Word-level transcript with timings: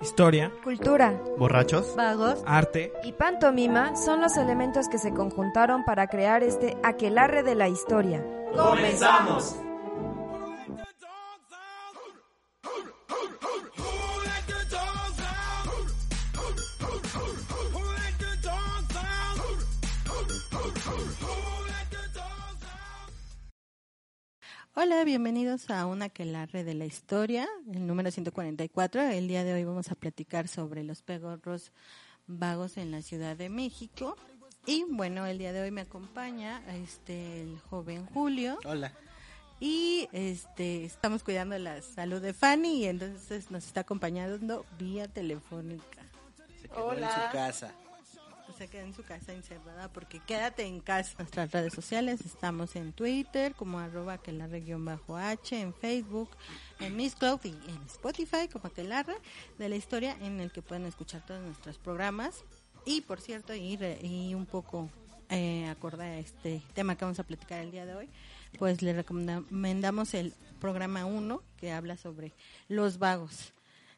Historia, 0.00 0.52
Cultura, 0.62 1.20
Borrachos. 1.38 1.96
Vagos. 1.96 2.42
arte, 2.46 2.92
y 3.02 3.12
pantomima 3.12 3.96
son 3.96 4.20
los 4.20 4.36
elementos 4.36 4.88
que 4.88 4.98
se 4.98 5.12
conjuntaron 5.12 5.84
para 5.84 6.06
crear 6.06 6.44
este 6.44 6.76
aquelarre 6.84 7.42
de 7.42 7.56
la 7.56 7.68
historia. 7.68 8.24
¡Comenzamos! 8.54 9.56
Hola, 24.90 25.04
bienvenidos 25.04 25.68
a 25.68 25.84
una 25.84 26.06
aquelarre 26.06 26.64
de 26.64 26.72
la 26.72 26.86
historia, 26.86 27.46
el 27.70 27.86
número 27.86 28.10
144. 28.10 29.02
El 29.02 29.28
día 29.28 29.44
de 29.44 29.52
hoy 29.52 29.62
vamos 29.62 29.90
a 29.90 29.94
platicar 29.94 30.48
sobre 30.48 30.82
los 30.82 31.02
pegorros 31.02 31.72
vagos 32.26 32.78
en 32.78 32.90
la 32.90 33.02
Ciudad 33.02 33.36
de 33.36 33.50
México. 33.50 34.16
Y 34.64 34.86
bueno, 34.88 35.26
el 35.26 35.36
día 35.36 35.52
de 35.52 35.60
hoy 35.60 35.70
me 35.70 35.82
acompaña 35.82 36.62
este 36.74 37.42
el 37.42 37.60
joven 37.68 38.06
Julio 38.06 38.58
Hola. 38.64 38.94
y 39.60 40.08
este 40.12 40.86
estamos 40.86 41.22
cuidando 41.22 41.58
la 41.58 41.82
salud 41.82 42.22
de 42.22 42.32
Fanny 42.32 42.84
y 42.84 42.84
entonces 42.86 43.50
nos 43.50 43.66
está 43.66 43.80
acompañando 43.80 44.64
vía 44.78 45.06
telefónica. 45.06 46.00
Se 46.62 46.66
quedó 46.66 46.94
en 46.94 47.00
su 47.00 47.30
casa. 47.30 47.74
Se 48.58 48.66
queda 48.68 48.82
en 48.82 48.92
su 48.92 49.04
casa 49.04 49.32
encerrada 49.32 49.88
porque 49.92 50.18
quédate 50.18 50.64
en 50.66 50.80
casa. 50.80 51.14
Nuestras 51.18 51.52
redes 51.52 51.72
sociales 51.72 52.20
estamos 52.26 52.74
en 52.74 52.92
Twitter 52.92 53.54
como 53.54 53.78
arroba 53.78 54.14
aquelarre-h, 54.14 55.60
en 55.60 55.72
Facebook, 55.72 56.28
en 56.80 56.96
Miss 56.96 57.14
Cloud 57.14 57.38
y 57.44 57.50
en 57.50 57.82
Spotify 57.86 58.48
como 58.52 58.66
aquelarre 58.66 59.14
de 59.58 59.68
la 59.68 59.76
historia 59.76 60.16
en 60.20 60.40
el 60.40 60.50
que 60.50 60.60
pueden 60.60 60.86
escuchar 60.86 61.24
todos 61.24 61.40
nuestros 61.44 61.78
programas. 61.78 62.44
Y 62.84 63.02
por 63.02 63.20
cierto, 63.20 63.54
y, 63.54 63.76
re- 63.76 64.00
y 64.04 64.34
un 64.34 64.44
poco 64.46 64.90
eh, 65.30 65.68
acorde 65.68 66.02
a 66.04 66.18
este 66.18 66.60
tema 66.74 66.96
que 66.96 67.04
vamos 67.04 67.20
a 67.20 67.24
platicar 67.24 67.60
el 67.60 67.70
día 67.70 67.86
de 67.86 67.94
hoy, 67.94 68.08
pues 68.58 68.82
le 68.82 68.92
recomendamos 68.92 70.14
el 70.14 70.34
programa 70.60 71.04
1 71.06 71.42
que 71.58 71.70
habla 71.70 71.96
sobre 71.96 72.32
los 72.66 72.98
vagos 72.98 73.52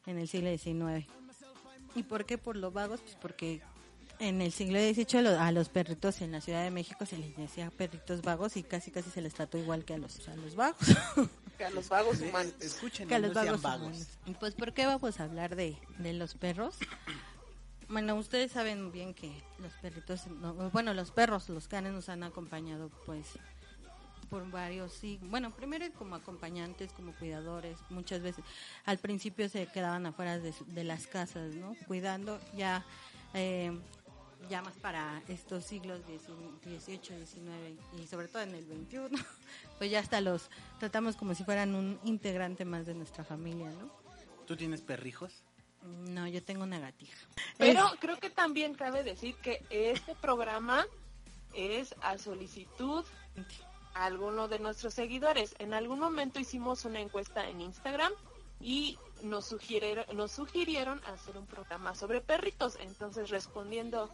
en 0.05 0.19
el 0.19 0.27
siglo 0.27 0.55
XIX. 0.55 1.07
¿Y 1.95 2.03
por 2.03 2.25
qué 2.25 2.37
por 2.37 2.55
los 2.55 2.71
vagos? 2.71 3.01
Pues 3.01 3.15
porque 3.15 3.61
en 4.21 4.41
el 4.41 4.51
siglo 4.51 4.79
XVIII 4.79 5.27
a 5.37 5.51
los 5.51 5.69
perritos 5.69 6.21
en 6.21 6.31
la 6.31 6.41
Ciudad 6.41 6.63
de 6.63 6.71
México 6.71 7.05
se 7.05 7.17
les 7.17 7.35
decía 7.35 7.71
perritos 7.71 8.21
vagos 8.21 8.55
y 8.55 8.63
casi 8.63 8.91
casi 8.91 9.09
se 9.09 9.21
les 9.21 9.33
trató 9.33 9.57
igual 9.57 9.83
que 9.83 9.95
a 9.95 9.97
los, 9.97 10.27
a 10.29 10.35
los 10.35 10.55
vagos. 10.55 10.77
que 11.57 11.65
a 11.65 11.69
los 11.71 11.89
vagos 11.89 12.19
humanos. 12.21 12.53
Escuchen, 12.59 13.07
que 13.07 13.15
a 13.15 13.19
los 13.19 13.33
vagos. 13.33 13.61
vagos. 13.61 13.87
humanos. 13.87 14.07
Pues, 14.39 14.53
¿por 14.55 14.73
qué 14.73 14.85
vamos 14.85 15.19
a 15.19 15.23
hablar 15.23 15.55
de, 15.55 15.75
de 15.97 16.13
los 16.13 16.35
perros? 16.35 16.75
Bueno, 17.89 18.15
ustedes 18.15 18.51
saben 18.53 18.91
bien 18.91 19.13
que 19.13 19.31
los 19.59 19.73
perritos, 19.73 20.27
no- 20.27 20.53
bueno, 20.69 20.93
los 20.93 21.11
perros, 21.11 21.49
los 21.49 21.67
canes 21.67 21.91
nos 21.91 22.07
han 22.07 22.23
acompañado, 22.23 22.89
pues, 23.05 23.25
por 24.29 24.49
varios, 24.49 24.93
sí. 24.93 25.19
Bueno, 25.23 25.51
primero 25.53 25.85
como 25.97 26.15
acompañantes, 26.15 26.93
como 26.93 27.11
cuidadores, 27.13 27.77
muchas 27.89 28.21
veces. 28.21 28.45
Al 28.85 28.97
principio 28.97 29.49
se 29.49 29.65
quedaban 29.67 30.05
afuera 30.05 30.37
de, 30.39 30.53
de 30.67 30.83
las 30.85 31.05
casas, 31.07 31.53
¿no? 31.55 31.75
Cuidando, 31.85 32.39
ya, 32.55 32.85
eh, 33.33 33.77
ya 34.49 34.61
más 34.61 34.75
para 34.75 35.21
estos 35.27 35.65
siglos 35.65 36.01
XVIII, 36.05 37.25
XIX 37.25 37.79
y 38.01 38.07
sobre 38.07 38.27
todo 38.27 38.41
en 38.43 38.55
el 38.55 38.65
XXI, 38.65 39.23
pues 39.77 39.91
ya 39.91 39.99
hasta 39.99 40.21
los 40.21 40.49
tratamos 40.79 41.15
como 41.15 41.35
si 41.35 41.43
fueran 41.43 41.75
un 41.75 41.99
integrante 42.03 42.65
más 42.65 42.85
de 42.85 42.93
nuestra 42.93 43.23
familia, 43.23 43.69
¿no? 43.71 43.91
¿Tú 44.45 44.55
tienes 44.55 44.81
perrijos? 44.81 45.43
No, 45.83 46.27
yo 46.27 46.43
tengo 46.43 46.63
una 46.63 46.79
gatija. 46.79 47.17
Pero 47.57 47.85
creo 47.99 48.19
que 48.19 48.29
también 48.29 48.75
cabe 48.75 49.03
decir 49.03 49.35
que 49.35 49.63
este 49.69 50.15
programa 50.15 50.85
es 51.53 51.95
a 52.01 52.17
solicitud 52.17 53.03
a 53.93 54.05
alguno 54.05 54.47
de 54.47 54.59
nuestros 54.59 54.93
seguidores. 54.93 55.55
En 55.59 55.73
algún 55.73 55.99
momento 55.99 56.39
hicimos 56.39 56.85
una 56.85 56.99
encuesta 56.99 57.47
en 57.49 57.61
Instagram 57.61 58.11
y 58.59 58.97
nos 59.23 59.45
sugirieron, 59.45 60.05
nos 60.15 60.31
sugirieron 60.31 61.01
hacer 61.05 61.37
un 61.37 61.45
programa 61.45 61.95
sobre 61.95 62.21
perritos. 62.21 62.77
Entonces, 62.81 63.29
respondiendo 63.29 64.09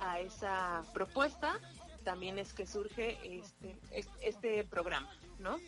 a 0.00 0.20
esa 0.20 0.82
propuesta, 0.94 1.58
también 2.04 2.38
es 2.38 2.52
que 2.54 2.66
surge 2.66 3.18
este, 3.38 3.76
es- 3.92 4.08
este 4.22 4.64
programa, 4.64 5.10
¿no? 5.38 5.58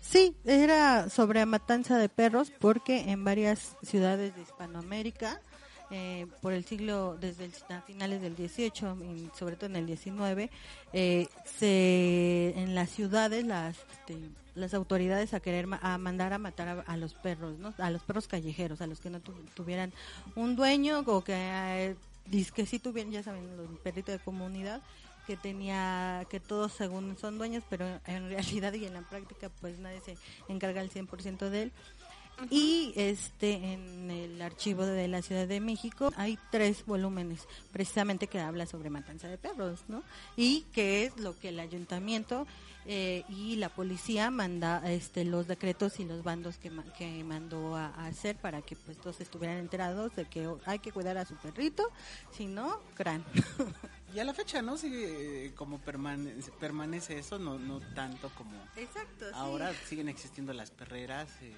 Sí, 0.00 0.36
era 0.44 1.08
sobre 1.10 1.44
matanza 1.46 1.98
de 1.98 2.08
perros 2.08 2.52
porque 2.60 3.10
en 3.10 3.24
varias 3.24 3.76
ciudades 3.82 4.36
de 4.36 4.42
Hispanoamérica, 4.42 5.40
eh, 5.90 6.26
por 6.42 6.52
el 6.52 6.64
siglo, 6.64 7.16
desde 7.20 7.44
el, 7.46 7.52
a 7.70 7.80
finales 7.82 8.20
del 8.20 8.34
18 8.36 8.96
y 9.16 9.30
sobre 9.38 9.56
todo 9.56 9.66
en 9.70 9.76
el 9.76 9.86
19, 9.86 10.50
eh, 10.92 11.26
se, 11.58 12.54
en 12.56 12.74
las 12.74 12.90
ciudades 12.90 13.44
las, 13.44 13.76
este, 13.92 14.18
las 14.54 14.74
autoridades 14.74 15.34
a 15.34 15.40
querer 15.40 15.66
a 15.80 15.98
mandar 15.98 16.32
a 16.32 16.38
matar 16.38 16.84
a, 16.86 16.96
los 16.96 17.14
perros, 17.14 17.58
¿no? 17.58 17.74
a 17.78 17.90
los 17.90 18.02
perros 18.02 18.26
callejeros, 18.28 18.80
a 18.80 18.86
los 18.86 19.00
que 19.00 19.10
no 19.10 19.20
tu- 19.20 19.32
tuvieran 19.54 19.92
un 20.34 20.56
dueño 20.56 21.00
o 21.06 21.22
que, 21.22 21.34
eh, 21.36 21.96
que 22.54 22.66
sí 22.66 22.78
tuvieran, 22.78 23.12
ya 23.12 23.22
saben, 23.22 23.56
los 23.56 23.78
perritos 23.80 24.14
de 24.18 24.24
comunidad 24.24 24.80
que 25.26 25.36
tenía 25.36 26.24
que 26.30 26.38
todos 26.38 26.72
según 26.72 27.18
son 27.18 27.36
dueños 27.36 27.64
pero 27.68 27.84
en 28.06 28.28
realidad 28.30 28.72
y 28.74 28.84
en 28.84 28.94
la 28.94 29.00
práctica 29.00 29.50
pues 29.60 29.76
nadie 29.80 30.00
se 30.00 30.16
encarga 30.48 30.80
al 30.80 30.88
100% 30.88 31.50
de 31.50 31.62
él 31.62 31.72
y 32.50 32.92
este 32.96 33.54
en 33.72 34.10
el 34.10 34.42
archivo 34.42 34.84
de 34.84 35.08
la 35.08 35.22
Ciudad 35.22 35.46
de 35.46 35.60
México 35.60 36.12
hay 36.16 36.38
tres 36.50 36.84
volúmenes 36.86 37.46
precisamente 37.72 38.26
que 38.26 38.40
habla 38.40 38.66
sobre 38.66 38.90
matanza 38.90 39.28
de 39.28 39.38
perros 39.38 39.80
no 39.88 40.02
y 40.36 40.62
que 40.72 41.04
es 41.04 41.16
lo 41.18 41.38
que 41.38 41.48
el 41.48 41.60
ayuntamiento 41.60 42.46
eh, 42.88 43.24
y 43.28 43.56
la 43.56 43.68
policía 43.68 44.30
manda 44.30 44.80
este 44.90 45.24
los 45.24 45.48
decretos 45.48 45.98
y 45.98 46.04
los 46.04 46.22
bandos 46.22 46.58
que, 46.58 46.70
que 46.96 47.24
mandó 47.24 47.74
a, 47.74 47.86
a 47.86 48.06
hacer 48.06 48.36
para 48.36 48.62
que 48.62 48.76
pues 48.76 48.96
todos 48.98 49.20
estuvieran 49.20 49.58
enterados 49.58 50.14
de 50.14 50.26
que 50.26 50.48
hay 50.66 50.78
que 50.78 50.92
cuidar 50.92 51.18
a 51.18 51.24
su 51.24 51.34
perrito 51.36 51.90
si 52.32 52.46
no 52.46 52.80
crán 52.94 53.24
Y 54.14 54.18
a 54.18 54.24
la 54.24 54.32
fecha, 54.32 54.62
¿no? 54.62 54.78
Sigue 54.78 55.46
eh, 55.46 55.54
como 55.54 55.78
permanece, 55.78 56.50
permanece 56.52 57.18
eso, 57.18 57.38
no, 57.38 57.58
no 57.58 57.80
tanto 57.94 58.30
como... 58.30 58.56
exacto 58.76 59.26
Ahora 59.34 59.74
siguen 59.86 60.08
existiendo 60.08 60.54
las 60.54 60.70
perreras, 60.70 61.28
eh, 61.42 61.52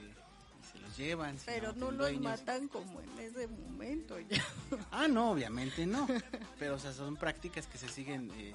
los 0.88 0.96
llevan. 0.96 1.38
si 1.38 1.46
Pero 1.46 1.72
no 1.74 1.86
los 1.90 1.98
dueños. 1.98 2.22
matan 2.22 2.68
como 2.68 3.00
en 3.00 3.18
ese 3.18 3.46
momento 3.46 4.18
ya. 4.20 4.44
Ah, 4.90 5.08
no, 5.08 5.32
obviamente 5.32 5.86
no. 5.86 6.06
Pero, 6.58 6.74
o 6.76 6.78
sea, 6.78 6.92
son 6.92 7.16
prácticas 7.16 7.66
que 7.66 7.78
se 7.78 7.88
siguen 7.88 8.30
eh, 8.36 8.54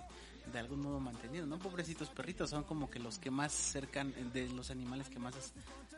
de 0.52 0.60
algún 0.60 0.82
modo 0.82 1.00
manteniendo, 1.00 1.48
¿no? 1.56 1.62
Pobrecitos 1.62 2.10
perritos, 2.10 2.50
son 2.50 2.64
como 2.64 2.90
que 2.90 3.00
los 3.00 3.20
que 3.20 3.32
más 3.32 3.52
cercan, 3.54 4.14
de 4.34 4.50
los 4.50 4.72
animales 4.72 5.10
que 5.10 5.20
más 5.20 5.34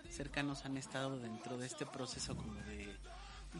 cercanos 0.09 0.66
han 0.66 0.78
estado 0.78 1.19
dentro 1.19 1.57
de 1.57 1.66
este 1.66 1.85
proceso 1.85 2.35
como 2.35 2.53
de 2.53 2.96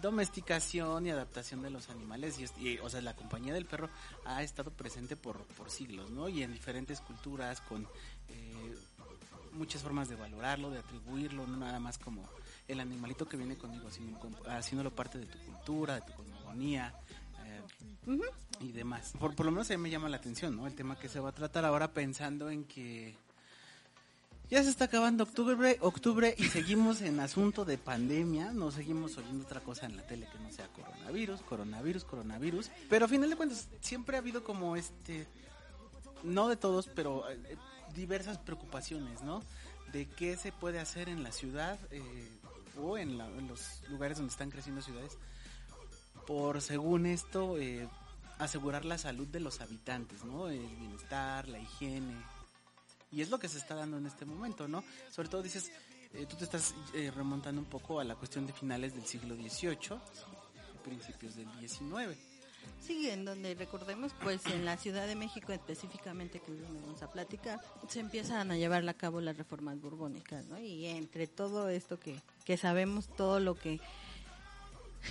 domesticación 0.02 1.06
y 1.06 1.10
adaptación 1.10 1.62
de 1.62 1.70
los 1.70 1.90
animales. 1.90 2.38
Y, 2.40 2.68
y, 2.68 2.78
o 2.80 2.90
sea, 2.90 3.02
la 3.02 3.16
compañía 3.16 3.54
del 3.54 3.66
perro 3.66 3.90
ha 4.26 4.44
estado 4.44 4.72
presente 4.72 5.16
por, 5.16 5.44
por 5.46 5.70
siglos, 5.72 6.12
¿no? 6.12 6.30
Y 6.30 6.44
en 6.44 6.54
diferentes 6.54 7.02
culturas, 7.02 7.62
con 7.62 7.84
eh, 8.30 8.76
muchas 9.54 9.82
formas 9.82 10.10
de 10.10 10.16
valorarlo, 10.16 10.70
de 10.70 10.80
atribuirlo, 10.80 11.48
no 11.48 11.58
nada 11.58 11.80
más 11.80 11.98
como 11.98 12.30
el 12.68 12.80
animalito 12.80 13.28
que 13.28 13.38
viene 13.38 13.56
conmigo, 13.58 13.88
haciéndolo 14.48 14.92
parte 14.94 15.20
de 15.20 15.26
tu 15.26 15.38
cultura, 15.40 15.96
de 15.96 16.02
tu 16.02 16.14
cosmogonía 16.14 16.94
eh, 17.46 17.62
y 18.60 18.72
demás. 18.72 19.14
Por, 19.20 19.36
por 19.36 19.46
lo 19.46 19.52
menos 19.52 19.70
a 19.70 19.74
mí 19.74 19.84
me 19.84 19.90
llama 19.90 20.10
la 20.10 20.18
atención, 20.18 20.56
¿no? 20.56 20.68
El 20.68 20.76
tema 20.76 20.98
que 20.98 21.10
se 21.10 21.20
va 21.20 21.30
a 21.30 21.34
tratar 21.34 21.66
ahora 21.66 21.94
pensando 21.94 22.50
en 22.50 22.64
que 22.64 23.16
ya 24.50 24.62
se 24.64 24.70
está 24.70 24.86
acabando 24.86 25.24
octubre, 25.24 25.78
octubre 25.82 26.36
y 26.38 26.46
seguimos 26.46 27.02
en 27.02 27.20
asunto 27.20 27.66
de 27.66 27.80
pandemia, 27.80 28.52
no 28.52 28.70
seguimos 28.70 29.18
oyendo 29.18 29.44
otra 29.44 29.60
cosa 29.60 29.88
en 29.88 29.98
la 29.98 30.06
tele 30.06 30.28
que 30.32 30.38
no 30.38 30.52
sea 30.52 30.68
coronavirus, 30.68 31.42
coronavirus, 31.42 32.04
coronavirus, 32.04 32.72
pero 32.88 33.06
a 33.06 33.08
final 33.08 33.30
de 33.30 33.36
cuentas 33.38 33.68
siempre 33.82 34.18
ha 34.18 34.20
habido 34.20 34.44
como 34.44 34.76
este, 34.76 35.26
no 36.24 36.48
de 36.48 36.58
todos, 36.58 36.88
pero 36.94 37.28
eh, 37.28 37.58
diversas 37.96 38.38
preocupaciones, 38.38 39.24
¿no? 39.24 39.42
De 39.92 40.08
qué 40.08 40.38
se 40.38 40.52
puede 40.52 40.80
hacer 40.80 41.10
en 41.10 41.24
la 41.24 41.32
ciudad 41.32 41.80
eh, 41.90 42.30
o 42.78 42.98
en, 42.98 43.18
la- 43.18 43.28
en 43.28 43.48
los 43.48 43.82
lugares 43.90 44.18
donde 44.18 44.32
están 44.32 44.50
creciendo 44.52 44.82
ciudades 44.82 45.18
por, 46.28 46.62
según 46.62 47.06
esto, 47.06 47.58
eh, 47.58 47.88
asegurar 48.40 48.84
la 48.86 48.98
salud 48.98 49.28
de 49.28 49.40
los 49.40 49.62
habitantes, 49.62 50.24
¿no? 50.24 50.48
El 50.50 50.66
bienestar, 50.76 51.48
la 51.48 51.60
higiene. 51.60 52.16
Y 53.12 53.22
es 53.22 53.30
lo 53.30 53.38
que 53.40 53.48
se 53.48 53.58
está 53.60 53.76
dando 53.76 53.98
en 53.98 54.08
este 54.08 54.26
momento, 54.26 54.68
¿no? 54.68 54.84
Sobre 55.12 55.30
todo 55.30 55.44
dices, 55.44 55.72
eh, 56.14 56.26
tú 56.28 56.36
te 56.36 56.44
estás 56.46 56.74
eh, 56.94 57.12
remontando 57.16 57.62
un 57.62 57.68
poco 57.68 58.00
a 58.00 58.04
la 58.04 58.16
cuestión 58.16 58.48
de 58.48 58.54
finales 58.54 58.94
del 58.96 59.06
siglo 59.06 59.36
XVIII, 59.36 60.00
principios 60.84 61.36
del 61.36 61.48
XIX. 61.60 62.18
Sí, 62.82 63.10
en 63.10 63.26
donde 63.26 63.56
recordemos, 63.56 64.14
pues 64.22 64.46
en 64.48 64.64
la 64.64 64.78
Ciudad 64.78 65.08
de 65.08 65.16
México 65.16 65.52
específicamente, 65.52 66.40
que 66.40 66.52
es 66.52 66.62
donde 66.62 66.82
vamos 66.82 67.02
a 67.02 67.12
platicar, 67.12 67.60
se 67.88 68.00
empiezan 68.00 68.52
a 68.52 68.58
llevar 68.58 68.88
a 68.88 68.94
cabo 68.94 69.22
las 69.22 69.38
reformas 69.38 69.82
borbónicas, 69.82 70.46
¿no? 70.46 70.60
Y 70.60 70.86
entre 70.86 71.28
todo 71.28 71.70
esto 71.70 72.00
que, 72.00 72.16
que 72.46 72.58
sabemos, 72.58 73.08
todo 73.08 73.40
lo 73.40 73.56
que 73.56 73.80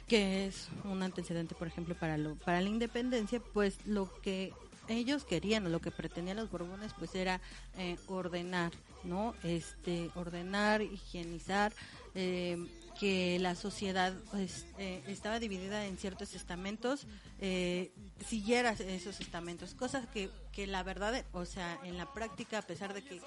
que 0.09 0.47
es 0.47 0.69
un 0.83 1.05
antecedente, 1.05 1.55
por 1.55 1.69
ejemplo, 1.69 1.95
para 1.95 2.19
lo, 2.19 2.35
para 2.35 2.61
la 2.61 2.69
independencia, 2.69 3.41
pues 3.53 3.77
lo 3.87 4.13
que 4.23 4.53
ellos 4.89 5.25
querían 5.25 5.67
o 5.67 5.69
lo 5.69 5.81
que 5.81 5.91
pretendían 5.91 6.37
los 6.37 6.51
borbones 6.51 6.93
pues 6.99 7.15
era 7.15 7.41
eh, 7.79 7.97
ordenar 8.07 8.73
no 9.03 9.35
este 9.43 10.11
ordenar 10.15 10.83
higienizar 10.83 11.73
eh, 12.15 12.59
que 12.99 13.39
la 13.39 13.55
sociedad 13.55 14.15
pues, 14.31 14.67
eh, 14.79 15.03
estaba 15.07 15.39
dividida 15.39 15.87
en 15.87 15.97
ciertos 15.97 16.35
estamentos 16.35 17.07
eh, 17.41 17.93
siguiera 18.25 18.73
esos 18.73 19.21
estamentos 19.21 19.75
cosas 19.75 20.07
que, 20.07 20.31
que 20.53 20.67
la 20.67 20.83
verdad 20.83 21.25
o 21.33 21.45
sea 21.45 21.79
en 21.85 21.99
la 21.99 22.13
práctica 22.13 22.59
a 22.59 22.63
pesar 22.63 22.95
de 22.95 23.05
que 23.05 23.21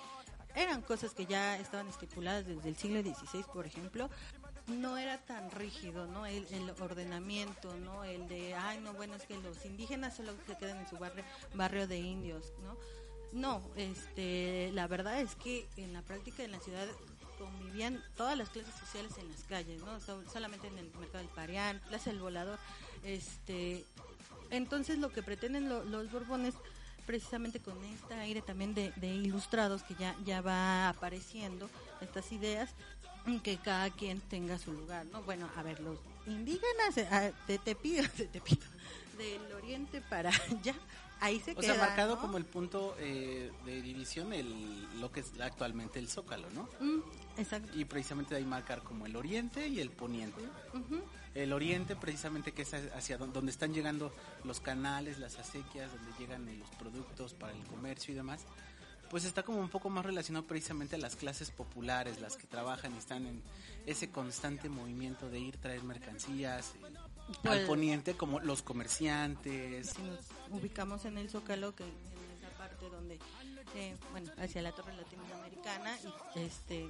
eran 0.56 0.82
cosas 0.82 1.14
que 1.14 1.26
ya 1.26 1.58
estaban 1.58 1.88
estipuladas 1.88 2.48
desde 2.48 2.70
el 2.70 2.76
siglo 2.76 3.02
XVI 3.02 3.44
por 3.54 3.66
ejemplo 3.66 4.10
no 4.68 4.98
era 4.98 5.18
tan 5.20 5.50
rígido, 5.52 6.08
¿no? 6.08 6.26
El, 6.26 6.46
el, 6.52 6.70
ordenamiento, 6.82 7.74
¿no? 7.78 8.04
El 8.04 8.28
de, 8.28 8.54
ay, 8.54 8.80
no, 8.80 8.94
bueno, 8.94 9.16
es 9.16 9.24
que 9.24 9.38
los 9.38 9.66
indígenas 9.66 10.18
solo 10.18 10.34
se 10.46 10.58
quedan 10.58 10.78
en 10.78 10.90
su 10.90 10.98
barrio, 10.98 11.24
barrio 11.54 11.88
de 11.88 12.00
indios, 12.00 12.54
¿no? 12.64 12.78
No, 13.32 13.62
este, 13.76 14.72
la 14.74 14.88
verdad 14.88 15.20
es 15.22 15.36
que 15.36 15.68
en 15.78 15.94
la 15.94 16.02
práctica 16.02 16.44
en 16.44 16.52
la 16.52 16.60
ciudad 16.60 16.88
convivían 17.38 18.04
todas 18.16 18.38
las 18.38 18.50
clases 18.50 18.74
sociales 18.76 19.12
en 19.18 19.30
las 19.32 19.44
calles, 19.44 19.82
¿no? 19.84 20.00
solamente 20.32 20.68
en 20.68 20.78
el 20.78 20.86
mercado 21.00 21.20
del 21.20 21.34
Parián, 21.34 21.82
Plaza 21.88 22.10
del 22.10 22.20
Volador, 22.20 22.60
este, 23.04 23.86
entonces 24.50 24.98
lo 24.98 25.12
que 25.12 25.24
pretenden 25.24 25.70
los 25.70 26.12
Borbones 26.12 26.56
precisamente 27.06 27.60
con 27.60 27.82
este 27.86 28.14
aire 28.16 28.42
también 28.42 28.74
de, 28.74 28.92
de, 28.98 29.08
ilustrados 29.08 29.84
que 29.84 29.96
ya, 29.96 30.16
ya 30.26 30.42
va 30.42 30.90
apareciendo 30.90 31.70
estas 32.02 32.32
ideas 32.34 32.70
que 33.44 33.58
cada 33.58 33.90
quien 33.90 34.22
tenga 34.22 34.58
su 34.58 34.72
lugar, 34.72 35.06
¿no? 35.08 35.22
Bueno, 35.24 35.50
a 35.56 35.64
ver, 35.64 35.80
los 35.82 36.00
indígenas 36.26 36.96
de 36.96 37.02
eh, 37.02 37.60
Tepito, 37.64 38.04
de 38.18 38.26
Tepito, 38.26 38.66
del 39.18 39.52
oriente 39.54 40.02
para 40.02 40.30
allá, 40.30 40.74
ahí 41.20 41.40
se 41.40 41.52
o 41.52 41.56
queda. 41.56 41.74
sea, 41.74 41.86
marcado 41.86 42.16
¿no? 42.16 42.22
como 42.22 42.38
el 42.38 42.46
punto 42.46 42.96
eh, 43.00 43.52
de 43.66 43.82
división, 43.82 44.34
el, 44.34 45.00
lo 45.00 45.12
que 45.12 45.22
es 45.22 45.32
actualmente 45.40 46.00
el 46.00 46.08
Zócalo, 46.08 46.50
¿no? 46.52 46.70
Mm, 46.80 47.02
exacto. 47.38 47.78
Y 47.78 47.86
precisamente 47.86 48.34
de 48.36 48.40
ahí 48.42 48.46
marcar 48.46 48.84
como 48.84 49.06
el 49.06 49.16
oriente 49.16 49.68
y 49.68 49.80
el 49.80 49.90
poniente. 49.90 50.42
Uh 50.74 50.78
-huh. 50.78 51.02
El 51.36 51.54
oriente 51.54 51.96
precisamente 51.96 52.52
que 52.52 52.64
es 52.64 52.74
hacia 52.74 53.18
donde 53.18 53.52
están 53.52 53.74
llegando 53.74 54.12
los 54.44 54.60
canales, 54.60 55.20
las 55.20 55.38
acequias, 55.38 55.92
donde 55.94 56.12
llegan 56.18 56.46
los 56.60 56.70
productos 56.72 57.34
para 57.36 57.54
el 57.54 57.64
comercio 57.66 58.14
y 58.14 58.18
demás 58.18 58.46
pues 59.10 59.26
está 59.26 59.44
como 59.44 59.60
un 59.60 59.70
poco 59.70 59.90
más 59.90 60.06
relacionado 60.06 60.46
precisamente 60.46 60.96
a 60.96 61.00
las 61.00 61.16
clases 61.16 61.52
populares, 61.52 62.20
las 62.20 62.36
que 62.36 62.48
trabajan 62.48 62.94
y 62.96 62.98
están 62.98 63.26
en 63.26 63.42
ese 63.86 64.10
constante 64.10 64.70
movimiento 64.70 65.30
de 65.30 65.40
ir 65.40 65.58
traer 65.58 65.84
mercancías 65.84 66.74
eh, 66.76 66.80
Pues- 67.44 67.60
al 67.62 67.66
poniente 67.66 68.16
como 68.16 68.40
los 68.40 68.62
comerciantes. 68.62 69.90
Si 69.96 70.02
nos 70.02 70.20
ubicamos 70.52 71.06
en 71.06 71.18
el 71.18 71.30
Zócalo, 71.30 71.76
que 71.76 71.84
en 71.84 71.90
esa 72.40 72.58
parte 72.58 72.90
donde, 72.90 73.20
eh, 73.76 73.96
bueno, 74.12 74.32
hacia 74.38 74.62
la 74.62 74.72
Torre 74.72 74.96
Latinoamericana, 74.96 75.98
y 76.36 76.40
este, 76.40 76.90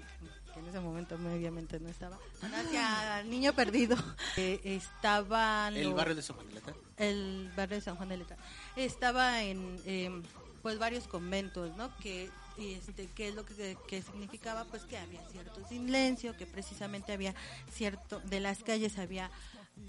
que 0.53 0.59
en 0.59 0.67
ese 0.67 0.79
momento 0.79 1.15
obviamente 1.15 1.79
no 1.79 1.89
estaba, 1.89 2.17
hacia 2.41 3.19
el 3.21 3.29
Niño 3.29 3.53
Perdido, 3.53 3.95
eh, 4.37 4.59
estaban 4.63 5.75
El 5.75 5.85
los- 5.85 5.95
barrio 5.95 6.15
de 6.15 6.21
Somalilata. 6.21 6.73
el 6.97 7.51
barrio 7.55 7.77
de 7.77 7.81
San 7.81 7.95
Juan 7.95 8.09
de 8.09 8.17
Letrán. 8.17 8.39
Estaba 8.75 9.41
en 9.43 9.79
eh, 9.85 10.21
pues 10.61 10.77
varios 10.79 11.07
conventos, 11.07 11.75
¿no? 11.77 11.95
Que 11.97 12.29
y 12.57 12.73
este 12.73 13.07
qué 13.15 13.27
es 13.29 13.35
lo 13.35 13.45
que, 13.45 13.77
que 13.87 14.01
significaba 14.01 14.65
pues 14.65 14.83
que 14.83 14.97
había 14.97 15.21
cierto 15.29 15.63
silencio, 15.67 16.35
que 16.35 16.47
precisamente 16.47 17.13
había 17.13 17.35
cierto 17.71 18.19
de 18.21 18.39
las 18.39 18.63
calles 18.63 18.97
había 18.97 19.29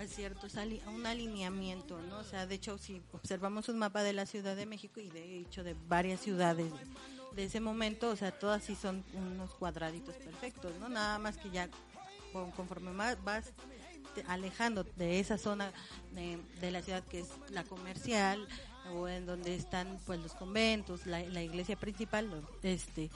cierto 0.08 0.48
sali- 0.48 0.82
un 0.86 1.06
alineamiento, 1.06 2.00
¿no? 2.02 2.18
O 2.18 2.24
sea, 2.24 2.46
de 2.46 2.54
hecho 2.54 2.78
si 2.78 3.02
observamos 3.12 3.68
un 3.68 3.78
mapa 3.78 4.02
de 4.02 4.12
la 4.12 4.26
Ciudad 4.26 4.56
de 4.56 4.66
México 4.66 5.00
y 5.00 5.08
de 5.08 5.38
hecho 5.38 5.64
de 5.64 5.74
varias 5.88 6.20
ciudades 6.20 6.72
de, 7.34 7.44
ese 7.44 7.60
momento, 7.60 8.10
o 8.10 8.16
sea, 8.16 8.32
todas 8.32 8.64
sí 8.64 8.74
son 8.74 9.04
unos 9.14 9.50
cuadraditos 9.54 10.14
perfectos, 10.16 10.72
¿no? 10.80 10.88
Nada 10.88 11.18
más 11.18 11.36
que 11.36 11.50
ya 11.50 11.68
con- 12.32 12.50
conforme 12.52 12.90
más 12.92 13.22
vas 13.24 13.52
alejando 14.26 14.84
de 14.96 15.20
esa 15.20 15.38
zona 15.38 15.72
de, 16.12 16.70
la 16.70 16.82
ciudad 16.82 17.04
que 17.04 17.20
es 17.20 17.28
la 17.50 17.64
comercial 17.64 18.46
o 18.92 19.06
en 19.08 19.26
donde 19.26 19.54
están 19.54 19.98
pues 20.06 20.20
los 20.20 20.32
conventos 20.32 21.06
la, 21.06 21.20
iglesia 21.42 21.76
principal 21.76 22.28
este 22.62 23.10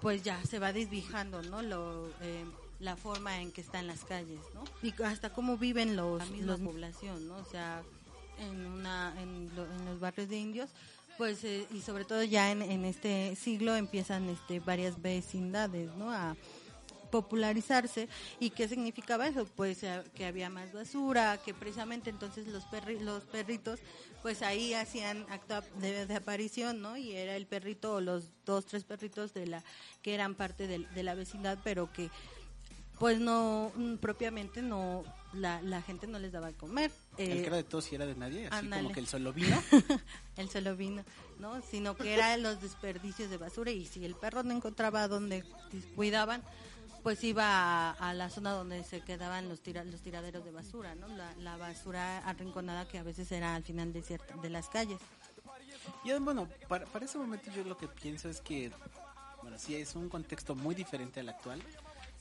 pues 0.00 0.22
ya 0.22 0.42
se 0.44 0.58
va 0.58 0.72
desvijando 0.72 1.42
no 1.42 1.62
lo 1.62 2.08
eh, 2.22 2.44
la 2.78 2.96
forma 2.96 3.40
en 3.40 3.52
que 3.52 3.60
están 3.60 3.86
las 3.86 4.04
calles 4.04 4.40
no 4.54 4.64
y 4.82 4.92
hasta 5.02 5.30
cómo 5.32 5.56
viven 5.56 5.96
los 5.96 6.18
la 6.18 6.26
misma 6.26 6.56
población 6.58 7.26
no 7.28 7.36
o 7.36 7.44
sea 7.44 7.82
en 8.38 8.66
una 8.66 9.14
en, 9.20 9.54
lo- 9.56 9.64
en 9.72 9.84
los 9.86 9.98
barrios 10.00 10.28
de 10.28 10.36
indios 10.38 10.70
pues 11.16 11.42
eh, 11.44 11.66
y 11.72 11.80
sobre 11.80 12.04
todo 12.04 12.22
ya 12.22 12.50
en, 12.52 12.60
en 12.60 12.84
este 12.84 13.34
siglo 13.36 13.74
empiezan 13.76 14.28
este 14.28 14.60
varias 14.60 15.00
vecindades 15.00 15.94
no 15.96 16.10
a 16.12 16.36
popularizarse. 17.10 18.08
Y 18.40 18.50
qué 18.50 18.68
significaba 18.68 19.26
eso 19.28 19.46
pues 19.56 19.82
eh, 19.84 20.02
que 20.14 20.26
había 20.26 20.50
más 20.50 20.72
basura 20.72 21.38
que 21.42 21.54
precisamente 21.54 22.10
entonces 22.10 22.46
los 22.48 22.64
perri 22.64 22.98
los 22.98 23.22
perritos 23.24 23.78
pues 24.22 24.42
ahí 24.42 24.74
hacían 24.74 25.24
acto 25.30 25.62
de, 25.80 26.04
de 26.06 26.16
aparición 26.16 26.82
no 26.82 26.96
y 26.96 27.12
era 27.12 27.36
el 27.36 27.46
perrito 27.46 27.94
o 27.94 28.00
los 28.00 28.24
dos 28.44 28.66
tres 28.66 28.82
perritos 28.84 29.32
de 29.34 29.46
la 29.46 29.62
que 30.02 30.14
eran 30.14 30.34
parte 30.34 30.66
de, 30.66 30.80
de 30.80 31.02
la 31.04 31.14
vecindad 31.14 31.58
pero 31.62 31.92
que 31.92 32.10
pues 32.98 33.18
no 33.20 33.72
mm, 33.74 33.96
propiamente 33.96 34.62
no 34.62 35.04
la, 35.32 35.60
la 35.62 35.82
gente 35.82 36.06
no 36.06 36.18
les 36.18 36.32
daba 36.32 36.46
de 36.48 36.54
comer 36.54 36.90
el 37.18 37.32
Eh, 37.32 37.40
que 37.42 37.46
era 37.48 37.56
de 37.56 37.64
todos 37.64 37.90
y 37.92 37.94
era 37.94 38.06
de 38.06 38.14
nadie, 38.14 38.46
así 38.46 38.68
como 38.68 38.92
que 38.92 39.00
el 39.00 39.06
solo 39.06 39.32
vino. 39.32 39.62
el 40.36 40.48
solo 40.48 40.76
vino, 40.76 41.04
¿no? 41.38 41.60
Sino 41.62 41.94
que 41.96 42.14
eran 42.14 42.42
los 42.42 42.60
desperdicios 42.62 43.28
de 43.30 43.36
basura 43.36 43.70
y 43.70 43.84
si 43.86 44.04
el 44.04 44.14
perro 44.14 44.42
no 44.42 44.54
encontraba 44.54 45.08
donde 45.08 45.44
cuidaban, 45.94 46.42
pues 47.02 47.22
iba 47.22 47.44
a, 47.44 47.90
a 47.92 48.14
la 48.14 48.30
zona 48.30 48.52
donde 48.52 48.82
se 48.82 49.00
quedaban 49.02 49.48
los, 49.48 49.60
tira- 49.62 49.84
los 49.84 50.00
tiraderos 50.00 50.44
de 50.44 50.50
basura, 50.50 50.94
¿no? 50.94 51.06
La, 51.08 51.34
la 51.36 51.56
basura 51.56 52.18
arrinconada 52.26 52.88
que 52.88 52.98
a 52.98 53.02
veces 53.02 53.30
era 53.30 53.54
al 53.54 53.62
final 53.62 53.92
de, 53.92 54.02
ciert- 54.02 54.40
de 54.40 54.50
las 54.50 54.68
calles. 54.68 54.98
Y 56.04 56.10
eh, 56.10 56.18
bueno, 56.18 56.48
para, 56.68 56.86
para 56.86 57.04
ese 57.04 57.18
momento 57.18 57.50
yo 57.54 57.62
lo 57.64 57.76
que 57.76 57.86
pienso 57.88 58.28
es 58.28 58.40
que, 58.40 58.72
bueno, 59.42 59.58
sí 59.58 59.76
es 59.76 59.94
un 59.94 60.08
contexto 60.08 60.54
muy 60.56 60.74
diferente 60.74 61.20
al 61.20 61.28
actual. 61.28 61.62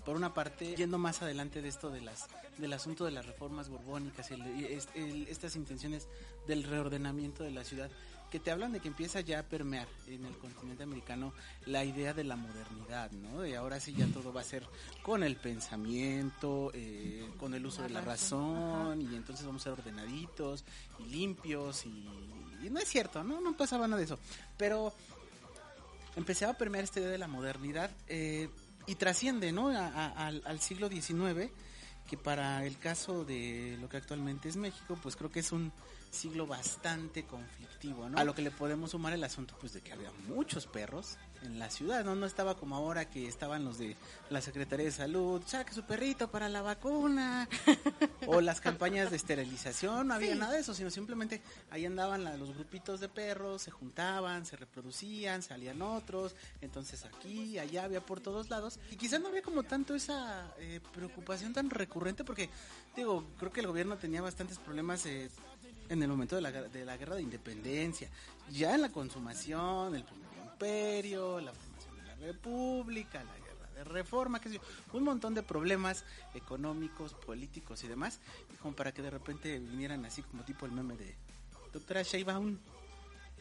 Por 0.05 0.15
una 0.15 0.33
parte, 0.33 0.75
yendo 0.75 0.97
más 0.99 1.21
adelante 1.21 1.61
de 1.61 1.67
esto 1.69 1.89
de 1.89 2.01
las 2.01 2.27
del 2.57 2.71
asunto 2.71 3.03
de 3.03 3.11
las 3.11 3.25
reformas 3.25 3.67
borbónicas 3.67 4.31
y, 4.31 4.35
el- 4.35 4.79
el- 4.95 5.27
estas 5.27 5.55
intenciones 5.57 6.07
del 6.47 6.63
reordenamiento 6.63 7.43
de 7.43 7.51
la 7.51 7.65
ciudad, 7.65 7.89
que 8.31 8.39
te 8.39 8.49
hablan 8.49 8.71
de 8.71 8.79
que 8.79 8.87
empieza 8.87 9.19
ya 9.19 9.39
a 9.39 9.43
permear 9.43 9.87
en 10.07 10.25
el 10.25 10.37
continente 10.37 10.83
americano 10.83 11.33
la 11.65 11.83
idea 11.83 12.13
de 12.13 12.23
la 12.23 12.35
modernidad, 12.37 13.11
¿no? 13.11 13.41
De 13.41 13.55
ahora 13.57 13.79
sí 13.81 13.93
ya 13.93 14.05
todo 14.07 14.31
va 14.31 14.41
a 14.41 14.43
ser 14.45 14.65
con 15.03 15.21
el 15.23 15.35
pensamiento, 15.35 16.71
eh, 16.73 17.29
con 17.37 17.53
el 17.55 17.65
uso 17.65 17.81
de 17.83 17.89
la 17.89 18.01
razón, 18.01 19.01
y 19.01 19.15
entonces 19.15 19.45
vamos 19.45 19.61
a 19.61 19.63
ser 19.65 19.73
ordenaditos 19.73 20.63
y 20.99 21.03
limpios 21.05 21.85
y, 21.85 21.89
y 22.63 22.69
no 22.69 22.79
es 22.79 22.87
cierto, 22.87 23.23
¿no? 23.23 23.41
No 23.41 23.55
pasaba 23.57 23.85
nada 23.87 23.97
de 23.99 24.05
eso. 24.05 24.19
Pero 24.57 24.93
empezaba 26.15 26.53
a 26.53 26.57
permear 26.57 26.83
esta 26.85 26.99
idea 26.99 27.09
de 27.09 27.17
la 27.17 27.27
modernidad 27.27 27.91
eh, 28.07 28.49
y 28.87 28.95
trasciende, 28.95 29.51
¿no? 29.51 29.69
A- 29.69 30.09
al, 30.27 30.41
al 30.45 30.59
siglo 30.61 30.89
XIX, 30.89 31.51
que 32.09 32.17
para 32.17 32.65
el 32.65 32.77
caso 32.77 33.25
de 33.25 33.77
lo 33.81 33.89
que 33.89 33.97
actualmente 33.97 34.47
es 34.49 34.57
México, 34.57 34.97
pues 35.01 35.15
creo 35.15 35.31
que 35.31 35.39
es 35.39 35.51
un 35.51 35.71
siglo 36.11 36.45
bastante 36.47 37.23
conflictivo, 37.23 38.07
¿no? 38.09 38.17
A 38.17 38.23
lo 38.23 38.33
que 38.35 38.41
le 38.41 38.51
podemos 38.51 38.91
sumar 38.91 39.13
el 39.13 39.23
asunto, 39.23 39.55
pues, 39.59 39.73
de 39.73 39.81
que 39.81 39.91
había 39.91 40.11
muchos 40.27 40.67
perros 40.67 41.17
en 41.45 41.59
la 41.59 41.69
ciudad, 41.69 42.03
¿no? 42.03 42.15
No 42.15 42.25
estaba 42.25 42.55
como 42.55 42.75
ahora 42.75 43.09
que 43.09 43.27
estaban 43.27 43.63
los 43.63 43.77
de 43.77 43.95
la 44.29 44.41
Secretaría 44.41 44.85
de 44.85 44.91
Salud, 44.91 45.41
saque 45.45 45.73
su 45.73 45.83
perrito 45.83 46.29
para 46.29 46.49
la 46.49 46.61
vacuna, 46.61 47.47
o 48.27 48.41
las 48.41 48.59
campañas 48.61 49.09
de 49.11 49.15
esterilización, 49.17 50.07
no 50.07 50.13
había 50.15 50.33
Sí. 50.33 50.39
nada 50.39 50.53
de 50.53 50.59
eso, 50.59 50.73
sino 50.73 50.89
simplemente 50.89 51.41
ahí 51.69 51.85
andaban 51.85 52.23
la- 52.23 52.35
los 52.37 52.53
grupitos 52.55 52.99
de 52.99 53.09
perros, 53.09 53.61
se 53.61 53.71
juntaban, 53.71 54.45
se 54.45 54.55
reproducían, 54.57 55.41
salían 55.41 55.81
otros, 55.81 56.35
entonces 56.61 57.05
aquí, 57.05 57.57
allá, 57.59 57.83
había 57.85 58.01
por 58.01 58.19
todos 58.19 58.49
lados, 58.49 58.79
y 58.91 58.95
quizás 58.95 59.21
no 59.21 59.27
había 59.29 59.41
como 59.41 59.63
tanto 59.63 59.95
esa 59.95 60.51
eh, 60.59 60.79
preocupación 60.93 61.53
tan 61.53 61.69
recurrente, 61.69 62.23
porque, 62.23 62.49
digo, 62.95 63.23
creo 63.39 63.51
que 63.51 63.61
el 63.61 63.67
gobierno 63.67 63.97
tenía 63.97 64.21
bastantes 64.21 64.57
problemas 64.59 65.05
eh, 65.05 65.29
en 65.89 66.01
el 66.01 66.09
momento 66.09 66.35
de 66.35 66.41
la, 66.41 66.51
de 66.51 66.83
la 66.85 66.97
guerra 66.97 67.15
de 67.15 67.21
independencia, 67.21 68.09
ya 68.51 68.73
en 68.75 68.81
la 68.81 68.89
consumación, 68.89 69.95
el 69.95 70.03
imperio, 70.55 71.41
la 71.41 71.51
formación 71.53 71.97
de 71.97 72.03
la 72.03 72.15
república, 72.15 73.23
la 73.23 73.37
guerra 73.37 73.69
de 73.75 73.83
reforma, 73.83 74.39
qué 74.39 74.49
sé 74.49 74.55
yo, 74.55 74.61
un 74.93 75.03
montón 75.03 75.35
de 75.35 75.43
problemas 75.43 76.05
económicos, 76.33 77.13
políticos 77.13 77.83
y 77.83 77.87
demás, 77.87 78.19
como 78.61 78.75
para 78.75 78.93
que 78.93 79.01
de 79.01 79.09
repente 79.09 79.59
vinieran 79.59 80.05
así 80.05 80.21
como 80.23 80.43
tipo 80.43 80.65
el 80.65 80.71
meme 80.71 80.95
de 80.95 81.13
doctora 81.73 82.03
Sheinbaum. 82.03 82.57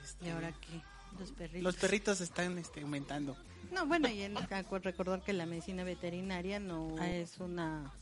este, 0.03 0.27
Y 0.27 0.31
ahora 0.31 0.53
que 0.53 0.83
los 1.19 1.31
perritos. 1.31 1.63
los 1.63 1.77
perritos 1.77 2.21
están 2.21 2.59
este, 2.59 2.83
aumentando. 2.83 3.37
No, 3.71 3.87
bueno, 3.87 4.09
y 4.09 4.23
en, 4.23 4.37
recordar 4.83 5.23
que 5.23 5.33
la 5.33 5.47
medicina 5.47 5.85
veterinaria 5.85 6.59
no 6.59 7.01
es 7.03 7.39
una 7.39 7.93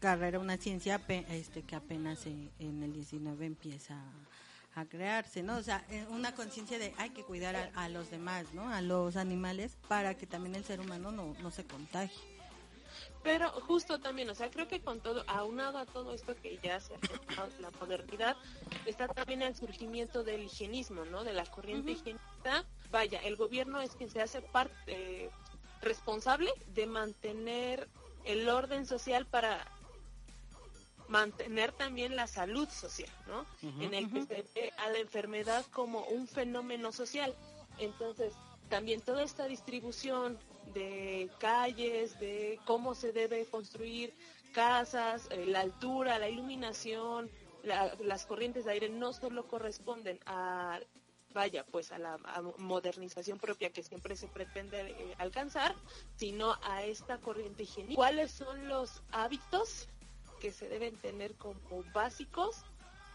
carrera, 0.00 0.40
una 0.40 0.56
ciencia 0.56 1.00
este, 1.08 1.62
que 1.62 1.76
apenas 1.76 2.26
en 2.26 2.82
el 2.82 2.92
19 2.92 3.46
empieza 3.46 3.94
a 3.94 4.12
crearse, 4.84 5.42
¿no? 5.42 5.56
O 5.56 5.62
sea, 5.62 5.84
eh, 5.90 6.06
una 6.10 6.34
conciencia 6.34 6.78
de 6.78 6.92
hay 6.98 7.10
que 7.10 7.22
cuidar 7.22 7.72
a, 7.74 7.88
los 7.88 8.10
demás, 8.10 8.52
¿no? 8.52 8.68
A 8.68 8.82
los 8.82 9.16
animales 9.16 9.76
para 9.88 10.14
que 10.14 10.26
también 10.26 10.54
el 10.54 10.64
ser 10.64 10.80
humano 10.80 11.10
no, 11.10 11.34
no 11.40 11.50
se 11.50 11.64
contagie. 11.64 12.36
Pero 13.22 13.50
justo 13.50 13.98
también, 13.98 14.30
o 14.30 14.34
sea, 14.34 14.50
creo 14.50 14.68
que 14.68 14.80
con 14.80 15.00
todo, 15.00 15.24
aunado 15.26 15.78
a 15.78 15.86
todo 15.86 16.14
esto 16.14 16.36
que 16.36 16.60
ya 16.62 16.78
se 16.78 16.94
ha 16.94 17.48
la 17.60 17.70
modernidad, 17.80 18.36
está 18.84 19.08
también 19.08 19.42
el 19.42 19.56
surgimiento 19.56 20.22
del 20.22 20.44
higienismo, 20.44 21.04
¿no? 21.04 21.24
De 21.24 21.32
la 21.32 21.44
corriente 21.44 21.92
higienista. 21.92 22.64
Vaya, 22.90 23.18
el 23.20 23.36
gobierno 23.36 23.80
es 23.80 23.96
quien 23.96 24.10
se 24.10 24.22
hace 24.22 24.42
parte 24.42 24.72
eh, 24.86 25.30
responsable 25.82 26.50
de 26.68 26.86
mantener 26.86 27.88
el 28.24 28.48
orden 28.48 28.86
social 28.86 29.26
para 29.26 29.66
mantener 31.08 31.72
también 31.72 32.16
la 32.16 32.26
salud 32.26 32.68
social, 32.68 33.10
¿no? 33.26 33.46
en 33.80 33.94
el 33.94 34.10
que 34.10 34.22
se 34.22 34.44
ve 34.54 34.72
a 34.78 34.90
la 34.90 34.98
enfermedad 34.98 35.64
como 35.72 36.04
un 36.06 36.26
fenómeno 36.26 36.92
social. 36.92 37.34
Entonces, 37.78 38.32
también 38.68 39.00
toda 39.00 39.22
esta 39.22 39.46
distribución 39.46 40.38
de 40.74 41.30
calles, 41.38 42.18
de 42.18 42.58
cómo 42.64 42.94
se 42.94 43.12
debe 43.12 43.46
construir 43.46 44.12
casas, 44.52 45.28
eh, 45.30 45.46
la 45.46 45.60
altura, 45.60 46.18
la 46.18 46.28
iluminación, 46.28 47.30
las 47.62 48.26
corrientes 48.26 48.64
de 48.64 48.72
aire 48.72 48.88
no 48.88 49.12
solo 49.12 49.46
corresponden 49.48 50.20
a 50.26 50.78
vaya 51.34 51.66
pues 51.66 51.92
a 51.92 51.98
la 51.98 52.16
modernización 52.56 53.38
propia 53.38 53.70
que 53.70 53.82
siempre 53.82 54.16
se 54.16 54.26
pretende 54.26 54.80
eh, 54.80 55.14
alcanzar, 55.18 55.74
sino 56.16 56.56
a 56.62 56.84
esta 56.84 57.18
corriente 57.18 57.64
higiénica. 57.64 57.96
¿Cuáles 57.96 58.30
son 58.30 58.68
los 58.68 59.02
hábitos 59.12 59.88
que 60.40 60.52
se 60.52 60.68
deben 60.68 60.96
tener 60.96 61.34
como 61.34 61.58
básicos 61.92 62.64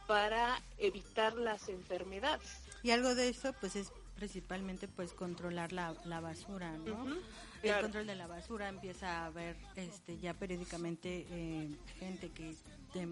para 0.07 0.61
evitar 0.77 1.33
las 1.33 1.69
enfermedades. 1.69 2.49
Y 2.83 2.91
algo 2.91 3.15
de 3.15 3.29
eso 3.29 3.53
pues 3.59 3.75
es 3.75 3.91
principalmente 4.15 4.87
pues 4.87 5.13
controlar 5.13 5.71
la, 5.71 5.95
la 6.05 6.19
basura, 6.19 6.77
¿no? 6.77 7.15
El 7.63 7.79
control 7.79 8.07
de 8.07 8.15
la 8.15 8.27
basura 8.27 8.69
empieza 8.69 9.21
a 9.21 9.25
haber 9.27 9.55
este 9.75 10.17
ya 10.17 10.33
periódicamente 10.33 11.25
eh, 11.29 11.69
gente 11.99 12.29
que 12.29 12.55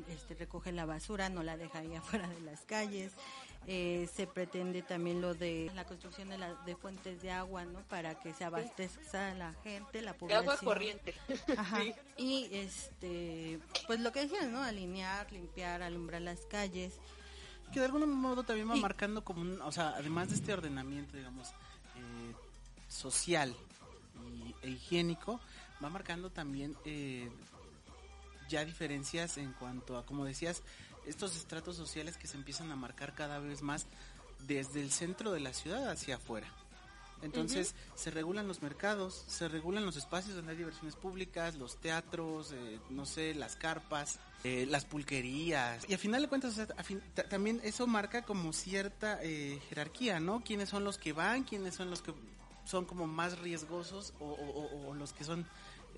este, 0.09 0.35
recoge 0.35 0.71
la 0.71 0.85
basura, 0.85 1.29
no 1.29 1.43
la 1.43 1.57
deja 1.57 1.79
ahí 1.79 1.95
afuera 1.95 2.27
de 2.27 2.41
las 2.41 2.61
calles. 2.61 3.13
Eh, 3.71 4.09
se 4.15 4.25
pretende 4.25 4.81
también 4.81 5.21
lo 5.21 5.35
de 5.35 5.71
la 5.75 5.85
construcción 5.85 6.29
de, 6.29 6.39
la, 6.39 6.55
de 6.65 6.75
fuentes 6.75 7.21
de 7.21 7.29
agua, 7.29 7.65
¿no? 7.65 7.81
Para 7.81 8.19
que 8.19 8.33
se 8.33 8.43
abastezca 8.43 9.35
la 9.35 9.53
gente, 9.63 10.01
la 10.01 10.17
población. 10.17 10.41
agua 10.41 10.57
corriente. 10.57 11.13
Ajá. 11.55 11.83
Y 12.17 12.49
este, 12.51 13.59
pues 13.85 13.99
lo 13.99 14.11
que 14.11 14.21
decían, 14.21 14.51
¿no? 14.51 14.63
Alinear, 14.63 15.31
limpiar, 15.31 15.83
alumbrar 15.83 16.23
las 16.23 16.39
calles. 16.47 16.95
Que 17.71 17.79
de 17.79 17.85
algún 17.85 18.09
modo 18.09 18.41
también 18.41 18.71
va 18.71 18.75
marcando 18.75 19.23
como 19.23 19.41
un, 19.41 19.61
o 19.61 19.71
sea, 19.71 19.89
además 19.89 20.29
de 20.29 20.35
este 20.37 20.51
ordenamiento, 20.51 21.15
digamos, 21.15 21.49
eh, 21.49 22.33
social 22.87 23.55
y, 24.63 24.67
e 24.67 24.71
higiénico, 24.71 25.39
va 25.83 25.91
marcando 25.91 26.31
también 26.31 26.75
eh, 26.85 27.29
ya 28.49 28.65
diferencias 28.65 29.37
en 29.37 29.53
cuanto 29.53 29.95
a, 29.95 30.07
como 30.07 30.25
decías, 30.25 30.63
estos 31.05 31.35
estratos 31.35 31.75
sociales 31.75 32.17
que 32.17 32.27
se 32.27 32.37
empiezan 32.37 32.71
a 32.71 32.75
marcar 32.75 33.13
cada 33.13 33.39
vez 33.39 33.61
más 33.61 33.87
desde 34.47 34.81
el 34.81 34.91
centro 34.91 35.31
de 35.31 35.39
la 35.39 35.53
ciudad 35.53 35.89
hacia 35.89 36.15
afuera. 36.15 36.47
Entonces 37.21 37.75
se 37.95 38.11
regulan 38.11 38.47
los 38.47 38.61
mercados, 38.61 39.25
se 39.27 39.49
regulan 39.49 39.85
los 39.85 39.97
espacios 39.97 40.35
donde 40.35 40.51
hay 40.51 40.57
diversiones 40.57 40.95
públicas, 40.95 41.55
los 41.55 41.75
teatros, 41.77 42.53
eh, 42.53 42.79
no 42.89 43.05
sé, 43.05 43.35
las 43.35 43.57
carpas, 43.57 44.19
eh, 44.45 44.65
las 44.69 44.85
pulquerías. 44.85 45.89
Y 45.89 45.93
a 45.93 45.97
final 45.97 46.21
de 46.21 46.29
cuentas, 46.29 46.55
también 47.29 47.59
eso 47.63 47.87
marca 47.87 48.21
como 48.21 48.53
cierta 48.53 49.19
eh, 49.21 49.61
jerarquía, 49.67 50.21
¿no? 50.21 50.41
¿Quiénes 50.43 50.69
son 50.69 50.85
los 50.85 50.97
que 50.97 51.11
van? 51.11 51.43
¿Quiénes 51.43 51.75
son 51.75 51.89
los 51.89 52.01
que 52.01 52.13
son 52.63 52.85
como 52.85 53.05
más 53.05 53.39
riesgosos 53.39 54.13
o 54.19 54.93
los 54.93 55.11
que 55.11 55.23
son 55.23 55.45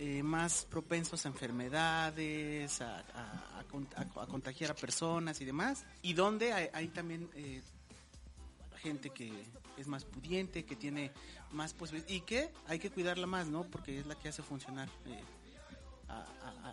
eh, 0.03 0.23
más 0.23 0.65
propensos 0.65 1.27
a 1.27 1.29
enfermedades, 1.29 2.81
a, 2.81 3.03
contagiar 4.27 4.71
a 4.71 4.73
personas 4.73 5.39
y 5.41 5.45
demás. 5.45 5.85
Y 6.01 6.13
donde 6.13 6.51
hay, 6.53 6.87
también 6.87 7.29
eh, 7.35 7.61
gente 8.77 9.11
que 9.11 9.31
es 9.77 9.85
más 9.85 10.03
pudiente, 10.03 10.65
que 10.65 10.75
tiene 10.75 11.11
más 11.51 11.75
posibilidades 11.75 12.17
y 12.17 12.21
que 12.21 12.49
hay 12.65 12.79
que 12.79 12.89
cuidarla 12.89 13.27
más, 13.27 13.45
¿no? 13.45 13.63
Porque 13.65 13.99
es 13.99 14.07
la 14.07 14.15
que 14.15 14.29
hace 14.29 14.41
funcionar 14.41 14.89
eh, 15.05 15.23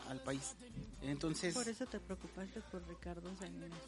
al 0.08 0.22
país. 0.22 0.56
Entonces... 1.02 1.52
Por 1.52 1.68
eso 1.68 1.84
te 1.84 2.00
preocupaste 2.00 2.62
por 2.62 2.82
Ricardo 2.88 3.30
Salinas 3.36 3.78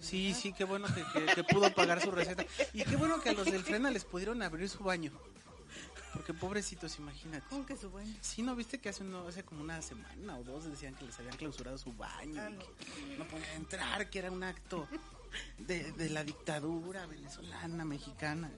Sí, 0.00 0.32
sí, 0.32 0.54
qué 0.54 0.64
bueno 0.64 0.86
que, 0.94 1.34
que, 1.34 1.44
pudo 1.44 1.70
pagar 1.74 2.00
su 2.00 2.10
receta. 2.10 2.46
Y 2.72 2.84
qué 2.84 2.96
bueno 2.96 3.20
que 3.20 3.28
a 3.28 3.32
los 3.34 3.44
del 3.44 3.64
Frena 3.64 3.90
les 3.90 4.06
pudieron 4.06 4.40
abrir 4.40 4.66
su 4.70 4.82
baño. 4.82 5.12
Porque 6.12 6.32
pobrecitos, 6.32 6.98
imagínate. 6.98 7.46
¿Cómo 7.50 7.66
que 7.66 7.76
su 7.76 7.90
baño? 7.90 8.14
Sí, 8.20 8.42
¿no 8.42 8.56
viste 8.56 8.78
que 8.78 8.88
hace, 8.88 9.04
hace 9.28 9.44
como 9.44 9.62
una 9.62 9.80
semana 9.82 10.38
o 10.38 10.44
dos 10.44 10.64
decían 10.64 10.94
que 10.94 11.04
les 11.04 11.18
habían 11.18 11.36
clausurado 11.36 11.76
su 11.76 11.92
baño? 11.92 12.40
Ah, 12.40 12.50
no. 12.50 13.24
podían 13.26 13.56
entrar, 13.56 14.08
que 14.08 14.18
era 14.18 14.30
un 14.30 14.42
acto 14.42 14.88
de, 15.58 16.08
la 16.10 16.24
dictadura 16.24 17.06
venezolana, 17.06 17.84
mexicana. 17.84 18.50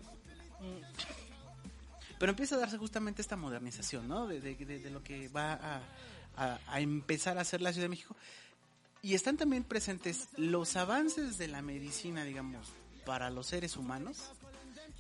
Pero 2.19 2.31
empieza 2.31 2.55
a 2.55 2.59
darse 2.59 2.79
justamente 2.79 3.23
esta 3.23 3.37
modernización, 3.37 4.07
¿no? 4.07 4.27
De, 4.27 4.91
lo 4.91 5.03
que 5.03 5.29
va 5.29 5.83
a, 6.37 6.59
a 6.67 6.81
empezar 6.81 7.39
a 7.39 7.41
hacer 7.41 7.61
la 7.61 7.73
Ciudad 7.73 7.87
de 7.87 7.91
México. 7.91 8.15
Y 9.03 9.15
están 9.15 9.37
también 9.37 9.65
presentes 9.65 10.29
los 10.37 10.77
avances 10.77 11.39
de 11.39 11.49
la 11.49 11.63
medicina, 11.63 12.23
digamos, 12.25 12.69
para 13.07 13.31
los 13.31 13.47
seres 13.47 13.77
humanos 13.77 14.31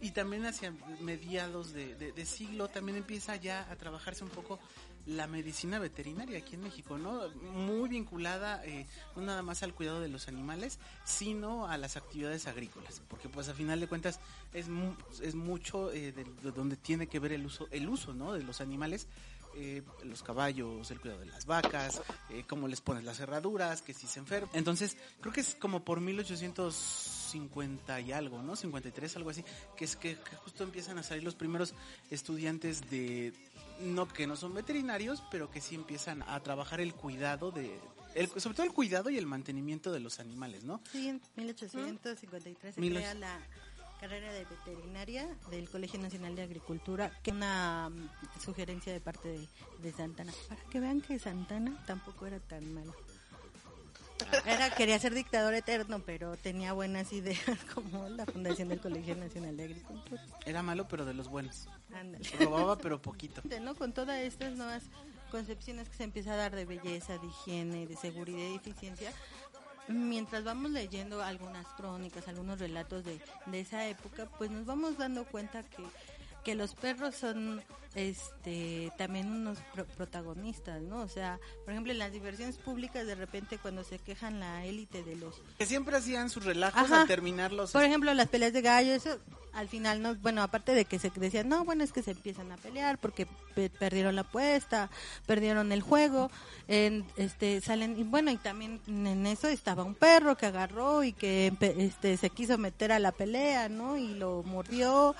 y 0.01 0.11
también 0.13 0.47
hacia 0.47 0.73
mediados 1.01 1.73
de, 1.73 2.27
siglo 2.27 2.69
también 2.69 2.99
empieza 2.99 3.37
ya 3.37 3.71
a 3.71 3.77
trabajarse 3.77 4.25
un 4.25 4.31
poco 4.31 4.59
la 5.07 5.27
medicina 5.27 5.79
veterinaria 5.79 6.39
aquí 6.39 6.55
en 6.55 6.63
México, 6.63 6.99
¿no? 6.99 7.29
Muy 7.31 7.89
vinculada 7.89 8.65
eh, 8.65 8.87
no 9.17 9.23
nada 9.23 9.43
más 9.43 9.63
al 9.63 9.75
cuidado 9.75 10.01
de 10.01 10.09
los 10.09 10.29
animales, 10.29 10.79
sino 11.05 11.67
a 11.67 11.79
las 11.79 11.97
actividades 11.97 12.47
agrícolas, 12.47 13.01
porque 13.09 13.29
pues 13.29 13.49
a 13.49 13.55
final 13.55 13.81
de 13.81 13.89
cuentas 13.89 14.21
es, 14.53 14.67
es 15.23 15.35
mucho 15.35 15.91
eh, 15.93 16.13
de, 16.13 16.25
donde 16.53 16.77
tiene 16.77 17.07
que 17.07 17.19
ver 17.19 17.33
el 17.33 17.47
uso, 17.47 17.67
el 17.71 17.89
uso, 17.89 18.13
¿no? 18.15 18.33
De 18.33 18.43
los 18.43 18.61
animales 18.61 19.09
eh, 19.57 19.83
los 20.05 20.23
caballos, 20.23 20.91
el 20.93 21.01
cuidado 21.01 21.21
de 21.21 21.27
las 21.27 21.45
vacas, 21.45 22.01
eh, 22.29 22.45
cómo 22.47 22.69
les 22.69 22.81
pones 22.81 23.03
las 23.03 23.17
cerraduras, 23.17 23.83
que 23.83 23.93
si 23.93 24.07
se 24.07 24.21
enferman. 24.21 24.51
Entonces, 24.55 24.97
creo 25.21 25.33
que 25.33 25.41
es 25.41 25.57
como 25.57 25.85
por 25.85 26.01
1850 27.39 28.01
y 28.01 28.13
algo, 28.13 28.43
¿no? 28.43 28.57
53, 28.57 29.17
algo 29.17 29.31
así, 29.31 29.45
que 29.77 29.85
es 29.85 29.97
que, 29.97 30.17
justo 30.45 30.65
empiezan 30.65 30.99
a 30.99 31.03
salir 31.03 31.25
los 31.25 31.35
primeros 31.35 31.75
estudiantes 32.11 32.91
de, 32.91 33.33
no 33.81 34.09
que 34.09 34.27
no 34.27 34.37
son 34.37 34.55
veterinarios, 34.55 35.23
pero 35.31 35.51
que 35.51 35.61
sí 35.61 35.75
empiezan 35.75 36.23
a 36.23 36.41
trabajar 36.41 36.81
el 36.81 36.95
cuidado 36.95 37.51
de, 37.51 37.79
el, 38.15 38.29
sobre 38.41 38.57
todo 38.57 38.67
el 38.67 38.73
cuidado 38.73 39.11
y 39.11 39.19
el 39.19 39.27
mantenimiento 39.27 39.93
de 39.93 40.01
los 40.01 40.21
animales, 40.21 40.65
¿no? 40.65 40.81
Sí, 40.91 41.09
en 41.09 41.21
1853 41.37 42.75
se 42.75 42.81
crea 42.81 43.15
la 43.15 43.41
carrera 44.01 44.33
de 44.33 44.47
veterinaria 44.47 45.29
del 45.51 45.69
Colegio 45.69 46.01
Nacional 46.01 46.35
de 46.35 46.43
Agricultura, 46.43 47.13
que 47.23 47.33
una 47.33 47.91
mm, 47.91 48.41
sugerencia 48.43 48.93
de 48.95 49.01
parte 49.01 49.47
de, 49.79 49.93
Santana, 49.93 50.33
para 50.49 50.63
que 50.65 50.81
vean 50.81 51.03
que 51.03 51.19
Santana 51.19 51.83
tampoco 51.87 52.27
era 52.27 52.41
tan 52.41 52.73
malo. 52.73 52.95
Era, 54.47 54.71
quería 54.71 54.99
ser 54.99 55.15
dictador 55.15 55.55
eterno, 55.55 56.03
pero 56.05 56.37
tenía 56.37 56.73
buenas 56.73 57.13
ideas 57.13 57.41
como 57.75 58.09
la 58.09 58.27
fundación 58.27 58.69
del 58.69 58.81
Colegio 58.81 59.17
Nacional 59.17 59.57
de 59.57 59.65
Agricultura. 59.65 60.23
Era 60.45 60.63
malo, 60.63 60.87
pero 60.89 61.05
de 61.05 61.15
los 61.15 61.29
buenos. 61.29 61.69
Ándale. 61.95 62.29
Robaba, 62.39 62.77
pero 62.79 63.01
poquito. 63.01 63.43
¿no? 63.61 63.75
Con 63.75 63.93
todas 63.93 64.19
estas 64.21 64.53
nuevas 64.53 64.85
concepciones 65.31 65.89
que 65.89 65.97
se 65.97 66.05
empieza 66.05 66.35
a 66.35 66.37
dar 66.37 66.55
de 66.55 66.65
belleza, 66.65 67.19
de 67.19 67.27
higiene, 67.27 67.87
de 67.87 67.97
seguridad 67.97 68.49
y 68.51 68.57
eficiencia, 68.57 69.13
mientras 69.89 70.45
vamos 70.45 70.71
leyendo 70.71 71.23
algunas 71.23 71.67
crónicas, 71.77 72.29
algunos 72.29 72.59
relatos 72.59 73.05
de, 73.05 73.21
de 73.47 73.61
esa 73.61 73.87
época, 73.87 74.29
pues 74.39 74.51
nos 74.51 74.67
vamos 74.67 74.99
dando 74.99 75.25
cuenta 75.25 75.63
que, 75.63 75.83
que 76.45 76.55
los 76.55 76.75
perros 76.75 77.15
son 77.15 77.63
este 77.95 78.93
también 78.97 79.31
unos 79.31 79.59
protagonistas, 79.97 80.81
¿no? 80.81 81.01
O 81.01 81.09
sea, 81.09 81.41
por 81.65 81.73
ejemplo, 81.73 81.93
en 81.93 81.99
las 81.99 82.13
diversiones 82.13 82.57
públicas 82.57 83.07
de 83.07 83.15
repente 83.15 83.59
cuando 83.59 83.83
se 83.83 83.99
quejan 83.99 84.39
la 84.39 84.65
élite 84.65 85.03
de 85.03 85.17
los 85.17 85.43
que 85.59 85.67
siempre 85.67 85.97
hacían 85.97 86.31
sus 86.31 86.45
relajos 86.45 86.91
al 86.91 87.07
terminarlos. 87.07 87.73
Por 87.73 87.83
ejemplo, 87.83 88.15
las 88.15 88.29
peleas 88.29 88.53
de 88.53 88.63
gallo, 88.63 88.95
eso 88.95 89.19
al 89.53 89.69
final 89.69 90.01
no, 90.01 90.15
bueno, 90.15 90.43
aparte 90.43 90.73
de 90.73 90.85
que 90.85 91.01
se 91.01 91.11
decían, 91.11 91.49
"No, 91.49 91.65
bueno, 91.65 91.83
es 91.83 91.93
que 91.93 92.05
se 92.05 92.13
empiezan 92.13 92.53
a 92.53 92.57
pelear 92.57 92.99
porque 92.99 93.27
perdieron 93.81 94.15
la 94.15 94.21
apuesta, 94.21 94.89
perdieron 95.27 95.73
el 95.73 95.83
juego." 95.83 96.31
En, 96.69 97.05
este 97.17 97.61
salen 97.61 97.99
y 97.99 98.05
bueno, 98.05 98.31
y 98.31 98.37
también 98.37 98.81
en 98.87 99.27
eso 99.27 99.49
estaba 99.49 99.83
un 99.83 99.97
perro 99.97 100.37
que 100.37 100.47
agarró 100.47 101.03
y 101.03 101.13
que 101.13 101.53
este 101.61 102.17
se 102.17 102.31
quiso 102.31 102.57
meter 102.57 102.93
a 102.93 103.01
la 103.01 103.11
pelea, 103.11 103.69
¿no? 103.69 103.97
Y 103.97 104.15
lo 104.15 104.45
mordió 104.45 105.17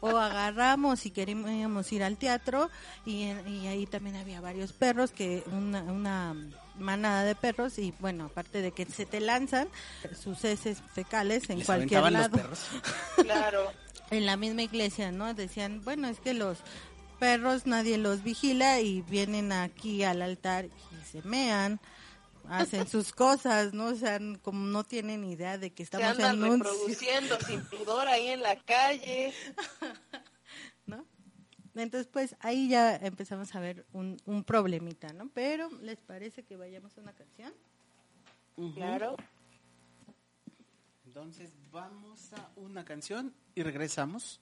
o 0.00 0.16
agarramos 0.16 1.06
y 1.06 1.10
queríamos 1.10 1.92
ir 1.92 2.02
al 2.02 2.16
teatro 2.16 2.70
y, 3.04 3.24
ahí 3.66 3.86
también 3.86 4.16
había 4.16 4.40
varios 4.40 4.72
perros 4.72 5.10
que 5.10 5.42
una, 5.52 5.82
una 5.82 6.34
manada 6.78 7.24
de 7.24 7.34
perros 7.34 7.78
y 7.78 7.92
bueno, 8.00 8.26
aparte 8.26 8.62
de 8.62 8.72
que 8.72 8.86
se 8.86 9.06
te 9.06 9.20
lanzan 9.20 9.68
sus 10.20 10.44
heces 10.44 10.82
fecales 10.94 11.50
en 11.50 11.58
¿Les 11.58 11.66
cualquier 11.66 12.10
lado. 12.10 12.28
los 12.28 12.42
perros? 12.42 12.60
Claro. 13.16 13.72
En 14.10 14.24
la 14.24 14.36
misma 14.36 14.62
iglesia, 14.62 15.12
¿no? 15.12 15.34
Decían, 15.34 15.82
bueno, 15.84 16.08
es 16.08 16.18
que 16.18 16.32
los 16.32 16.58
perros 17.18 17.66
nadie 17.66 17.98
los 17.98 18.22
vigila 18.22 18.80
y 18.80 19.02
vienen 19.02 19.52
aquí 19.52 20.02
al 20.04 20.22
altar 20.22 20.66
y 20.66 21.10
se 21.10 21.20
mean, 21.28 21.80
hacen 22.48 22.86
sus 22.88 23.12
cosas, 23.12 23.72
¿no? 23.72 23.86
O 23.86 23.94
sea, 23.94 24.18
como 24.42 24.66
no 24.66 24.84
tienen 24.84 25.24
idea 25.24 25.58
de 25.58 25.70
que 25.72 25.84
Se 25.84 25.96
estamos 25.96 26.18
andan 26.18 26.36
en 26.36 26.52
un... 26.52 26.60
reproduciendo 26.64 27.38
sin 27.40 27.64
pudor 27.66 28.08
ahí 28.08 28.28
en 28.28 28.42
la 28.42 28.56
calle. 28.62 29.32
¿no? 30.86 31.04
Entonces, 31.74 32.08
pues 32.12 32.36
ahí 32.40 32.68
ya 32.68 32.96
empezamos 32.96 33.54
a 33.54 33.60
ver 33.60 33.86
un, 33.92 34.16
un 34.24 34.42
problemita, 34.42 35.12
¿no? 35.12 35.30
Pero, 35.32 35.70
¿les 35.80 36.00
parece 36.00 36.42
que 36.42 36.56
vayamos 36.56 36.96
a 36.98 37.00
una 37.00 37.12
canción? 37.12 37.52
Claro. 38.74 39.16
Entonces 41.06 41.52
vamos 41.70 42.32
a 42.32 42.50
una 42.56 42.84
canción 42.84 43.34
y 43.54 43.62
regresamos. 43.62 44.40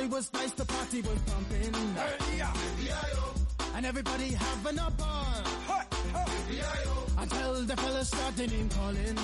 Party 0.00 0.14
was 0.14 0.32
nice, 0.32 0.52
the 0.52 0.64
party 0.64 1.02
was 1.02 1.18
pumping. 1.26 1.74
And 3.76 3.86
everybody 3.86 4.32
having 4.32 4.78
a 4.78 4.90
ball. 4.92 5.26
Until 7.18 7.64
the 7.64 7.76
fellas 7.76 8.08
started 8.08 8.50
name 8.50 8.68
calling. 8.70 9.18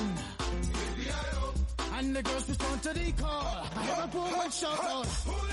And 1.95 2.15
the 2.15 2.23
girls 2.23 2.49
respond 2.49 2.83
to 2.83 2.93
the 2.93 3.13
call. 3.13 3.67
I 3.75 3.85
hear 3.85 4.05
a 4.05 4.07
one 4.37 4.51
shout 4.51 4.85
out. 4.85 5.46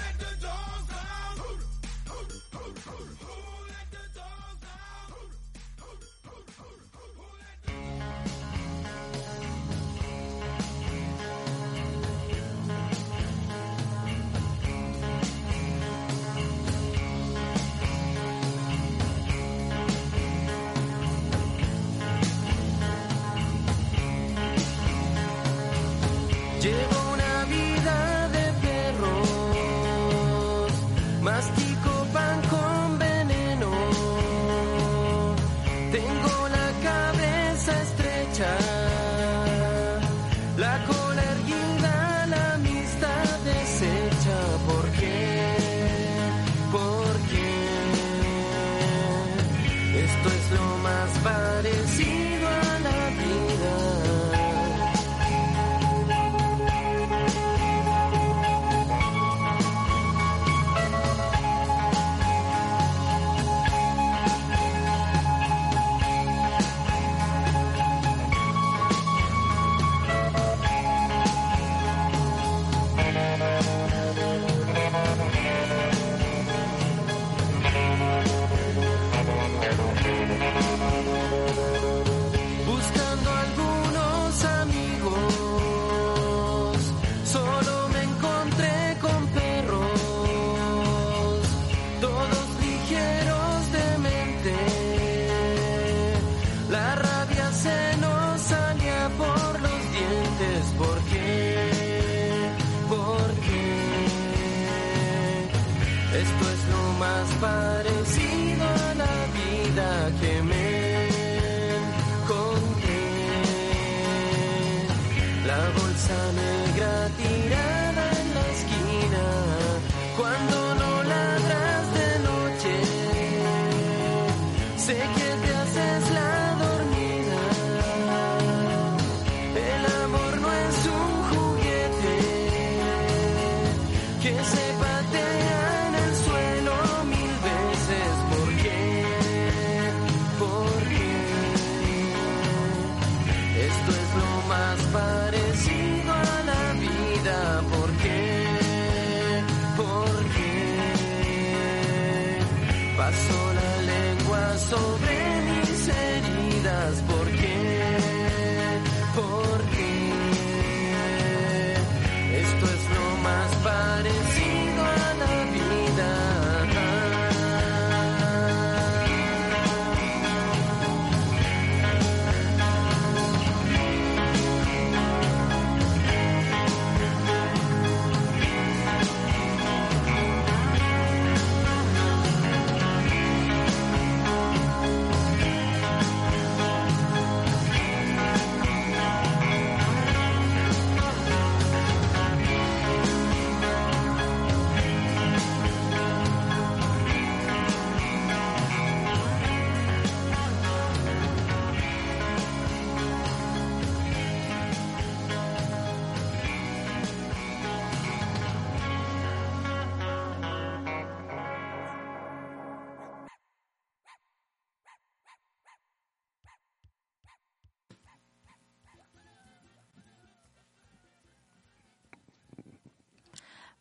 Más 107.43 107.72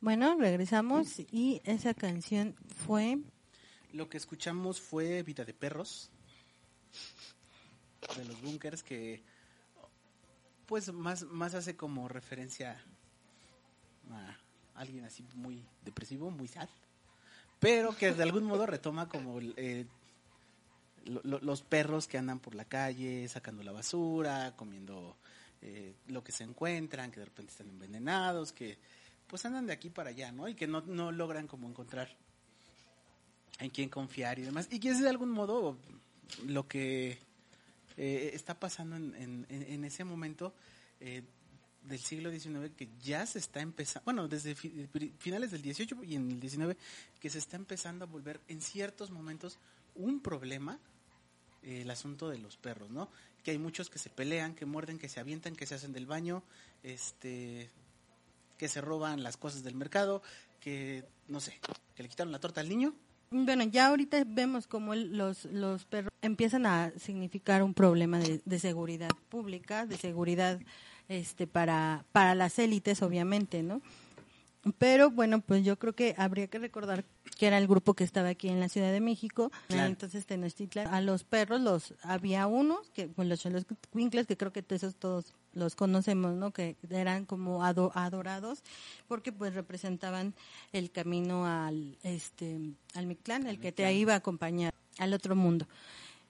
Bueno, 0.02 0.36
regresamos 0.38 1.20
y 1.30 1.62
esa 1.64 1.94
canción 1.94 2.54
fue 2.84 3.18
Lo 3.92 4.08
que 4.08 4.16
escuchamos 4.16 4.80
fue 4.80 5.22
Vida 5.22 5.44
de 5.44 5.54
Perros, 5.54 6.10
de 8.16 8.24
los 8.24 8.40
bunkers, 8.42 8.82
que 8.82 9.22
pues 10.66 10.92
más, 10.92 11.22
más 11.24 11.54
hace 11.54 11.76
como 11.76 12.08
referencia 12.08 12.82
a 14.10 14.36
alguien 14.74 15.04
así 15.04 15.24
muy 15.34 15.62
depresivo, 15.84 16.30
muy 16.30 16.48
sad, 16.48 16.68
pero 17.60 17.96
que 17.96 18.12
de 18.12 18.22
algún 18.24 18.44
modo 18.44 18.66
retoma 18.66 19.08
como 19.08 19.38
eh, 19.40 19.86
lo- 21.04 21.20
lo- 21.24 21.40
los 21.40 21.62
perros 21.62 22.08
que 22.08 22.18
andan 22.18 22.40
por 22.40 22.54
la 22.56 22.64
calle 22.64 23.28
sacando 23.28 23.62
la 23.62 23.70
basura, 23.72 24.54
comiendo 24.56 25.16
eh, 25.60 25.94
lo 26.08 26.24
que 26.24 26.32
se 26.32 26.42
encuentran, 26.42 27.12
que 27.12 27.20
de 27.20 27.26
repente 27.26 27.52
están 27.52 27.68
envenenados, 27.68 28.52
que 28.52 28.78
pues 29.32 29.46
andan 29.46 29.66
de 29.66 29.72
aquí 29.72 29.88
para 29.88 30.10
allá, 30.10 30.30
¿no? 30.30 30.46
Y 30.46 30.54
que 30.54 30.66
no, 30.66 30.82
no 30.82 31.10
logran 31.10 31.46
como 31.46 31.66
encontrar 31.66 32.14
en 33.60 33.70
quién 33.70 33.88
confiar 33.88 34.38
y 34.38 34.42
demás. 34.42 34.68
Y 34.70 34.78
que 34.78 34.90
es 34.90 35.00
de 35.00 35.08
algún 35.08 35.30
modo 35.30 35.78
lo 36.44 36.68
que 36.68 37.16
eh, 37.96 38.30
está 38.34 38.52
pasando 38.60 38.94
en, 38.96 39.46
en- 39.48 39.84
ese 39.86 40.04
momento 40.04 40.52
eh, 41.00 41.22
del 41.88 41.98
siglo 41.98 42.30
XIX 42.30 42.72
que 42.76 42.90
ya 43.02 43.24
se 43.24 43.38
está 43.38 43.60
empezando, 43.62 44.04
bueno, 44.04 44.28
desde 44.28 44.54
finales 44.54 45.50
del 45.50 45.62
XVIII 45.62 46.04
y 46.06 46.16
en 46.16 46.30
el 46.32 46.40
XIX, 46.50 46.76
que 47.18 47.30
se 47.30 47.38
está 47.38 47.56
empezando 47.56 48.04
a 48.04 48.08
volver 48.08 48.38
en 48.48 48.60
ciertos 48.60 49.10
momentos 49.10 49.56
un 49.94 50.20
problema 50.20 50.78
eh, 51.62 51.80
el 51.80 51.90
asunto 51.90 52.28
de 52.28 52.36
los 52.36 52.58
perros, 52.58 52.90
¿no? 52.90 53.08
Que 53.42 53.52
hay 53.52 53.58
muchos 53.58 53.88
que 53.88 53.98
se 53.98 54.10
pelean, 54.10 54.54
que 54.54 54.66
muerden, 54.66 54.98
que 54.98 55.08
se 55.08 55.20
avientan, 55.20 55.56
que 55.56 55.66
se 55.66 55.74
hacen 55.76 55.94
del 55.94 56.04
baño, 56.04 56.42
este, 56.82 57.70
que 58.62 58.68
se 58.68 58.80
roban 58.80 59.24
las 59.24 59.36
cosas 59.36 59.64
del 59.64 59.74
mercado, 59.74 60.22
que, 60.60 61.02
no 61.26 61.40
sé, 61.40 61.58
que 61.96 62.04
le 62.04 62.08
quitaron 62.08 62.30
la 62.30 62.38
torta 62.38 62.60
al 62.60 62.68
niño. 62.68 62.94
Bueno, 63.32 63.64
ya 63.64 63.88
ahorita 63.88 64.22
vemos 64.24 64.68
cómo 64.68 64.94
los, 64.94 65.46
los 65.46 65.84
perros 65.84 66.12
empiezan 66.20 66.64
a 66.64 66.92
significar 66.96 67.64
un 67.64 67.74
problema 67.74 68.20
de, 68.20 68.40
de 68.44 68.58
seguridad 68.60 69.08
pública, 69.30 69.84
de 69.84 69.96
seguridad 69.96 70.60
este 71.08 71.48
para, 71.48 72.04
para 72.12 72.36
las 72.36 72.56
élites, 72.60 73.02
obviamente, 73.02 73.64
¿no? 73.64 73.82
Pero 74.78 75.10
bueno, 75.10 75.40
pues 75.40 75.64
yo 75.64 75.76
creo 75.76 75.92
que 75.92 76.14
habría 76.16 76.46
que 76.46 76.60
recordar 76.60 77.04
que 77.36 77.48
era 77.48 77.58
el 77.58 77.66
grupo 77.66 77.94
que 77.94 78.04
estaba 78.04 78.28
aquí 78.28 78.48
en 78.48 78.60
la 78.60 78.68
Ciudad 78.68 78.92
de 78.92 79.00
México, 79.00 79.50
Claro. 79.66 79.88
entonces 79.88 80.24
Tenochtitlan, 80.24 80.86
a 80.86 81.00
los 81.00 81.24
perros 81.24 81.60
los 81.60 81.94
había 82.04 82.46
unos 82.46 82.90
que 82.90 83.08
pues 83.08 83.26
los 83.26 83.44
los 83.46 83.66
Winkles 83.92 84.28
que 84.28 84.36
creo 84.36 84.52
que 84.52 84.64
esos 84.68 84.94
todos 84.94 85.34
los 85.54 85.74
conocemos, 85.76 86.34
¿no? 86.34 86.50
Que 86.52 86.76
eran 86.90 87.24
como 87.26 87.64
ado- 87.64 87.92
adorados 87.94 88.62
porque 89.08 89.32
pues 89.32 89.54
representaban 89.54 90.34
el 90.72 90.90
camino 90.90 91.46
al 91.46 91.96
este 92.02 92.58
al 92.94 93.06
Mictlán, 93.06 93.46
el 93.46 93.58
que 93.60 93.72
te 93.72 93.92
iba 93.92 94.14
a 94.14 94.16
acompañar 94.16 94.72
al 94.98 95.12
otro 95.14 95.36
mundo. 95.36 95.66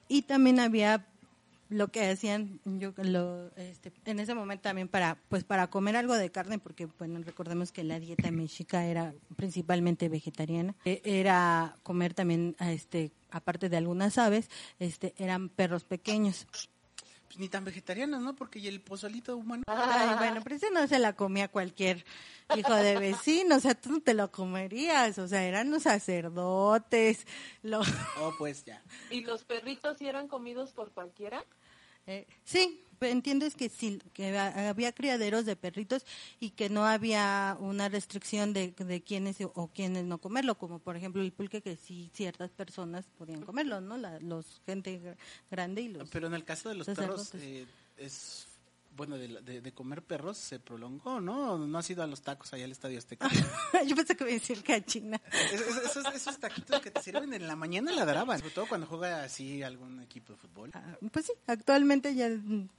Y 0.09 0.23
también 0.23 0.61
había 0.61 1.07
lo 1.69 1.89
que 1.89 2.07
hacían 2.11 2.61
yo 2.67 2.93
lo, 2.99 3.47
este, 3.57 3.93
en 4.05 4.21
ese 4.21 4.35
momento 4.35 4.65
también 4.65 4.89
para 4.89 5.17
pues 5.31 5.43
para 5.43 5.69
comer 5.71 5.97
algo 5.97 6.15
de 6.19 6.31
carne 6.31 6.59
porque 6.59 6.85
bueno 6.99 7.19
recordemos 7.25 7.73
que 7.73 7.83
la 7.83 7.99
dieta 7.99 8.31
mexica 8.31 8.85
era 8.85 9.15
principalmente 9.37 10.11
vegetariana 10.11 10.75
eh, 10.85 11.01
era 11.03 11.79
comer 11.83 12.13
también 12.13 12.57
este 12.61 13.11
aparte 13.31 13.71
de 13.71 13.79
algunas 13.79 14.19
aves 14.19 14.51
este 14.81 15.15
eran 15.17 15.49
perros 15.49 15.85
pequeños 15.85 16.47
Pues 17.33 17.41
ni 17.41 17.49
tan 17.49 17.65
vegetarianos, 17.65 18.21
¿no? 18.21 18.37
Porque 18.37 18.59
y 18.59 18.69
el 18.69 18.83
pozolito 18.83 19.39
humano. 19.39 19.63
Ay, 19.67 20.17
bueno 20.19 20.43
pero 20.45 20.57
ese 20.57 20.71
no 20.71 20.87
se 20.87 20.99
la 20.99 21.15
comía 21.15 21.49
cualquier 21.49 22.05
hijo 22.55 22.75
de 22.75 22.99
vecino 22.99 23.57
o 23.57 23.61
sea 23.61 23.75
tú 23.75 23.91
no 23.91 24.01
te 24.03 24.13
lo 24.13 24.31
comerías 24.31 25.17
o 25.17 25.27
sea 25.27 25.43
eran 25.43 25.71
los 25.71 25.85
sacerdotes 25.85 27.27
los 27.63 27.89
Oh, 28.21 28.35
pues 28.37 28.67
ya. 28.67 28.83
¿Y 29.09 29.23
los 29.23 29.45
perritos 29.45 29.97
sí 29.97 30.07
eran 30.07 30.29
comidos 30.29 30.73
por 30.73 30.93
cualquiera? 30.93 31.43
Eh, 32.07 32.27
sí, 32.45 32.85
entiendes 33.05 33.55
que 33.57 33.69
sí, 33.69 33.99
que 34.13 34.37
ha- 34.37 34.69
había 34.71 34.93
criaderos 34.93 35.45
de 35.47 35.57
perritos 35.57 36.05
y 36.41 36.51
que 36.51 36.69
no 36.69 36.85
había 36.87 37.57
una 37.61 37.89
restricción 37.89 38.53
de, 38.53 38.71
de 38.73 39.03
quiénes 39.03 39.37
o 39.41 39.69
quiénes 39.75 40.05
no 40.05 40.19
comerlo, 40.19 40.57
como 40.57 40.79
por 40.79 40.97
ejemplo 40.97 41.23
el 41.23 41.33
pulque 41.33 41.63
que 41.63 41.77
sí 41.77 42.11
ciertas 42.15 42.51
personas 42.51 43.07
podían 43.19 43.43
comerlo, 43.43 43.81
¿no? 43.81 43.97
La, 43.97 44.19
los 44.21 44.63
gente 44.67 45.01
gr- 45.01 45.17
grande 45.51 45.83
y 45.83 45.89
los 45.89 46.09
Pero 46.11 46.27
en 46.27 46.35
el 46.35 46.45
caso 46.45 46.69
de 46.69 46.75
los 46.77 46.87
perros, 46.87 47.35
eh, 47.35 47.67
es. 47.97 48.47
Bueno, 48.95 49.17
de, 49.17 49.29
de- 49.41 49.61
de 49.63 49.73
comer 49.73 50.03
perros 50.03 50.37
se 50.37 50.61
prolongó, 50.61 51.21
¿no? 51.21 51.57
No 51.59 51.79
has 51.79 51.89
ido 51.89 52.03
a 52.03 52.07
los 52.07 52.21
tacos 52.23 52.53
allá 52.53 52.65
al 52.67 52.73
Estadio 52.73 52.99
Azteca. 52.99 53.27
Yo 53.87 53.97
pensé 53.97 54.15
que 54.17 54.25
iba 54.25 54.31
a 54.31 54.35
decir 54.35 54.63
cachina. 54.63 55.21
Es- 55.53 55.61
es- 55.63 55.77
esos, 55.97 56.15
esos 56.15 56.39
taquitos 56.39 56.81
que 56.81 56.91
te 56.91 57.01
sirven 57.01 57.33
en 57.33 57.47
la 57.47 57.57
mañana 57.57 57.91
la 57.93 58.05
graban, 58.05 58.39
sobre 58.39 58.51
todo 58.55 58.67
cuando 58.69 58.87
juega 58.87 59.25
así 59.25 59.63
algún 59.63 60.01
equipo 60.03 60.35
de 60.35 60.39
fútbol. 60.39 60.71
Ah, 60.75 60.97
Pues 61.11 61.27
sí, 61.27 61.33
actualmente 61.47 62.15
ya 62.15 62.29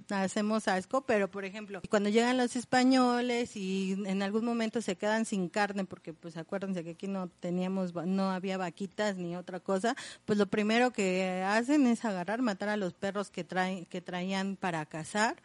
hacemos 0.10 0.68
asco, 0.68 1.02
pero 1.06 1.32
por 1.32 1.46
ejemplo, 1.46 1.82
cuando 1.90 2.10
llegan 2.10 2.38
los 2.38 2.56
españoles 2.56 3.56
y 3.58 3.94
en 4.06 4.22
algún 4.22 4.46
momento 4.46 4.82
se 4.82 4.96
quedan 4.96 5.26
sin 5.26 5.50
carne, 5.50 5.84
porque 5.86 6.14
pues 6.14 6.38
acuérdense 6.38 6.84
que 6.84 6.92
aquí 6.92 7.08
no 7.08 7.28
teníamos, 7.40 7.94
no 7.96 8.30
había 8.32 8.58
vaquitas 8.58 9.18
ni 9.18 9.36
otra 9.36 9.60
cosa, 9.60 9.96
pues 10.26 10.38
lo 10.38 10.46
primero 10.46 10.92
que 10.92 11.44
hacen 11.46 11.88
es 11.88 12.06
agarrar, 12.06 12.42
matar 12.42 12.70
a 12.70 12.78
los 12.78 12.94
perros 12.94 13.32
que 13.32 13.44
traen, 13.44 13.86
que 13.86 14.02
traían 14.02 14.56
para 14.58 14.86
cazar 14.86 15.38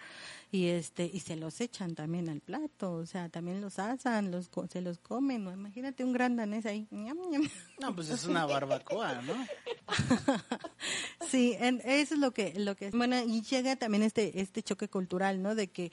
y 0.50 0.66
este 0.66 1.10
y 1.12 1.20
se 1.20 1.36
los 1.36 1.60
echan 1.60 1.94
también 1.94 2.28
al 2.28 2.40
plato, 2.40 2.92
o 2.94 3.06
sea, 3.06 3.28
también 3.28 3.60
los 3.60 3.78
asan, 3.78 4.30
los 4.30 4.48
co- 4.48 4.66
se 4.66 4.80
los 4.80 4.98
comen, 4.98 5.44
¿no? 5.44 5.52
imagínate 5.52 6.04
un 6.04 6.12
gran 6.12 6.36
danés 6.36 6.64
ahí. 6.66 6.86
ñam, 6.90 7.18
ñam. 7.30 7.42
No, 7.80 7.94
pues 7.94 8.08
es 8.10 8.24
una 8.24 8.46
barbacoa, 8.46 9.20
¿no? 9.22 9.34
Sí, 11.28 11.54
en- 11.58 11.80
eso 11.84 12.14
es 12.14 12.20
lo 12.20 12.30
que, 12.32 12.54
lo 12.58 12.74
que, 12.76 12.90
bueno, 12.90 13.16
y 13.22 13.42
llega 13.42 13.76
también 13.76 14.02
este, 14.02 14.40
este 14.40 14.62
choque 14.62 14.88
cultural, 14.88 15.42
¿no? 15.42 15.54
De 15.54 15.68
que 15.68 15.92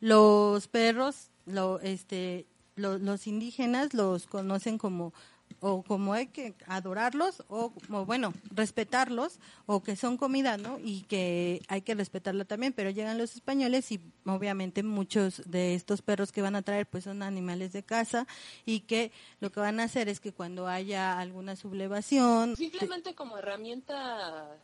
los 0.00 0.66
perros, 0.68 1.30
lo, 1.46 1.78
este, 1.80 2.46
lo- 2.74 2.98
los 2.98 3.26
indígenas 3.26 3.94
los 3.94 4.26
conocen 4.26 4.78
como, 4.78 5.12
o 5.60 5.82
como 5.82 6.12
hay 6.12 6.28
que 6.28 6.54
adorarlos, 6.66 7.44
o 7.48 7.70
bueno, 8.04 8.32
respetarlos, 8.50 9.38
o 9.66 9.82
que 9.82 9.96
son 9.96 10.16
comida, 10.16 10.56
¿no? 10.56 10.78
Y 10.78 11.02
que 11.02 11.62
hay 11.68 11.82
que 11.82 11.94
respetarlo 11.94 12.44
también, 12.44 12.72
pero 12.72 12.90
llegan 12.90 13.18
los 13.18 13.34
españoles 13.34 13.90
y 13.92 14.00
obviamente 14.24 14.82
muchos 14.82 15.42
de 15.46 15.74
estos 15.74 16.02
perros 16.02 16.32
que 16.32 16.42
van 16.42 16.56
a 16.56 16.62
traer, 16.62 16.86
pues 16.86 17.04
son 17.04 17.22
animales 17.22 17.72
de 17.72 17.82
casa, 17.82 18.26
y 18.64 18.80
que 18.80 19.12
lo 19.40 19.50
que 19.50 19.60
van 19.60 19.80
a 19.80 19.84
hacer 19.84 20.08
es 20.08 20.20
que 20.20 20.32
cuando 20.32 20.66
haya 20.68 21.18
alguna 21.18 21.56
sublevación, 21.56 22.56
Simplemente 22.56 23.14
como 23.14 23.38
herramienta 23.38 24.56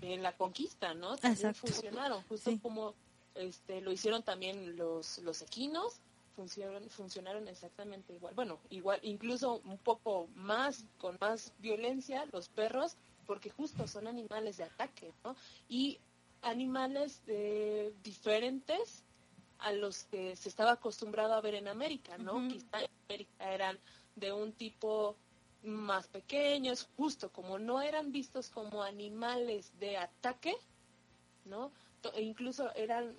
en 0.00 0.22
la 0.22 0.32
conquista, 0.36 0.94
¿no? 0.94 1.16
También 1.16 1.48
Exacto. 1.50 1.66
funcionaron, 1.72 2.22
justo 2.28 2.50
Sí. 2.50 2.58
como 2.62 2.94
este 3.34 3.80
lo 3.80 3.90
hicieron 3.90 4.22
también 4.22 4.76
los 4.76 5.18
los 5.18 5.42
equinos, 5.42 6.00
funcionaron 6.34 6.88
funcionaron 6.90 7.48
exactamente 7.48 8.12
igual. 8.12 8.34
Bueno, 8.34 8.60
igual 8.70 9.00
incluso 9.02 9.60
un 9.64 9.78
poco 9.78 10.28
más 10.34 10.84
con 10.98 11.16
más 11.20 11.52
violencia 11.58 12.26
los 12.32 12.48
perros 12.48 12.96
porque 13.26 13.50
justo 13.50 13.86
son 13.86 14.06
animales 14.06 14.56
de 14.56 14.64
ataque, 14.64 15.12
¿no? 15.24 15.36
Y 15.68 15.98
animales 16.42 17.22
eh, 17.26 17.92
diferentes 18.02 19.04
a 19.58 19.72
los 19.72 20.04
que 20.04 20.36
se 20.36 20.48
estaba 20.48 20.72
acostumbrado 20.72 21.34
a 21.34 21.40
ver 21.40 21.54
en 21.54 21.68
América, 21.68 22.18
¿no? 22.18 22.36
Ujú. 22.36 22.48
Quizá 22.48 22.80
en 22.80 22.88
América 23.08 23.52
eran 23.52 23.80
de 24.14 24.32
un 24.32 24.52
tipo 24.52 25.16
más 25.62 26.08
pequeños, 26.08 26.88
justo 26.96 27.32
como 27.32 27.58
no 27.58 27.80
eran 27.80 28.12
vistos 28.12 28.50
como 28.50 28.82
animales 28.82 29.70
de 29.78 29.96
ataque, 29.96 30.54
¿no? 31.44 31.72
E 32.14 32.22
incluso 32.22 32.74
eran 32.74 33.18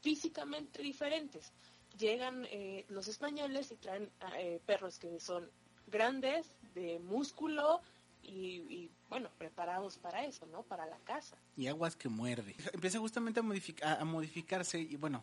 físicamente 0.00 0.82
diferentes. 0.82 1.52
Llegan 1.98 2.46
eh, 2.50 2.84
los 2.88 3.08
españoles 3.08 3.70
y 3.70 3.76
traen 3.76 4.10
eh, 4.36 4.60
perros 4.66 4.98
que 4.98 5.20
son 5.20 5.48
grandes, 5.86 6.46
de 6.74 6.98
músculo 6.98 7.80
y, 8.22 8.56
y, 8.68 8.90
bueno, 9.08 9.28
preparados 9.38 9.98
para 9.98 10.24
eso, 10.24 10.46
¿no? 10.46 10.62
Para 10.62 10.86
la 10.86 10.96
caza. 11.04 11.36
Y 11.56 11.66
aguas 11.68 11.94
que 11.94 12.08
muerde. 12.08 12.56
Empieza 12.72 12.98
justamente 12.98 13.40
a, 13.40 13.42
modific- 13.42 13.82
a- 13.84 14.00
a 14.00 14.04
modificarse 14.04 14.80
y 14.80 14.96
bueno, 14.96 15.22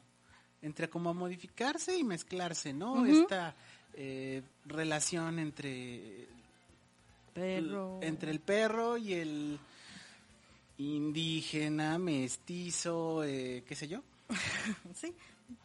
entre 0.61 0.89
como 0.89 1.09
a 1.09 1.13
modificarse 1.13 1.97
y 1.97 2.03
mezclarse, 2.03 2.71
¿no? 2.73 3.05
Esta 3.05 3.53
eh, 3.95 4.41
relación 4.65 5.39
entre 5.39 6.27
perro. 7.33 7.99
entre 8.01 8.31
el 8.31 8.39
perro 8.39 8.97
y 8.97 9.13
el 9.13 9.59
indígena, 10.77 11.97
mestizo, 11.97 13.23
eh, 13.23 13.63
qué 13.67 13.75
sé 13.75 13.87
yo. 13.87 14.01
Sí, 14.95 15.13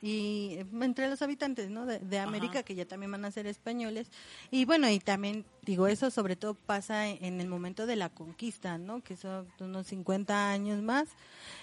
y 0.02 0.56
eh, 0.58 0.66
entre 0.80 1.08
los 1.08 1.22
habitantes 1.22 1.70
¿no? 1.70 1.86
de, 1.86 1.98
de 1.98 2.18
América, 2.18 2.58
Ajá. 2.58 2.62
que 2.62 2.74
ya 2.74 2.86
también 2.86 3.12
van 3.12 3.24
a 3.24 3.30
ser 3.30 3.46
españoles. 3.46 4.10
Y 4.50 4.64
bueno, 4.64 4.88
y 4.88 4.98
también, 5.00 5.44
digo, 5.62 5.86
eso 5.86 6.10
sobre 6.10 6.36
todo 6.36 6.54
pasa 6.54 7.08
en, 7.08 7.24
en 7.24 7.40
el 7.40 7.48
momento 7.48 7.86
de 7.86 7.96
la 7.96 8.08
conquista, 8.08 8.78
¿no? 8.78 9.02
Que 9.02 9.16
son 9.16 9.46
unos 9.60 9.86
50 9.86 10.50
años 10.50 10.82
más. 10.82 11.08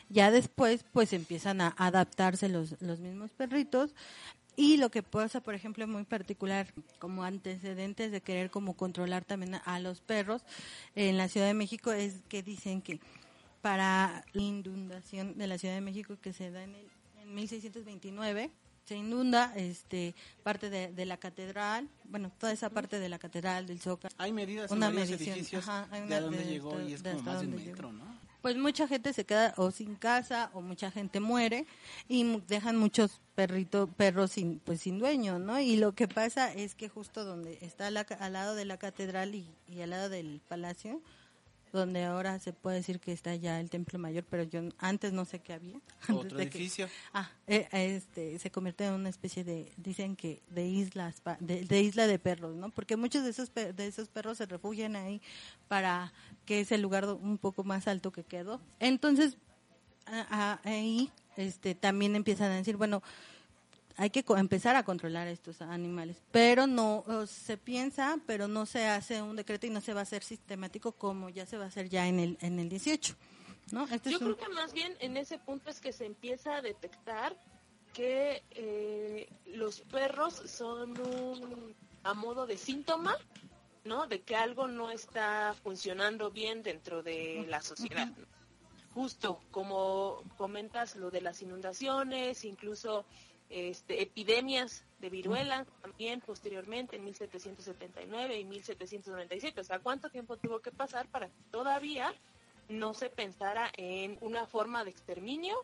Ya 0.10 0.32
después, 0.32 0.86
pues 0.92 1.14
empiezan 1.14 1.62
a 1.62 1.76
adaptarse 1.78 2.50
los, 2.50 2.82
los 2.82 3.00
mismos 3.00 3.32
perritos. 3.32 3.94
Y 4.56 4.78
lo 4.78 4.92
que 4.92 5.02
pasa, 5.02 5.42
por 5.42 5.56
ejemplo, 5.56 5.88
muy 5.88 6.04
particular, 6.04 6.68
como 7.00 7.24
antecedentes 7.24 8.12
de 8.12 8.22
querer 8.22 8.52
como 8.52 8.76
controlar 8.76 9.26
también 9.26 9.56
a 9.66 9.80
los 9.80 10.02
perros 10.02 10.44
en 10.96 11.18
la 11.18 11.28
Ciudad 11.28 11.48
de 11.48 11.56
México, 11.56 11.92
es 11.92 12.22
que 12.30 12.44
dicen 12.44 12.82
que 12.82 13.00
para 13.62 14.26
la 14.34 14.42
inundación 14.42 15.38
de 15.38 15.48
la 15.48 15.58
Ciudad 15.58 15.74
de 15.74 15.82
México 15.82 16.18
que 16.22 16.34
se 16.34 16.52
da 16.52 16.64
en, 16.64 16.76
el, 16.76 16.86
en 17.24 17.34
1629, 17.36 18.52
se 18.86 18.96
inunda 18.96 19.54
este 19.56 20.14
parte 20.44 20.70
de, 20.70 20.92
de 20.92 21.06
la 21.06 21.18
catedral, 21.18 21.88
bueno, 22.06 22.32
toda 22.38 22.52
esa 22.52 22.70
parte 22.70 23.00
de 23.00 23.10
la 23.10 23.18
catedral, 23.18 23.66
del 23.66 23.80
Zócalo. 23.80 24.14
Hay 24.18 24.34
medidas 24.34 24.70
Una 24.72 24.90
en 24.90 24.96
medición, 24.96 25.36
edificios 25.38 25.68
ajá, 25.68 25.88
hay 25.92 26.02
de 26.02 26.08
una 26.08 26.18
a 26.18 26.22
dónde 26.22 26.38
de- 26.40 26.46
llegó 26.46 26.78
de- 26.78 26.90
y 26.90 26.94
es 26.94 27.02
de 27.04 27.12
como 27.12 27.24
más 27.24 27.42
de 27.42 27.48
un 27.48 27.56
metro, 27.56 27.92
¿no? 27.94 28.24
Pues 28.42 28.58
mucha 28.58 28.90
gente 28.90 29.14
se 29.14 29.24
queda 29.26 29.54
o 29.56 29.72
sin 29.72 29.96
casa 29.96 30.52
o 30.54 30.60
mucha 30.60 30.92
gente 30.92 31.22
muere 31.22 31.66
y 32.10 32.42
dejan 32.50 32.76
muchos 32.76 33.22
perritos, 33.36 33.90
perros 33.96 34.32
sin, 34.34 34.60
pues 34.60 34.82
sin 34.82 35.00
dueño, 35.00 35.40
¿no? 35.40 35.62
Y 35.62 35.78
lo 35.78 35.94
que 35.96 36.10
pasa 36.10 36.54
es 36.54 36.76
que 36.76 36.90
justo 36.90 37.24
donde 37.24 37.58
está 37.62 37.90
la 37.90 38.02
al 38.02 38.34
lado 38.34 38.54
de 38.56 38.66
la 38.66 38.76
catedral 38.78 39.34
y, 39.34 39.48
y 39.70 39.80
al 39.80 39.92
lado 39.92 40.10
del 40.10 40.42
palacio, 40.46 41.02
donde 41.74 42.04
ahora 42.06 42.40
se 42.40 42.54
puede 42.54 42.78
decir 42.78 43.00
que 43.00 43.12
está 43.12 43.36
ya 43.36 43.60
el 43.60 43.70
templo 43.70 44.00
mayor, 44.00 44.24
pero 44.30 44.44
yo 44.44 44.62
antes 44.78 45.12
no 45.12 45.26
sé 45.26 45.40
qué 45.40 45.54
había. 45.54 45.76
antes 46.02 46.16
Otro 46.16 46.38
de 46.38 46.50
que- 46.50 46.58
edificio. 46.58 46.88
Ah, 47.14 47.30
eh, 47.48 47.68
este, 47.72 48.40
se 48.40 48.50
convierte 48.52 48.86
en 48.86 48.94
una 48.94 49.10
especie 49.10 49.44
de, 49.44 49.72
dicen 49.78 50.16
que 50.16 50.42
de 50.50 50.66
islas, 50.66 51.22
de, 51.40 51.66
de 51.66 51.82
isla 51.82 52.08
de 52.08 52.20
perros, 52.20 52.56
¿no? 52.56 52.70
Porque 52.70 52.96
muchos 52.96 53.24
de 53.24 53.32
esos 53.32 53.52
de 53.54 53.88
esos 53.88 54.08
perros 54.08 54.38
se 54.38 54.46
refugian 54.46 54.96
ahí 54.96 55.22
para 55.68 56.14
que 56.46 56.62
es 56.62 56.72
el 56.72 56.82
lugar 56.82 57.06
un 57.06 57.38
poco 57.38 57.64
más 57.64 57.88
alto 57.88 58.12
que 58.12 58.24
quedó. 58.24 58.62
Entonces 58.80 59.38
ahí, 60.64 61.10
este, 61.38 61.76
también 61.76 62.16
empiezan 62.16 62.52
a 62.52 62.56
decir, 62.56 62.78
bueno, 62.78 63.02
hay 63.98 64.10
que 64.10 64.24
empezar 64.38 64.76
a 64.76 64.84
controlar 64.84 65.28
a 65.28 65.32
estos 65.32 65.62
animales, 65.62 66.18
pero 66.32 66.66
no 66.68 67.04
se 67.28 67.58
piensa, 67.58 68.18
pero 68.26 68.48
no 68.48 68.66
se 68.66 68.86
hace 68.88 69.22
un 69.22 69.36
decreto 69.36 69.68
y 69.68 69.70
no 69.70 69.82
se 69.82 69.94
va 69.94 70.00
a 70.02 70.04
hacer 70.04 70.24
sistemático 70.24 70.92
como 70.94 71.30
ya 71.30 71.46
se 71.46 71.58
va 71.58 71.66
a 71.66 71.68
hacer 71.68 71.90
ya 71.90 72.08
en 72.08 72.20
el 72.20 72.38
en 72.42 72.60
el 72.60 72.70
18, 72.70 73.16
¿no? 73.72 73.86
Este 73.88 74.12
Yo 74.12 74.18
un- 74.20 74.24
creo 74.34 74.38
que 74.38 74.50
más 74.54 74.74
bien 74.74 74.96
en 75.00 75.18
ese 75.18 75.38
punto 75.38 75.70
es 75.70 75.80
que 75.80 75.94
se 75.94 76.06
empieza 76.06 76.56
a 76.58 76.62
detectar 76.62 77.36
que 77.94 78.42
eh, 78.52 79.30
los 79.46 79.82
perros 79.82 80.34
son 80.48 81.00
un, 81.00 81.76
a 82.04 82.16
modo 82.16 82.48
de 82.48 82.58
síntoma, 82.58 83.16
¿no? 83.84 84.08
De 84.08 84.22
que 84.22 84.36
algo 84.36 84.68
no 84.68 84.90
está 84.90 85.54
funcionando 85.62 86.32
bien 86.32 86.64
dentro 86.64 87.04
de 87.04 87.46
la 87.48 87.62
sociedad. 87.62 88.10
Justo 88.96 89.40
como 89.52 90.24
comentas 90.38 90.96
lo 90.96 91.10
de 91.12 91.22
las 91.22 91.42
inundaciones, 91.44 92.44
incluso 92.46 93.06
este, 93.54 94.02
epidemias 94.02 94.84
de 95.00 95.10
viruela 95.10 95.66
también 95.82 96.22
posteriormente 96.22 96.96
en 96.96 97.06
1779 97.06 98.40
y 98.40 98.46
1797. 98.46 99.62
O 99.62 99.64
sea, 99.64 99.80
¿cuánto 99.80 100.10
tiempo 100.10 100.38
tuvo 100.38 100.60
que 100.60 100.72
pasar 100.72 101.08
para 101.08 101.28
que 101.28 101.44
todavía 101.52 102.14
no 102.70 102.94
se 102.94 103.10
pensara 103.10 103.72
en 103.78 104.18
una 104.22 104.48
forma 104.48 104.84
de 104.84 104.90
exterminio, 104.90 105.56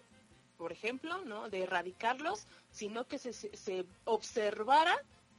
por 0.58 0.72
ejemplo, 0.72 1.24
¿no? 1.26 1.50
De 1.50 1.64
erradicarlos, 1.64 2.46
sino 2.72 3.08
que 3.08 3.18
se, 3.18 3.34
se, 3.34 3.56
se 3.58 3.86
observara 4.06 4.96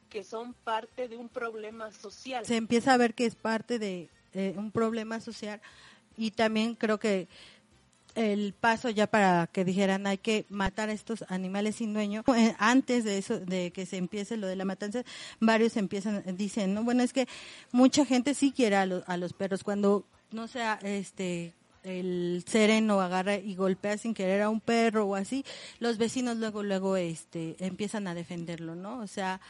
que 0.08 0.24
son 0.24 0.54
parte 0.54 1.06
de 1.06 1.16
un 1.16 1.28
problema 1.28 1.92
social. 1.92 2.44
se 2.44 2.56
empieza 2.56 2.94
a 2.94 2.96
ver 2.96 3.14
que 3.14 3.26
es 3.26 3.36
parte 3.36 3.78
de 3.78 4.08
eh, 4.34 4.54
un 4.56 4.72
problema 4.72 5.20
social 5.20 5.60
y 6.16 6.32
también 6.32 6.74
creo 6.74 6.98
que 6.98 7.28
el 8.14 8.52
paso 8.52 8.88
ya 8.90 9.06
para 9.06 9.46
que 9.46 9.64
dijeran 9.64 10.06
hay 10.06 10.18
que 10.18 10.44
matar 10.48 10.88
a 10.88 10.92
estos 10.92 11.24
animales 11.28 11.76
sin 11.76 11.92
dueño 11.94 12.24
eh, 12.36 12.54
antes 12.58 13.04
de 13.04 13.18
eso 13.18 13.38
de 13.38 13.70
que 13.72 13.86
se 13.86 13.96
empiece 13.96 14.36
lo 14.36 14.46
de 14.46 14.56
la 14.56 14.64
matanza 14.64 15.02
varios 15.40 15.76
empiezan 15.76 16.22
dicen 16.36 16.74
no 16.74 16.82
bueno 16.84 17.02
es 17.02 17.12
que 17.12 17.26
mucha 17.72 18.04
gente 18.04 18.34
sí 18.34 18.52
quiere 18.52 18.76
a, 18.76 18.86
los 18.86 19.02
a 19.08 19.16
los 19.16 19.32
perros 19.32 19.62
cuando 19.62 20.04
no 20.32 20.48
sea 20.48 20.78
este 20.82 21.52
el 21.82 22.44
sereno 22.46 23.00
agarra 23.00 23.36
y 23.36 23.54
golpea 23.54 23.96
sin 23.96 24.12
querer 24.12 24.42
a 24.42 24.50
un 24.50 24.60
perro 24.60 25.06
o 25.06 25.14
así 25.14 25.44
los 25.78 25.96
vecinos 25.96 26.36
luego 26.36 26.62
luego 26.62 26.96
este 26.96 27.56
empiezan 27.58 28.06
a 28.06 28.14
defenderlo 28.14 28.74
no 28.74 28.98
o 28.98 29.06
sea 29.06 29.40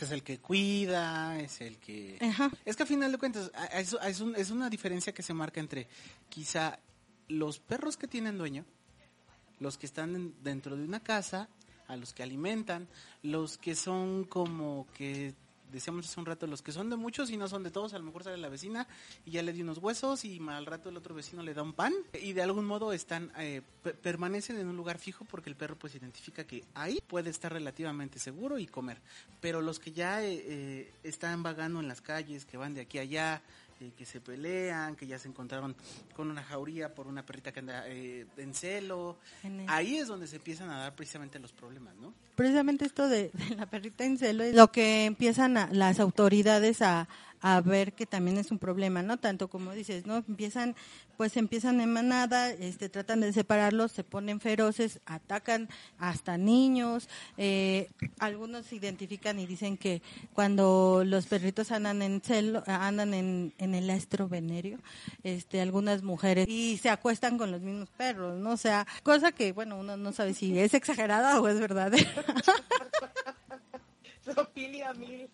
Es 0.00 0.10
el 0.10 0.22
que 0.22 0.38
cuida, 0.38 1.38
es 1.40 1.60
el 1.60 1.76
que... 1.78 2.18
Ajá. 2.20 2.50
Es 2.64 2.74
que 2.76 2.82
a 2.82 2.86
final 2.86 3.12
de 3.12 3.18
cuentas, 3.18 3.50
es, 3.72 3.96
es 4.04 4.20
un- 4.20 4.34
es 4.34 4.50
una 4.50 4.68
diferencia 4.68 5.12
que 5.14 5.22
se 5.22 5.32
marca 5.34 5.60
entre 5.60 5.86
quizá 6.28 6.78
los 7.28 7.58
perros 7.58 7.96
que 7.96 8.06
tienen 8.08 8.38
dueño, 8.38 8.64
los 9.60 9.78
que 9.78 9.86
están 9.86 10.14
en- 10.16 10.34
dentro 10.42 10.76
de 10.76 10.84
una 10.84 11.00
casa, 11.00 11.48
a 11.88 11.96
los 11.96 12.12
que 12.14 12.22
alimentan, 12.22 12.88
los 13.22 13.58
que 13.58 13.74
son 13.74 14.24
como 14.24 14.86
que, 14.96 15.34
decíamos 15.70 16.06
hace 16.06 16.18
un 16.20 16.26
rato, 16.26 16.46
los 16.46 16.62
que 16.62 16.70
son 16.72 16.88
de 16.88 16.96
muchos 16.96 17.30
y 17.30 17.36
no 17.36 17.46
son 17.48 17.62
de 17.62 17.70
todos, 17.70 17.92
a 17.94 17.98
lo 17.98 18.04
mejor 18.04 18.22
sale 18.24 18.36
la 18.38 18.48
vecina 18.48 18.86
y 19.26 19.32
ya 19.32 19.42
le 19.42 19.52
dio 19.52 19.64
unos 19.64 19.78
huesos 19.78 20.24
y 20.24 20.40
al 20.48 20.66
rato 20.66 20.88
el 20.88 20.96
otro 20.96 21.14
vecino 21.14 21.42
le 21.42 21.52
da 21.52 21.62
un 21.62 21.72
pan 21.72 21.92
y 22.22 22.32
de 22.32 22.42
algún 22.42 22.64
modo 22.64 22.92
están, 22.92 23.32
eh, 23.38 23.60
pe- 23.82 23.92
permanecen 23.92 24.56
en 24.58 24.68
un 24.68 24.76
lugar 24.76 24.98
fijo 24.98 25.24
porque 25.24 25.50
el 25.50 25.56
perro 25.56 25.76
pues 25.76 25.94
identifica 25.94 26.44
que 26.44 26.64
ahí 26.74 27.00
puede 27.06 27.28
estar 27.30 27.52
relativamente 27.52 28.18
seguro 28.18 28.58
y 28.58 28.66
comer. 28.66 29.00
Pero 29.40 29.60
los 29.62 29.78
que 29.78 29.92
ya 29.92 30.22
eh, 30.24 30.42
eh, 30.46 30.92
están 31.02 31.42
vagando 31.42 31.80
en 31.80 31.88
las 31.88 32.00
calles, 32.00 32.44
que 32.46 32.56
van 32.56 32.72
de 32.74 32.82
aquí 32.82 32.98
a 32.98 33.02
allá, 33.02 33.42
eh, 33.80 33.92
que 33.96 34.04
se 34.04 34.20
pelean, 34.20 34.94
que 34.96 35.06
ya 35.06 35.18
se 35.18 35.28
encontraron 35.28 35.74
con 36.14 36.30
una 36.30 36.42
jauría 36.42 36.94
por 36.94 37.06
una 37.06 37.24
perrita 37.26 37.52
que 37.52 37.60
anda 37.60 37.84
eh, 37.88 38.26
en 38.36 38.54
celo, 38.54 39.16
En 39.42 39.68
ahí 39.68 39.96
es 39.96 40.08
donde 40.08 40.26
se 40.26 40.36
empiezan 40.36 40.70
a 40.70 40.78
dar 40.78 40.94
precisamente 40.94 41.38
los 41.38 41.52
problemas, 41.52 41.94
¿no? 41.96 42.12
precisamente 42.36 42.84
esto 42.84 43.08
de, 43.08 43.30
de 43.32 43.54
la 43.56 43.66
perrita 43.66 44.04
en 44.04 44.18
celo 44.18 44.42
es 44.44 44.54
lo 44.54 44.70
que 44.72 45.04
empiezan 45.04 45.56
a- 45.56 45.68
las 45.72 46.00
autoridades 46.00 46.82
a, 46.82 47.08
a 47.44 47.60
ver 47.60 47.92
que 47.92 48.06
también 48.06 48.38
es 48.38 48.50
un 48.50 48.58
problema, 48.58 49.02
¿no? 49.02 49.18
Tanto 49.18 49.48
como 49.48 49.74
dices, 49.74 50.06
¿no? 50.06 50.24
Empiezan, 50.26 50.74
pues 51.18 51.36
empiezan 51.36 51.78
en 51.82 51.92
manada, 51.92 52.50
este, 52.50 52.88
tratan 52.88 53.20
de 53.20 53.34
separarlos, 53.34 53.92
se 53.92 54.02
ponen 54.02 54.40
feroces, 54.40 55.00
atacan 55.04 55.68
hasta 55.98 56.38
niños, 56.38 57.06
eh, 57.36 57.90
algunos 58.18 58.64
se 58.64 58.76
identifican 58.76 59.38
y 59.38 59.44
dicen 59.44 59.76
que 59.76 60.00
cuando 60.32 61.02
los 61.04 61.26
perritos 61.26 61.70
andan 61.70 62.00
en 62.00 62.22
celo, 62.22 62.64
andan 62.66 63.12
en, 63.12 63.52
en 63.58 63.74
el 63.74 63.90
astro 63.90 64.26
venerio, 64.26 64.78
este, 65.22 65.60
algunas 65.60 66.02
mujeres 66.02 66.48
y 66.48 66.78
se 66.78 66.88
acuestan 66.88 67.36
con 67.36 67.52
los 67.52 67.60
mismos 67.60 67.90
perros, 67.90 68.40
¿no? 68.40 68.52
O 68.52 68.56
sea, 68.56 68.86
cosa 69.02 69.32
que, 69.32 69.52
bueno, 69.52 69.78
uno 69.78 69.98
no 69.98 70.12
sabe 70.12 70.32
si 70.32 70.58
es 70.58 70.72
exagerada 70.72 71.38
o 71.42 71.48
es 71.48 71.60
verdadera. 71.60 72.08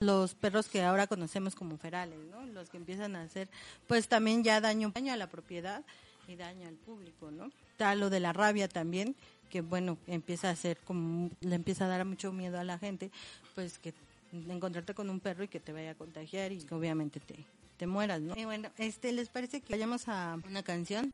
Los 0.01 0.35
perros 0.35 0.69
que 0.69 0.83
ahora 0.83 1.07
conocemos 1.07 1.55
como 1.55 1.77
ferales, 1.79 2.19
¿no? 2.31 2.45
Los 2.47 2.71
que 2.71 2.77
empiezan 2.77 3.17
a 3.17 3.23
hacer, 3.23 3.49
pues 3.87 4.09
también 4.09 4.43
ya 4.45 4.61
daño, 4.61 4.91
daño 4.95 5.13
a 5.13 5.17
la 5.17 5.29
propiedad 5.29 5.83
y 6.29 6.37
daño 6.37 6.69
al 6.69 6.75
público, 6.75 7.31
¿no? 7.31 7.51
Está 7.73 7.95
lo 7.95 8.11
de 8.11 8.21
la 8.21 8.33
rabia 8.33 8.69
también, 8.69 9.17
que 9.49 9.61
bueno, 9.61 9.99
empieza 10.07 10.49
a 10.49 10.53
hacer 10.53 10.79
como, 10.79 11.31
le 11.41 11.55
empieza 11.55 11.87
a 11.87 11.89
dar 11.89 12.05
mucho 12.05 12.33
miedo 12.33 12.59
a 12.59 12.65
la 12.65 12.79
gente, 12.79 13.11
pues 13.55 13.79
que 13.79 13.95
encontrarte 14.33 14.95
con 14.95 15.11
un 15.11 15.21
perro 15.21 15.45
y 15.45 15.49
que 15.49 15.61
te 15.61 15.73
vaya 15.73 15.93
a 15.93 15.95
contagiar 15.95 16.53
y 16.53 16.59
que 16.59 16.75
obviamente 16.75 17.21
te, 17.21 17.45
te 17.77 17.87
mueras, 17.87 18.21
¿no? 18.21 18.35
Y 18.37 18.45
bueno, 18.45 18.71
este, 18.79 19.13
¿les 19.13 19.29
parece 19.29 19.61
que 19.61 19.73
vayamos 19.73 20.09
a 20.09 20.39
una 20.49 20.63
canción? 20.63 21.13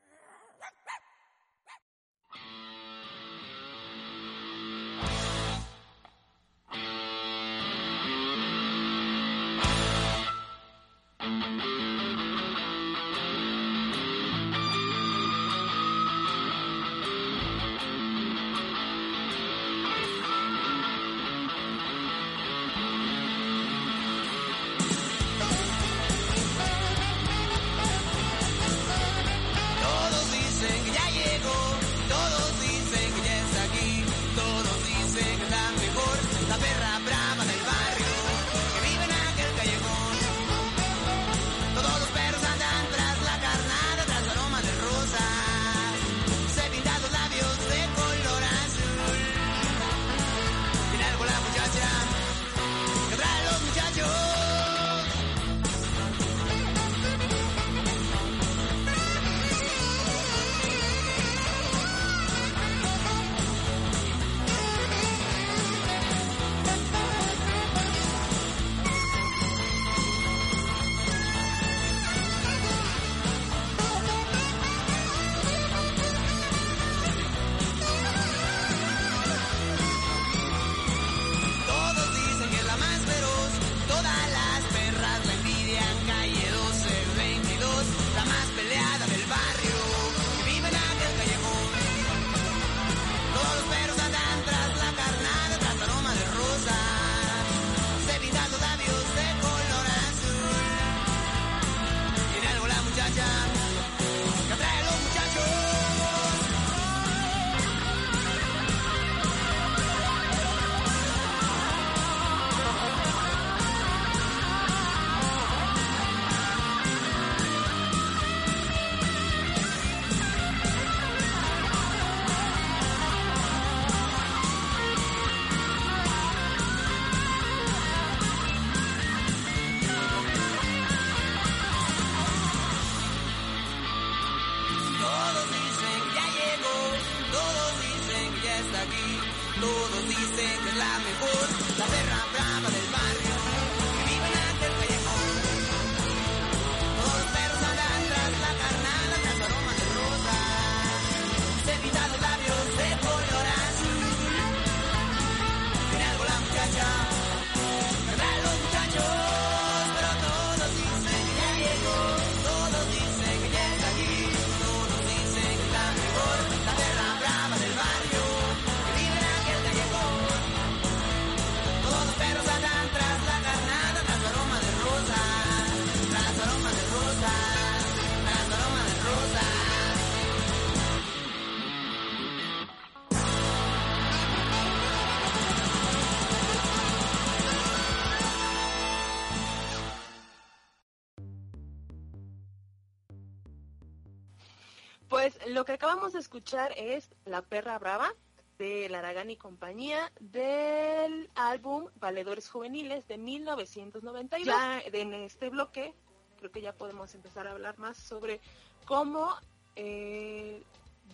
Acabamos 195.86 196.14
de 196.14 196.18
escuchar 196.18 196.72
es 196.76 197.08
La 197.26 197.42
Perra 197.42 197.78
Brava 197.78 198.12
de 198.58 198.88
Laragán 198.88 199.30
y 199.30 199.36
compañía 199.36 200.10
del 200.18 201.30
álbum 201.36 201.86
Valedores 202.00 202.50
Juveniles 202.50 203.06
de 203.06 203.18
1992. 203.18 204.46
Ya 204.46 204.80
en 204.80 205.14
este 205.14 205.48
bloque 205.48 205.94
creo 206.38 206.50
que 206.50 206.60
ya 206.60 206.72
podemos 206.72 207.14
empezar 207.14 207.46
a 207.46 207.52
hablar 207.52 207.78
más 207.78 207.96
sobre 207.98 208.40
cómo 208.84 209.32
eh, 209.76 210.60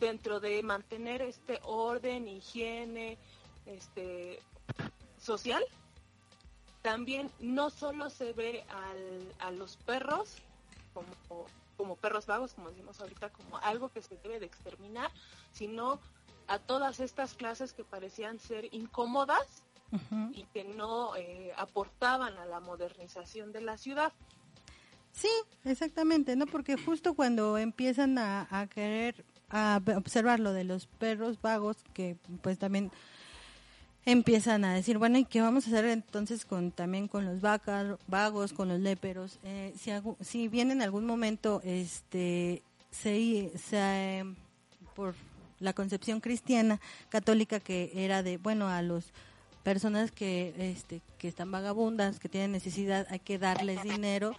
dentro 0.01 0.41
de 0.41 0.63
mantener 0.63 1.21
este 1.21 1.61
orden, 1.65 2.27
higiene, 2.27 3.19
este 3.67 4.41
social, 5.21 5.63
también 6.81 7.31
no 7.41 7.69
solo 7.69 8.09
se 8.09 8.33
ve 8.33 8.65
al- 8.71 9.35
a 9.39 9.51
los 9.51 9.77
perros 9.77 10.39
como, 10.93 11.47
como 11.77 11.97
perros 11.97 12.27
vagos, 12.27 12.55
como 12.55 12.71
decimos 12.71 13.01
ahorita, 13.01 13.31
como 13.31 13.59
algo 13.59 13.89
que 13.89 14.03
se 14.03 14.17
debe 14.17 14.41
de 14.41 14.47
exterminar, 14.47 15.11
sino 15.53 16.01
a 16.49 16.59
todas 16.59 17.01
estas 17.01 17.35
clases 17.35 17.73
que 17.73 17.85
parecían 17.85 18.39
ser 18.39 18.69
incómodas 18.73 19.65
y 20.33 20.45
que 20.55 20.65
no 20.65 21.15
eh, 21.17 21.53
aportaban 21.57 22.39
a 22.39 22.47
la 22.47 22.61
modernización 22.61 23.53
de 23.53 23.61
la 23.61 23.77
ciudad. 23.77 24.13
Sí, 25.13 25.29
exactamente, 25.65 26.35
¿no? 26.35 26.47
Porque 26.47 26.77
justo 26.79 27.13
cuando 27.13 27.59
empiezan 27.59 28.17
a, 28.17 28.49
a 28.51 28.67
querer 28.69 29.23
a 29.53 29.83
observar 29.97 30.41
lo 30.41 30.53
de 30.55 30.65
los 30.65 30.87
perros 30.87 31.41
vagos, 31.41 31.77
que 31.93 32.17
pues 32.41 32.59
también 32.59 32.91
empiezan 34.05 34.65
a 34.65 34.75
decir, 34.75 34.99
bueno, 34.99 35.19
¿y 35.19 35.25
qué 35.25 35.41
vamos 35.41 35.67
a 35.67 35.71
hacer 35.71 35.85
entonces 35.87 36.45
con 36.45 36.73
también 36.73 37.09
con 37.09 37.25
los 37.25 37.41
vacas, 37.41 37.99
vagos, 38.07 38.53
con 38.53 38.69
los 38.69 38.81
léperos? 38.81 39.39
Eh, 39.45 39.73
si, 39.79 39.91
si 40.21 40.49
bien 40.49 40.71
en 40.71 40.83
algún 40.83 41.07
momento 41.07 41.61
este 41.65 42.63
se, 42.91 43.53
se 43.57 44.25
por 44.95 45.15
la 45.61 45.73
concepción 45.73 46.21
cristiana 46.21 46.81
católica 47.09 47.61
que 47.61 47.93
era 47.95 48.23
de, 48.23 48.37
bueno, 48.37 48.69
a 48.69 48.83
los 48.83 49.13
personas 49.63 50.11
que 50.11 50.55
este 50.59 51.01
que 51.19 51.29
están 51.29 51.53
vagabundas, 51.53 52.19
que 52.19 52.29
tienen 52.29 52.53
necesidad, 52.53 53.07
hay 53.11 53.21
que 53.21 53.39
darles 53.39 53.83
dinero, 53.83 54.35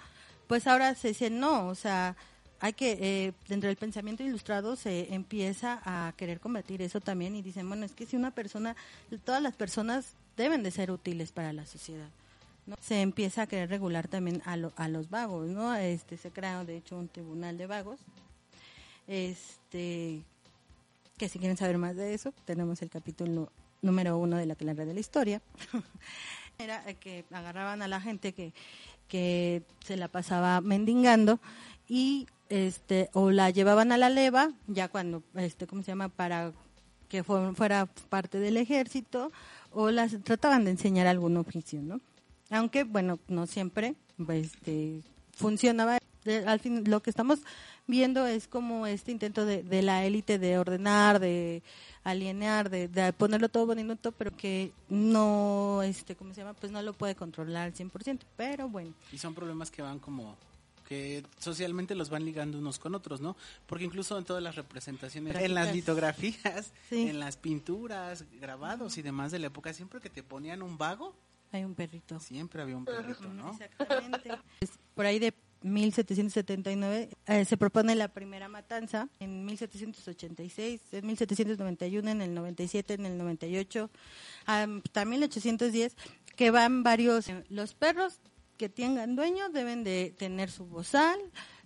pues 0.48 0.68
ahora 0.68 0.94
se 0.96 1.10
dice 1.10 1.30
no, 1.30 1.68
o 1.68 1.76
sea, 1.76 2.18
hay 2.64 2.72
que, 2.72 2.98
eh, 3.02 3.34
dentro 3.50 3.68
del 3.68 3.76
pensamiento 3.76 4.24
ilustrado 4.24 4.78
se 4.78 5.14
empieza 5.14 5.82
a 5.84 6.14
querer 6.14 6.40
combatir 6.40 6.82
eso 6.82 7.02
también 7.02 7.36
y 7.36 7.42
dicen, 7.42 7.68
bueno, 7.68 7.86
es 7.86 7.92
que 7.92 8.06
si 8.06 8.16
una 8.16 8.32
persona, 8.32 8.78
todas 9.26 9.42
las 9.42 9.54
personas 9.54 10.14
deben 10.38 10.64
de 10.64 10.72
ser 10.72 10.90
útiles 10.90 11.34
para 11.34 11.52
la 11.52 11.66
sociedad. 11.66 12.08
¿no? 12.66 12.78
Se 12.80 13.02
empieza 13.02 13.42
a 13.42 13.48
querer 13.48 13.70
regular 13.70 14.08
también 14.08 14.42
a, 14.46 14.56
lo- 14.56 14.72
a 14.78 14.88
los 14.88 15.10
vagos, 15.10 15.50
¿no? 15.50 15.76
Este, 15.76 16.16
se 16.16 16.32
crea, 16.32 16.64
de 16.64 16.78
hecho, 16.78 16.98
un 16.98 17.10
tribunal 17.10 17.58
de 17.58 17.68
vagos. 17.68 18.00
Este, 19.08 20.22
que 21.18 21.28
si 21.28 21.40
quieren 21.40 21.58
saber 21.58 21.78
más 21.78 21.98
de 21.98 22.14
eso, 22.14 22.34
tenemos 22.46 22.82
el 22.82 22.90
capítulo 22.90 23.52
número 23.82 24.18
uno 24.18 24.38
de 24.38 24.46
la 24.46 24.56
que 24.56 24.64
la 24.64 24.74
red 24.74 24.88
de 24.88 24.94
la 24.94 25.02
historia. 25.02 25.42
Era 26.58 26.82
que 26.94 27.26
agarraban 27.32 27.82
a 27.82 27.90
la 27.90 28.00
gente 28.00 28.32
que, 28.32 28.54
que 29.10 29.64
se 29.84 29.98
la 29.98 30.08
pasaba 30.08 30.62
mendigando 30.62 31.42
y 31.90 32.28
este 32.50 33.10
o 33.14 33.32
la 33.32 33.50
llevaban 33.50 33.92
a 33.92 33.98
la 33.98 34.10
leva 34.10 34.52
ya 34.68 34.88
cuando 34.88 35.24
este 35.36 35.66
cómo 35.68 35.82
se 35.82 35.92
llama 35.92 36.10
para 36.10 36.52
que 37.10 37.24
fu- 37.24 37.54
fuera 37.56 37.86
parte 38.10 38.40
del 38.40 38.58
ejército 38.58 39.32
o 39.72 39.92
las 39.92 40.16
trataban 40.24 40.66
de 40.66 40.72
enseñar 40.72 41.08
algún 41.08 41.38
oficio 41.38 41.82
no 41.82 42.00
aunque 42.50 42.84
bueno 42.84 43.20
no 43.28 43.48
siempre 43.48 43.96
este 44.30 45.02
funcionaba. 45.36 45.98
Al 46.46 46.60
fin 46.62 46.84
lo 46.90 47.02
que 47.02 47.10
estamos 47.10 47.40
viendo 47.86 48.26
es 48.28 48.48
como 48.48 48.88
este 48.88 49.12
intento 49.12 49.46
de, 49.46 49.62
de 49.64 49.82
la 49.82 50.06
élite 50.06 50.40
de 50.40 50.58
ordenar 50.58 51.20
de 51.20 51.62
alienar 52.06 52.70
de, 52.70 52.88
de 52.88 53.12
ponerlo 53.14 53.50
todo 53.50 53.66
bonito 53.66 54.12
pero 54.14 54.32
que 54.32 54.72
no 54.90 55.82
este 55.84 56.16
cómo 56.16 56.34
se 56.34 56.42
llama 56.42 56.54
pues 56.54 56.72
no 56.72 56.82
lo 56.82 56.94
puede 56.94 57.16
controlar 57.16 57.64
al 57.66 57.74
100% 57.74 58.20
pero 58.38 58.70
bueno. 58.70 58.94
Y 59.12 59.18
son 59.18 59.34
problemas 59.34 59.70
que 59.72 59.82
van 59.82 60.00
como 60.00 60.36
socialmente 61.40 61.96
los 61.96 62.10
van 62.10 62.26
ligando 62.26 62.58
unos 62.58 62.80
con 62.80 62.96
otros, 62.96 63.22
¿no? 63.22 63.36
Porque 63.66 63.84
incluso 63.86 64.18
en 64.18 64.26
todas 64.26 64.42
las 64.44 64.56
representaciones, 64.56 65.36
en 65.36 65.54
las 65.54 65.74
litografías, 65.74 66.72
Sí. 66.90 67.08
en 67.10 67.20
las 67.20 67.38
pinturas, 67.38 68.26
grabados 68.40 68.98
y 68.98 69.02
demás 69.02 69.32
de 69.32 69.40
la 69.40 69.48
época, 69.48 69.74
siempre 69.74 70.00
que 70.00 70.10
te 70.10 70.24
ponían 70.24 70.62
un 70.62 70.78
vago, 70.78 71.16
hay 71.52 71.64
un 71.64 71.76
perrito 71.76 72.20
siempre 72.20 72.62
había 72.64 72.76
un 72.78 72.86
perrito, 72.86 73.28
¿no? 73.34 73.52
Exactamente. 73.52 74.32
Por 74.96 75.06
ahí 75.06 75.20
de 75.20 75.34
1779 75.62 77.10
eh, 77.28 77.46
se 77.46 77.58
propone 77.58 77.96
la 77.96 78.08
primera 78.08 78.48
matanza, 78.48 79.08
en 79.20 79.46
1786, 79.46 80.82
en 80.94 81.06
1791, 81.08 82.10
en 82.12 82.22
el 82.22 82.34
97, 82.34 82.94
en 82.96 83.06
el 83.06 83.18
98, 83.18 83.90
hasta 84.46 85.06
1810, 85.06 85.96
que 86.36 86.52
van 86.52 86.84
varios... 86.84 87.30
eh, 87.30 87.44
Los 87.50 87.74
perros 87.76 88.20
que 88.58 88.70
tengan 88.70 89.16
dueño 89.16 89.50
deben 89.50 89.84
de 89.84 90.14
tener 90.18 90.50
su 90.52 90.66
bozal, 90.66 91.20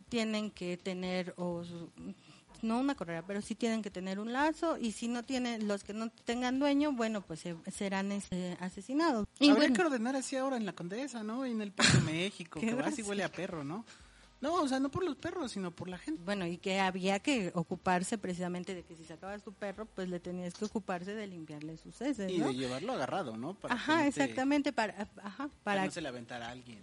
tienen 0.09 0.51
que 0.51 0.77
tener 0.77 1.33
o 1.37 1.63
su- 1.63 1.89
no 2.63 2.79
una 2.79 2.95
correa, 2.95 3.21
pero 3.25 3.41
sí 3.41 3.53
tienen 3.53 3.83
que 3.83 3.91
tener 3.91 4.19
un 4.19 4.33
lazo 4.33 4.77
y 4.79 4.91
si 4.91 5.07
no 5.07 5.21
tienen 5.23 5.67
los 5.67 5.83
que 5.83 5.93
no 5.93 6.09
tengan 6.09 6.57
dueño, 6.59 6.91
bueno, 6.91 7.21
pues 7.21 7.41
se- 7.41 7.55
serán 7.71 8.11
este, 8.11 8.57
asesinados. 8.59 9.27
Y 9.39 9.49
Habría 9.49 9.67
bueno, 9.67 9.75
que 9.75 9.81
ordenar 9.83 10.15
así 10.15 10.35
ahora 10.37 10.57
en 10.57 10.65
la 10.65 10.73
Condesa, 10.73 11.23
¿no? 11.23 11.45
Y 11.45 11.51
en 11.51 11.61
el 11.61 11.71
Parque 11.71 11.97
México, 12.05 12.59
¿Qué 12.59 12.67
que 12.67 12.71
y 12.73 12.75
vas? 12.75 12.99
huele 12.99 13.23
a 13.23 13.31
perro, 13.31 13.63
¿no? 13.63 13.85
No, 14.39 14.61
o 14.61 14.67
sea, 14.67 14.79
no 14.79 14.89
por 14.89 15.03
los 15.03 15.15
perros, 15.15 15.51
sino 15.51 15.71
por 15.71 15.89
la 15.89 15.97
gente. 15.97 16.21
Bueno, 16.23 16.45
y 16.45 16.57
que 16.57 16.79
había 16.79 17.19
que 17.19 17.51
ocuparse 17.55 18.17
precisamente 18.17 18.75
de 18.75 18.83
que 18.83 18.95
si 18.95 19.03
sacabas 19.03 19.43
tu 19.43 19.51
perro, 19.51 19.85
pues 19.85 20.09
le 20.09 20.19
tenías 20.19 20.53
que 20.53 20.65
ocuparse 20.65 21.15
de 21.15 21.25
limpiarle 21.25 21.77
sus 21.77 21.99
heces, 22.01 22.31
Y 22.31 22.37
¿no? 22.37 22.47
de 22.47 22.55
llevarlo 22.55 22.93
agarrado, 22.93 23.35
¿no? 23.35 23.55
Para 23.55 23.73
Ajá, 23.73 24.05
exactamente, 24.05 24.71
para, 24.71 25.07
ajá, 25.23 25.49
para 25.63 25.81
que 25.81 25.87
no 25.87 25.93
se 25.93 26.01
le 26.01 26.07
aventara 26.09 26.47
a 26.47 26.51
alguien. 26.51 26.79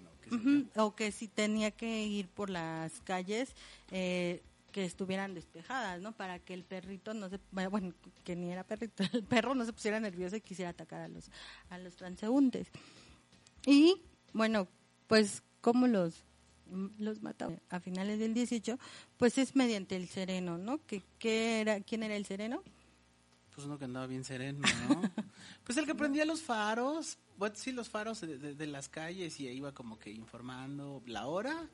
o 0.77 0.95
que 0.97 1.13
si 1.13 1.29
tenía 1.29 1.71
que 1.71 2.05
ir 2.05 2.29
por 2.29 2.51
las 2.51 3.01
calles, 3.03 3.55
eh, 3.93 4.43
que 4.75 4.85
estuvieran 4.85 5.35
despejadas, 5.35 6.01
¿no? 6.01 6.11
Para 6.11 6.41
que 6.41 6.53
el 6.53 6.65
perrito 6.65 7.15
no 7.15 7.29
se, 7.29 7.39
bueno, 7.53 7.95
que 8.25 8.35
ni 8.35 8.51
era 8.51 8.65
perrito, 8.65 9.05
el 9.13 9.23
perro 9.23 9.55
no 9.55 9.65
se 9.65 9.73
pusiera 9.73 10.01
nervioso 10.01 10.35
y 10.35 10.41
quisiera 10.41 10.71
atacar 10.71 11.03
a 11.03 11.09
los, 11.09 11.31
a 11.71 11.79
los 11.79 11.95
transeúntes. 11.95 12.67
Y, 13.67 14.03
bueno, 14.33 14.67
pues, 15.07 15.45
¿cómo 15.61 15.87
los, 15.87 16.25
los 16.99 17.23
mataban? 17.23 17.61
A 17.71 17.81
finales 17.81 18.19
del 18.19 18.35
18, 18.35 18.79
pues 19.17 19.39
es 19.39 19.55
mediante 19.57 19.97
el 19.97 20.09
sereno, 20.09 20.59
¿no? 20.59 20.79
Que, 20.87 21.03
que 21.19 21.61
era, 21.61 21.81
¿Quién 21.81 22.03
era 22.03 22.17
el 22.17 22.27
sereno? 22.27 22.62
Pues 23.55 23.67
uno 23.67 23.79
que 23.79 23.85
andaba 23.85 24.07
bien 24.07 24.25
sereno, 24.25 24.67
¿no? 24.89 25.03
pues 25.65 25.79
el 25.79 25.87
que 25.87 25.95
prendía 25.95 26.25
los 26.25 26.43
faros, 26.43 27.19
bueno, 27.39 27.55
sí, 27.57 27.71
los 27.73 27.89
faros 27.89 28.21
de, 28.21 28.39
de- 28.39 28.55
de 28.55 28.67
las 28.67 28.89
calles 28.89 29.39
y 29.39 29.47
iba 29.49 29.73
como 29.73 29.99
que 29.99 30.11
informando 30.11 31.03
la 31.07 31.27
hora. 31.27 31.69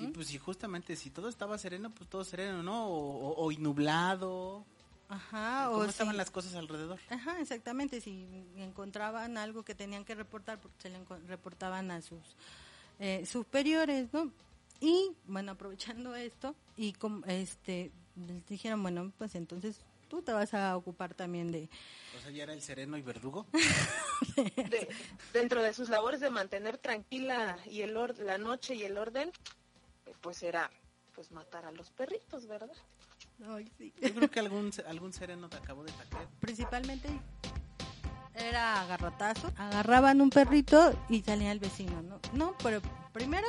Y 0.00 0.06
pues 0.08 0.32
y 0.32 0.38
justamente 0.38 0.96
si 0.96 1.10
todo 1.10 1.28
estaba 1.28 1.58
sereno, 1.58 1.90
pues 1.90 2.08
todo 2.08 2.24
sereno, 2.24 2.62
¿no? 2.62 2.86
O, 2.88 3.32
o- 3.32 3.46
o 3.46 3.52
nublado. 3.52 4.64
Ajá, 5.10 5.66
¿Cómo 5.68 5.80
o 5.80 5.84
estaban 5.84 6.14
si- 6.14 6.18
las 6.18 6.30
cosas 6.30 6.54
alrededor? 6.54 6.98
Ajá, 7.10 7.38
exactamente. 7.40 8.00
Si 8.00 8.26
encontraban 8.56 9.36
algo 9.38 9.62
que 9.64 9.74
tenían 9.74 10.04
que 10.06 10.14
reportar, 10.14 10.58
porque 10.58 10.76
se 10.80 10.88
le 10.90 10.98
reportaban 11.26 11.90
a 11.90 12.00
sus 12.00 12.18
eh, 12.98 13.24
superiores, 13.26 14.12
¿no? 14.12 14.32
Y 14.80 15.12
bueno, 15.26 15.52
aprovechando 15.52 16.14
esto 16.14 16.54
y 16.76 16.92
como 16.92 17.24
este 17.26 17.90
les 18.16 18.46
dijeron, 18.46 18.82
bueno, 18.82 19.12
pues 19.18 19.34
entonces 19.34 19.80
tú 20.08 20.22
te 20.22 20.32
vas 20.32 20.54
a 20.54 20.76
ocupar 20.76 21.14
también 21.14 21.50
de... 21.52 21.68
O 22.16 22.20
sea, 22.20 22.30
ya 22.30 22.44
era 22.44 22.52
el 22.52 22.62
sereno 22.62 22.96
y 22.96 23.02
verdugo. 23.02 23.46
De- 24.56 24.88
dentro 25.32 25.62
de 25.62 25.72
sus 25.74 25.88
labores 25.88 26.20
de 26.20 26.30
mantener 26.30 26.78
tranquila 26.78 27.58
y 27.66 27.82
el 27.82 27.96
or- 27.96 28.18
la 28.18 28.38
noche 28.38 28.74
y 28.74 28.82
el 28.82 28.98
orden, 28.98 29.30
pues 30.20 30.42
era 30.42 30.70
pues 31.14 31.30
matar 31.32 31.64
a 31.66 31.72
los 31.72 31.90
perritos, 31.90 32.46
¿verdad? 32.46 32.70
Ay, 33.46 33.70
sí. 33.78 33.92
Yo 34.00 34.14
creo 34.14 34.30
que 34.30 34.40
algún, 34.40 34.72
algún 34.86 35.12
sereno 35.12 35.48
te 35.48 35.56
acabó 35.56 35.84
de 35.84 35.92
taquer. 35.92 36.26
Principalmente 36.40 37.08
era 38.40 38.82
agarrotazo, 38.82 39.52
agarraban 39.56 40.20
un 40.20 40.30
perrito 40.30 40.92
y 41.08 41.22
salía 41.22 41.52
el 41.52 41.58
vecino, 41.58 42.02
¿no? 42.02 42.20
No, 42.32 42.54
pero 42.62 42.80
primero, 43.12 43.46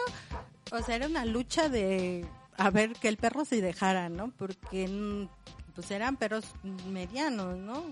o 0.71 0.81
sea, 0.83 0.95
era 0.95 1.07
una 1.07 1.25
lucha 1.25 1.69
de 1.69 2.25
a 2.57 2.69
ver 2.71 2.93
que 2.93 3.07
el 3.07 3.17
perro 3.17 3.45
se 3.45 3.61
dejara, 3.61 4.09
¿no? 4.09 4.31
Porque 4.37 5.27
pues 5.75 5.91
eran 5.91 6.17
perros 6.17 6.45
medianos, 6.87 7.57
¿no? 7.57 7.85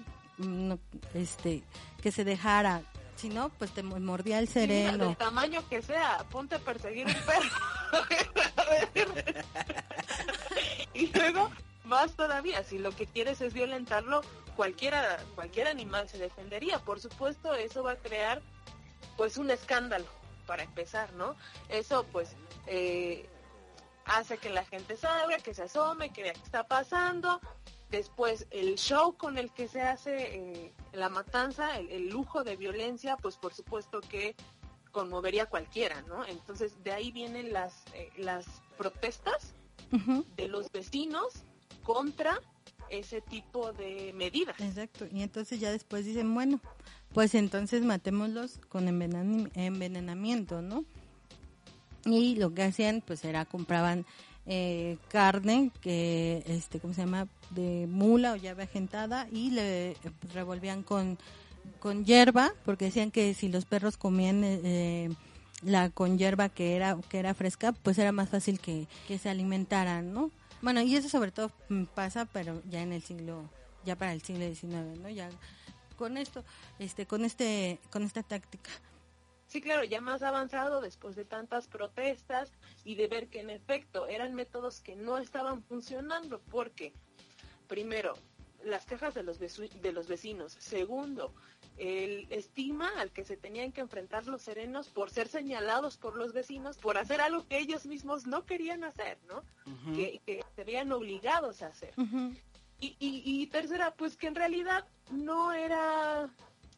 Este, 1.14 1.64
que 2.02 2.12
se 2.12 2.24
dejara. 2.26 2.82
Si 3.16 3.30
no, 3.30 3.50
pues 3.50 3.72
te 3.72 3.82
mordía 3.82 4.38
el 4.40 4.48
Sí, 4.48 4.54
sereno. 4.54 5.06
del 5.08 5.18
tamaño 5.18 5.68
que 5.70 5.82
sea, 5.82 6.24
ponte 6.30 6.56
a 6.56 6.60
perseguir 6.60 7.08
un 7.08 7.14
perro. 7.14 8.94
y 10.94 11.08
luego, 11.08 11.50
más 11.88 12.16
todavía, 12.16 12.64
si 12.64 12.78
lo 12.78 12.92
que 12.92 13.08
quieres 13.08 13.42
es 13.42 13.54
violentarlo, 13.54 14.22
cualquiera, 14.56 15.18
cualquier 15.36 15.68
animal 15.68 16.08
se 16.10 16.18
defendería. 16.18 16.80
Por 16.80 17.00
supuesto, 17.00 17.54
eso 17.54 17.84
va 17.84 17.94
a 17.94 17.98
crear 17.98 18.42
pues 19.16 19.38
un 19.38 19.50
escándalo, 19.50 20.06
para 20.46 20.64
empezar, 20.64 21.12
¿no? 21.14 21.36
Eso 21.70 22.06
pues 22.12 22.36
eh, 22.66 23.28
hace 24.06 24.38
que 24.38 24.50
la 24.50 24.66
gente 24.66 24.96
salga, 24.96 25.38
que 25.38 25.54
se 25.54 25.64
asome, 25.64 26.12
que 26.12 26.24
vea 26.24 26.34
qué 26.34 26.44
está 26.44 26.68
pasando. 26.68 27.40
Después 27.90 28.48
el 28.52 28.76
show 28.76 29.16
con 29.16 29.38
el 29.38 29.52
que 29.52 29.68
se 29.68 29.82
hace 29.82 30.36
eh, 30.36 30.74
la 30.94 31.10
matanza, 31.10 31.78
el, 31.78 31.90
el 31.90 32.10
lujo 32.10 32.44
de 32.44 32.56
violencia, 32.56 33.18
pues 33.18 33.38
por 33.38 33.54
supuesto 33.54 34.02
que 34.02 34.36
conmovería 34.92 35.44
a 35.44 35.46
cualquiera, 35.46 36.02
¿no? 36.04 36.26
Entonces 36.26 36.84
de 36.84 36.92
ahí 36.92 37.12
vienen 37.12 37.54
las, 37.54 37.86
eh, 37.94 38.10
las 38.18 38.46
protestas 38.78 39.54
de 40.36 40.48
los 40.50 40.70
vecinos 40.72 41.46
contra 41.88 42.42
ese 42.90 43.22
tipo 43.22 43.72
de 43.72 44.12
medidas. 44.14 44.60
Exacto. 44.60 45.08
Y 45.10 45.22
entonces 45.22 45.62
ya 45.62 45.72
después 45.72 46.06
dicen, 46.06 46.34
bueno, 46.34 46.60
pues 47.14 47.34
entonces 47.34 47.82
matémoslos 47.84 48.60
con 48.68 48.88
envenenami- 48.88 49.50
envenenamiento, 49.56 50.62
¿no? 50.62 50.84
Y 52.06 52.36
lo 52.36 52.54
que 52.54 52.64
hacían, 52.64 53.02
pues 53.06 53.24
era 53.24 53.46
compraban 53.46 54.06
eh, 54.46 54.98
carne 55.08 55.72
que, 55.82 56.44
este, 56.48 56.80
¿cómo 56.80 56.94
se 56.94 57.02
llama? 57.02 57.28
De 57.52 57.88
mula 57.88 58.34
o 58.34 58.36
llave 58.36 58.64
agentada 58.64 59.28
y 59.32 59.52
le 59.52 59.96
pues, 60.20 60.34
revolvían 60.34 60.84
con, 60.84 61.18
con 61.80 62.04
hierba, 62.06 62.52
porque 62.66 62.86
decían 62.86 63.12
que 63.12 63.34
si 63.34 63.48
los 63.48 63.66
perros 63.66 63.96
comían 63.96 64.44
eh, 64.44 64.60
eh, 64.64 65.10
la 65.64 65.90
con 65.90 66.18
hierba 66.18 66.50
que 66.50 66.76
era, 66.76 66.98
que 67.10 67.20
era 67.20 67.34
fresca, 67.34 67.72
pues 67.72 67.98
era 67.98 68.12
más 68.12 68.30
fácil 68.30 68.60
que, 68.60 68.88
que 69.08 69.18
se 69.18 69.30
alimentaran, 69.30 70.14
¿no? 70.14 70.32
Bueno, 70.62 70.82
y 70.82 70.96
eso 70.96 71.10
sobre 71.10 71.32
todo 71.32 71.52
mm, 71.70 71.86
pasa, 71.86 72.26
pero 72.26 72.62
ya 72.70 72.82
en 72.82 72.94
el 72.94 73.02
siglo, 73.02 73.50
ya 73.86 73.96
para 73.96 74.14
el 74.14 74.22
siglo 74.22 74.46
XIX, 74.46 75.00
¿no? 75.00 75.10
Ya 75.10 75.30
con 75.98 76.18
esto, 76.18 76.44
este, 76.80 77.06
con 77.06 77.26
este, 77.26 77.80
con 77.92 78.04
esta 78.04 78.24
táctica. 78.24 78.70
Sí, 79.48 79.62
claro, 79.62 79.84
ya 79.84 80.02
más 80.02 80.24
avanzado 80.24 80.82
después 80.82 81.16
de 81.16 81.24
tantas 81.24 81.68
protestas 81.68 82.52
y 82.84 82.96
de 82.96 83.08
ver 83.08 83.30
que 83.30 83.40
en 83.40 83.50
efecto 83.50 84.08
eran 84.08 84.34
métodos 84.34 84.82
que 84.82 84.96
no 84.96 85.18
estaban 85.18 85.64
funcionando 85.64 86.42
porque, 86.52 86.94
primero, 87.68 88.14
las 88.64 88.86
quejas 88.86 89.14
de 89.14 89.24
los, 89.24 89.40
de 89.40 89.92
los 89.94 90.08
vecinos. 90.08 90.58
Segundo, 90.60 91.34
el 91.78 92.28
estigma 92.32 92.90
al 92.98 93.12
que 93.12 93.24
se 93.24 93.38
tenían 93.38 93.72
que 93.72 93.82
enfrentar 93.82 94.26
los 94.26 94.42
serenos 94.42 94.90
por 94.90 95.10
ser 95.12 95.28
señalados 95.28 95.98
por 95.98 96.16
los 96.16 96.34
vecinos 96.34 96.78
por 96.78 96.98
hacer 96.98 97.22
algo 97.22 97.48
que 97.48 97.60
ellos 97.60 97.86
mismos 97.86 98.26
no 98.26 98.46
querían 98.46 98.84
hacer, 98.84 99.18
¿no? 99.28 99.44
Que, 99.94 100.20
que 100.26 100.44
se 100.56 100.64
veían 100.64 100.92
obligados 100.92 101.62
a 101.62 101.68
hacer. 101.68 101.94
Y, 102.80 102.96
y 103.00 103.48
tercera, 103.48 103.92
pues 103.92 104.18
que 104.18 104.28
en 104.28 104.36
realidad 104.36 104.86
no 105.10 105.54
era 105.54 106.30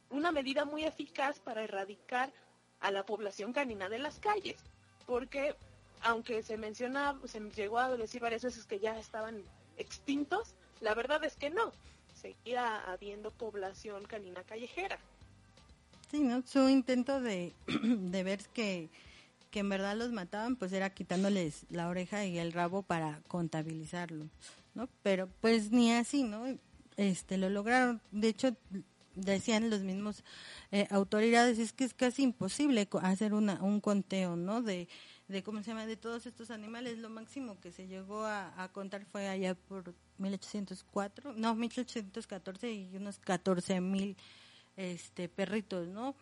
una 0.10 0.32
medida 0.32 0.66
muy 0.66 0.86
eficaz 0.86 1.40
para 1.40 1.64
erradicar 1.64 2.32
a 2.80 2.92
la 2.92 3.06
población 3.06 3.54
canina 3.54 3.90
de 3.90 4.00
las 4.00 4.20
calles, 4.20 4.58
porque 5.06 5.56
aunque 6.02 6.44
se 6.44 6.58
menciona, 6.58 7.20
se 7.26 7.40
llegó 7.52 7.80
a 7.80 7.96
decir 7.98 8.22
varias 8.22 8.44
veces 8.44 8.66
que 8.66 8.80
ya 8.80 8.98
estaban 8.98 9.44
extintos, 9.78 10.56
la 10.80 10.94
verdad 10.94 11.24
es 11.24 11.36
que 11.36 11.50
no, 11.50 11.74
seguía 12.20 12.80
habiendo 12.92 13.32
población 13.32 14.06
canina 14.06 14.44
callejera. 14.44 15.00
Sí, 16.12 16.22
¿no? 16.22 16.42
Su 16.46 16.70
intento 16.70 17.22
de, 17.22 17.54
de 17.84 18.24
ver 18.24 18.42
que, 18.54 18.90
que 19.52 19.60
en 19.60 19.70
verdad 19.70 19.96
los 19.96 20.12
mataban, 20.12 20.56
pues 20.56 20.74
era 20.74 20.90
quitándoles 20.90 21.66
la 21.70 21.88
oreja 21.88 22.26
y 22.26 22.38
el 22.38 22.52
rabo 22.52 22.82
para 22.82 23.22
contabilizarlo, 23.28 24.26
¿no? 24.76 24.90
Pero 25.04 25.30
pues 25.42 25.72
ni 25.72 25.92
así, 25.92 26.24
¿no? 26.24 26.46
Este, 26.98 27.38
lo 27.38 27.50
lograron. 27.50 28.02
De 28.12 28.30
hecho, 28.30 28.56
decían 29.16 29.70
los 29.70 29.82
mismos 29.82 30.24
eh, 30.72 30.88
autoridades, 30.90 31.60
es 31.60 31.74
que 31.74 31.84
es 31.84 31.94
casi 31.94 32.24
imposible 32.24 32.88
hacer 33.02 33.34
una, 33.34 33.62
un 33.62 33.80
conteo, 33.80 34.36
¿no? 34.36 34.62
De, 34.62 34.88
de, 35.30 35.42
¿cómo 35.44 35.62
se 35.64 35.68
llama? 35.72 35.86
De 35.86 35.96
todos 35.96 36.26
estos 36.26 36.52
animales. 36.52 36.98
Lo 36.98 37.10
máximo 37.10 37.58
que 37.62 37.72
se 37.72 37.88
llegó 37.88 38.26
a, 38.26 38.62
a 38.62 38.72
contar 38.74 39.06
fue 39.06 39.28
allá 39.30 39.56
por 39.56 39.94
1804, 40.18 41.34
no, 41.38 41.56
1814 41.56 42.72
y 42.74 42.96
unos 42.98 43.20
14 43.20 43.80
mil 43.82 44.18
este 44.76 45.30
perritos, 45.30 45.88
¿no? 45.88 46.16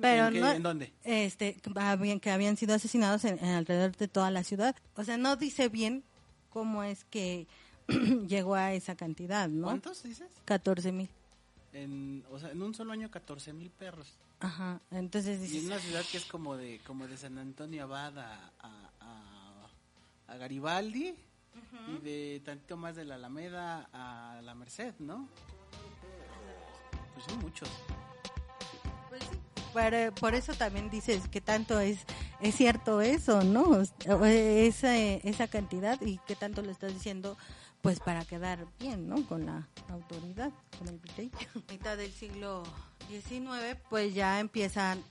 Pero 0.00 0.26
¿En 0.28 0.32
qué- 0.34 0.40
no 0.40 0.50
en 0.52 0.62
dónde? 0.62 0.92
este 1.04 1.56
habían 1.76 2.20
que 2.20 2.30
habían 2.30 2.56
sido 2.56 2.74
asesinados 2.74 3.24
en, 3.24 3.38
en 3.38 3.50
alrededor 3.50 3.96
de 3.96 4.08
toda 4.08 4.30
la 4.30 4.44
ciudad. 4.44 4.76
O 4.94 5.04
sea, 5.04 5.16
no 5.16 5.36
dice 5.36 5.68
bien 5.68 6.04
cómo 6.50 6.82
es 6.82 7.04
que 7.04 7.46
llegó 8.28 8.54
a 8.54 8.74
esa 8.74 8.94
cantidad, 8.96 9.48
¿no? 9.48 9.66
¿Cuántos 9.68 10.02
dices? 10.02 10.28
14 10.44 10.92
mil. 10.92 11.08
En, 11.72 12.24
o 12.30 12.38
sea, 12.38 12.50
en 12.50 12.62
un 12.62 12.74
solo 12.74 12.92
año 12.92 13.10
14 13.10 13.52
mil 13.52 13.70
perros. 13.70 14.14
Ajá. 14.40 14.80
Entonces 14.90 15.50
Y 15.52 15.58
en 15.60 15.66
una 15.66 15.78
ciudad 15.78 16.02
que 16.10 16.18
es 16.18 16.26
como 16.26 16.56
de 16.56 16.80
como 16.86 17.06
de 17.08 17.16
San 17.16 17.38
Antonio 17.38 17.84
Abad 17.84 18.18
a, 18.18 18.52
a, 18.60 18.90
a- 19.00 20.32
a 20.32 20.36
Garibaldi 20.36 21.14
y 21.88 21.98
de 22.04 22.42
tantito 22.44 22.76
más 22.76 22.96
de 22.96 23.04
la 23.04 23.14
Alameda 23.14 23.88
a 23.92 24.40
la 24.42 24.54
Merced, 24.54 24.94
¿no? 24.98 25.28
Pues 27.14 27.24
son 27.26 27.38
muchos. 27.38 27.68
Pero 29.72 30.14
por 30.14 30.34
eso 30.34 30.54
también 30.54 30.90
dices 30.90 31.28
que 31.28 31.40
tanto 31.40 31.80
es 31.80 32.00
es 32.40 32.54
cierto 32.54 33.00
eso, 33.00 33.42
¿no? 33.42 33.62
O 34.10 34.24
Esa, 34.24 34.96
esa 34.98 35.48
cantidad 35.48 36.00
y 36.02 36.18
que 36.26 36.34
tanto 36.36 36.60
lo 36.62 36.70
estás 36.70 36.92
diciendo 36.92 37.36
pues 37.86 38.00
para 38.00 38.24
quedar 38.24 38.66
bien, 38.80 39.08
¿no? 39.08 39.24
Con 39.26 39.46
la 39.46 39.68
autoridad, 39.88 40.50
con 40.76 40.88
el 40.88 40.98
virrey. 40.98 41.30
A 41.68 41.72
mitad 41.72 41.96
del 41.96 42.10
siglo 42.12 42.64
XIX 43.08 43.76
pues 43.88 44.12
ya 44.12 44.40
empiezan 44.40 45.04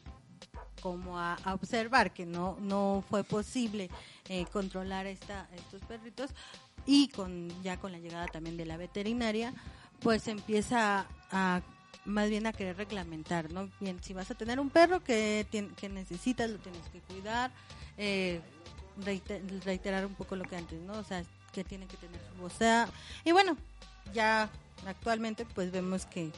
como 0.81 1.17
a, 1.17 1.37
observar 1.53 2.11
que 2.13 2.25
no 2.25 2.57
no 2.59 3.01
fue 3.09 3.23
posible 3.23 3.89
eh, 4.27 4.45
controlar 4.51 5.05
esta 5.07 5.47
estos 5.55 5.81
perritos 5.83 6.31
y 6.85 7.07
con 7.07 7.47
ya 7.63 7.77
con 7.77 7.93
la 7.93 7.97
llegada 7.99 8.27
también 8.27 8.57
de 8.57 8.65
la 8.65 8.75
veterinaria 8.75 9.53
pues 10.01 10.27
empieza 10.27 11.05
a 11.31 11.61
más 12.03 12.29
bien 12.29 12.45
a 12.45 12.51
querer 12.51 12.75
reglamentar, 12.75 13.51
¿no? 13.51 13.69
Bien, 13.79 14.03
si 14.03 14.13
vas 14.13 14.29
a 14.29 14.35
tener 14.35 14.59
un 14.59 14.69
perro 14.69 15.01
que, 15.01 15.47
que 15.49 15.89
necesitas, 15.89 16.51
lo 16.51 16.57
tienes 16.59 16.87
que 16.89 16.99
cuidar, 16.99 17.51
eh, 17.97 18.41
reite- 19.03 19.41
reiterar 19.63 20.05
un 20.05 20.13
poco 20.13 20.35
lo 20.35 20.43
que 20.43 20.55
antes, 20.55 20.79
¿no? 20.81 20.93
O 20.99 21.03
sea, 21.03 21.23
que 21.55 21.63
tiene 21.63 21.87
que 21.87 21.97
tener 21.97 22.19
su 22.29 22.41
vocea. 22.41 22.87
Y 23.23 23.31
bueno, 23.31 23.57
ya 24.13 24.49
actualmente 24.85 25.45
pues 25.45 25.71
vemos 25.71 26.05
que... 26.05 26.31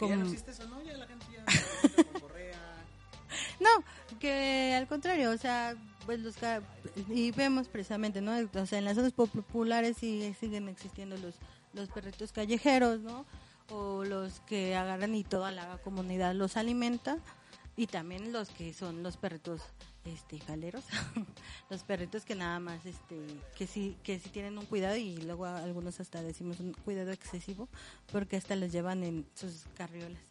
Ya 0.00 0.16
no 0.16 0.24
existe 0.24 0.50
eso, 0.50 0.66
¿no? 0.66 0.82
Ya 0.82 0.96
la 0.96 1.06
gente 1.06 1.26
ya 1.32 1.44
anda 1.84 2.12
con 2.12 2.20
correa. 2.22 2.58
No, 3.60 4.18
que 4.18 4.74
al 4.74 4.88
contrario, 4.88 5.30
o 5.30 5.36
sea, 5.36 5.76
pues 6.06 6.20
los 6.20 6.34
y 7.10 7.30
vemos 7.32 7.68
precisamente, 7.68 8.22
¿no? 8.22 8.32
O 8.54 8.66
sea, 8.66 8.78
en 8.78 8.86
las 8.86 8.96
zonas 8.96 9.12
populares 9.12 9.98
sí 9.98 10.34
siguen 10.40 10.68
existiendo 10.68 11.16
los 11.18 11.34
los 11.72 11.88
perritos 11.88 12.32
callejeros, 12.32 13.00
¿no? 13.00 13.26
O 13.68 14.04
los 14.04 14.40
que 14.40 14.74
agarran 14.74 15.14
y 15.14 15.24
toda 15.24 15.50
la 15.52 15.78
comunidad 15.78 16.34
los 16.34 16.56
alimenta 16.56 17.18
y 17.76 17.86
también 17.86 18.32
los 18.32 18.48
que 18.48 18.74
son 18.74 19.02
los 19.02 19.16
perritos 19.16 19.62
este 20.04 20.38
galeros, 20.38 20.84
los 21.70 21.82
perritos 21.84 22.24
que 22.24 22.34
nada 22.34 22.58
más 22.58 22.84
este 22.86 23.16
que 23.56 23.66
sí 23.66 23.96
que 24.02 24.18
sí 24.18 24.28
tienen 24.30 24.56
un 24.58 24.64
cuidado 24.66 24.96
y 24.96 25.18
luego 25.18 25.46
algunos 25.46 26.00
hasta 26.00 26.22
decimos 26.22 26.58
un 26.60 26.72
cuidado 26.72 27.10
excesivo 27.12 27.68
porque 28.10 28.36
hasta 28.36 28.56
los 28.56 28.72
llevan 28.72 29.04
en 29.04 29.26
sus 29.34 29.64
carriolas. 29.76 30.22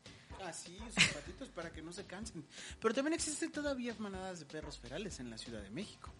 Ah, 0.43 0.53
sí, 0.53 0.77
sus 0.95 1.03
patitos 1.13 1.49
para 1.49 1.69
que 1.71 1.81
no 1.81 1.91
se 1.91 2.05
cansen. 2.05 2.45
Pero 2.79 2.93
también 2.93 3.13
existen 3.13 3.51
todavía 3.51 3.93
manadas 3.99 4.39
de 4.39 4.45
perros 4.45 4.77
ferales 4.79 5.19
en 5.19 5.29
la 5.29 5.37
Ciudad 5.37 5.61
de 5.61 5.69
México. 5.69 6.11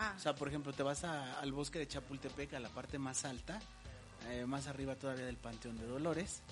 Ah, 0.00 0.14
O 0.16 0.20
sea, 0.20 0.34
por 0.34 0.48
ejemplo, 0.48 0.72
te 0.72 0.82
vas 0.82 1.04
a- 1.04 1.38
al 1.40 1.52
bosque 1.52 1.78
de 1.78 1.86
Chapultepec, 1.86 2.54
a 2.54 2.60
la 2.60 2.68
parte 2.68 2.98
más 2.98 3.24
alta, 3.24 3.60
eh, 4.28 4.44
más 4.44 4.66
arriba 4.66 4.96
todavía 4.96 5.24
del 5.24 5.36
Panteón 5.36 5.76
de 5.78 5.86
Dolores. 5.86 6.42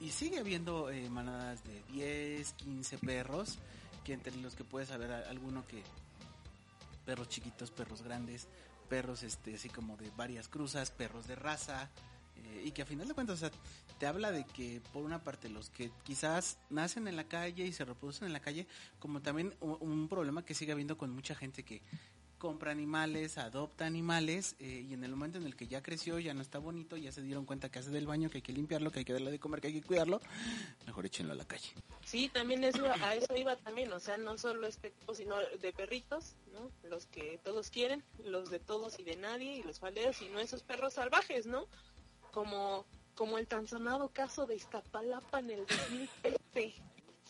Y 0.00 0.10
sigue 0.10 0.38
habiendo 0.40 0.90
eh, 0.90 1.08
manadas 1.10 1.62
de 1.64 1.82
10, 1.92 2.52
15 2.54 2.98
perros, 2.98 3.58
que 4.04 4.12
entre 4.12 4.34
los 4.36 4.54
que 4.54 4.64
puedes 4.64 4.88
saber 4.88 5.12
a- 5.12 5.28
alguno 5.30 5.66
que 5.66 5.82
perros 7.04 7.28
chiquitos, 7.28 7.70
perros 7.70 8.02
grandes, 8.02 8.48
perros 8.88 9.22
este 9.22 9.54
así 9.54 9.68
como 9.68 9.96
de 9.96 10.10
varias 10.16 10.48
cruzas, 10.48 10.90
perros 10.90 11.26
de 11.26 11.34
raza, 11.34 11.88
eh, 12.36 12.62
y 12.66 12.72
que 12.72 12.82
a 12.82 12.86
final 12.86 13.08
de 13.08 13.14
cuentas, 13.14 13.44
te 13.98 14.06
habla 14.06 14.32
de 14.32 14.44
que 14.44 14.80
por 14.92 15.04
una 15.04 15.22
parte 15.22 15.48
los 15.48 15.70
que 15.70 15.90
quizás 16.04 16.58
nacen 16.70 17.06
en 17.08 17.16
la 17.16 17.24
calle 17.24 17.64
y 17.66 17.72
se 17.72 17.84
reproducen 17.84 18.26
en 18.26 18.32
la 18.32 18.40
calle, 18.40 18.66
como 18.98 19.20
también 19.22 19.54
un 19.60 20.08
problema 20.08 20.44
que 20.44 20.54
sigue 20.54 20.72
habiendo 20.72 20.96
con 20.98 21.10
mucha 21.10 21.34
gente 21.34 21.62
que 21.62 21.82
compra 22.42 22.72
animales, 22.72 23.38
adopta 23.38 23.86
animales 23.86 24.56
eh, 24.58 24.84
y 24.88 24.94
en 24.94 25.04
el 25.04 25.12
momento 25.12 25.38
en 25.38 25.46
el 25.46 25.54
que 25.54 25.68
ya 25.68 25.80
creció, 25.80 26.18
ya 26.18 26.34
no 26.34 26.42
está 26.42 26.58
bonito, 26.58 26.96
ya 26.96 27.12
se 27.12 27.22
dieron 27.22 27.44
cuenta 27.46 27.68
que 27.68 27.78
hace 27.78 27.90
del 27.90 28.04
baño, 28.04 28.30
que 28.30 28.38
hay 28.38 28.42
que 28.42 28.52
limpiarlo, 28.52 28.90
que 28.90 28.98
hay 28.98 29.04
que 29.04 29.12
darle 29.12 29.30
de 29.30 29.38
comer, 29.38 29.60
que 29.60 29.68
hay 29.68 29.74
que 29.74 29.86
cuidarlo, 29.86 30.20
mejor 30.84 31.06
échenlo 31.06 31.34
a 31.34 31.36
la 31.36 31.44
calle. 31.44 31.72
Sí, 32.04 32.28
también 32.30 32.64
eso, 32.64 32.84
a 32.84 33.14
eso 33.14 33.36
iba 33.36 33.54
también, 33.54 33.92
o 33.92 34.00
sea, 34.00 34.16
no 34.16 34.36
solo 34.38 34.66
este 34.66 34.90
tipo, 34.90 35.14
sino 35.14 35.36
de 35.38 35.72
perritos, 35.72 36.34
¿no? 36.52 36.68
Los 36.90 37.06
que 37.06 37.38
todos 37.44 37.70
quieren, 37.70 38.02
los 38.24 38.50
de 38.50 38.58
todos 38.58 38.98
y 38.98 39.04
de 39.04 39.14
nadie, 39.14 39.58
y 39.58 39.62
los 39.62 39.78
falderos, 39.78 40.16
sino 40.16 40.40
esos 40.40 40.64
perros 40.64 40.94
salvajes, 40.94 41.46
¿no? 41.46 41.68
Como, 42.32 42.86
como 43.14 43.38
el 43.38 43.46
tan 43.46 43.68
sonado 43.68 44.08
caso 44.08 44.46
de 44.46 44.56
Iztapalapa 44.56 45.38
en 45.38 45.50
el 45.52 45.64
2013. 45.64 46.74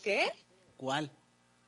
¿Qué? 0.01 0.31
¿Cuál? 0.75 1.11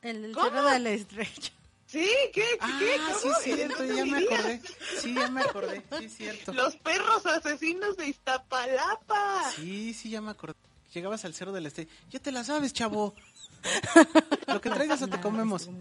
El 0.02 0.24
del. 0.24 0.34
Cerro 0.34 0.68
de 0.68 0.80
la 0.80 0.90
Estrella. 0.90 1.52
¿Sí? 1.96 2.10
¿Qué? 2.34 2.42
¿Qué? 2.42 2.58
Ah, 2.60 2.78
¿Qué? 2.78 2.98
sí 3.14 3.22
¿Cómo? 3.22 3.38
es 3.38 3.44
cierto, 3.44 3.84
¿No 3.86 3.94
ya 3.96 4.06
me 4.06 4.18
acordé. 4.18 4.62
Sí, 5.00 5.14
ya 5.14 5.30
me 5.30 5.42
acordé, 5.42 5.84
sí 5.98 6.06
es 6.06 6.18
cierto. 6.18 6.54
Los 6.54 6.76
perros 6.76 7.26
asesinos 7.26 7.96
de 7.96 8.08
Iztapalapa. 8.08 9.50
Sí, 9.56 9.94
sí, 9.94 10.10
ya 10.10 10.20
me 10.20 10.32
acordé. 10.32 10.56
Llegabas 10.94 11.24
al 11.24 11.34
cerro 11.34 11.54
del 11.54 11.66
este. 11.66 11.88
Ya 12.10 12.20
te 12.20 12.34
la 12.34 12.44
sabes, 12.44 12.74
chavo. 12.74 13.16
Lo 14.48 14.60
que 14.60 14.70
traigas 14.70 15.02
o 15.04 15.08
te 15.08 15.22
comemos. 15.22 15.62
este. 15.62 15.74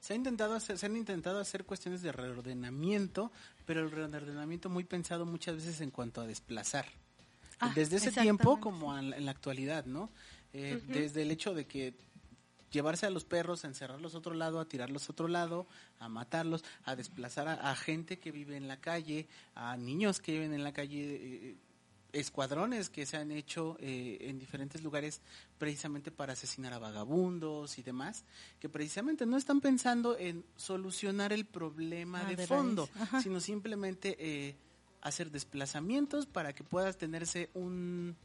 Se, 0.00 0.12
ha 0.12 0.16
intentado 0.16 0.54
hacer, 0.54 0.78
se 0.78 0.86
han 0.86 0.96
intentado 0.96 1.40
hacer 1.40 1.64
cuestiones 1.64 2.00
de 2.00 2.12
reordenamiento, 2.12 3.32
pero 3.64 3.80
el 3.80 3.90
reordenamiento 3.90 4.70
muy 4.70 4.84
pensado 4.84 5.26
muchas 5.26 5.56
veces 5.56 5.80
en 5.80 5.90
cuanto 5.90 6.20
a 6.20 6.26
desplazar. 6.28 6.86
Ah, 7.58 7.72
desde 7.74 7.96
ese 7.96 8.12
tiempo 8.12 8.60
como 8.60 8.96
en 8.96 9.10
la, 9.10 9.16
en 9.16 9.24
la 9.24 9.30
actualidad, 9.32 9.84
¿no? 9.86 10.10
Eh, 10.52 10.80
Desde 10.86 11.22
el 11.22 11.30
hecho 11.30 11.52
de 11.54 11.66
que 11.66 11.94
llevarse 12.76 13.06
a 13.06 13.10
los 13.10 13.24
perros, 13.24 13.64
a 13.64 13.68
encerrarlos 13.68 14.14
a 14.14 14.18
otro 14.18 14.34
lado, 14.34 14.60
a 14.60 14.68
tirarlos 14.68 15.08
a 15.08 15.12
otro 15.12 15.28
lado, 15.28 15.66
a 15.98 16.08
matarlos, 16.08 16.64
a 16.84 16.94
desplazar 16.94 17.48
a, 17.48 17.70
a 17.70 17.74
gente 17.74 18.18
que 18.18 18.30
vive 18.30 18.56
en 18.56 18.68
la 18.68 18.80
calle, 18.80 19.26
a 19.54 19.76
niños 19.76 20.20
que 20.20 20.32
viven 20.32 20.52
en 20.52 20.62
la 20.62 20.72
calle, 20.72 21.00
eh, 21.00 21.56
escuadrones 22.12 22.88
que 22.88 23.06
se 23.06 23.16
han 23.16 23.30
hecho 23.30 23.76
eh, 23.80 24.18
en 24.20 24.38
diferentes 24.38 24.82
lugares 24.82 25.20
precisamente 25.58 26.10
para 26.10 26.32
asesinar 26.32 26.72
a 26.72 26.78
vagabundos 26.78 27.78
y 27.78 27.82
demás, 27.82 28.24
que 28.58 28.68
precisamente 28.68 29.26
no 29.26 29.36
están 29.36 29.60
pensando 29.60 30.16
en 30.18 30.44
solucionar 30.56 31.32
el 31.32 31.44
problema 31.44 32.22
Ah, 32.22 32.30
de, 32.30 32.36
de 32.36 32.46
fondo, 32.46 32.88
sino 33.22 33.40
simplemente 33.40 34.16
eh, 34.18 34.56
hacer 35.02 35.30
desplazamientos 35.30 36.26
para 36.26 36.54
que 36.54 36.64
puedas 36.64 36.96
tenerse 36.96 37.50
un 37.54 38.16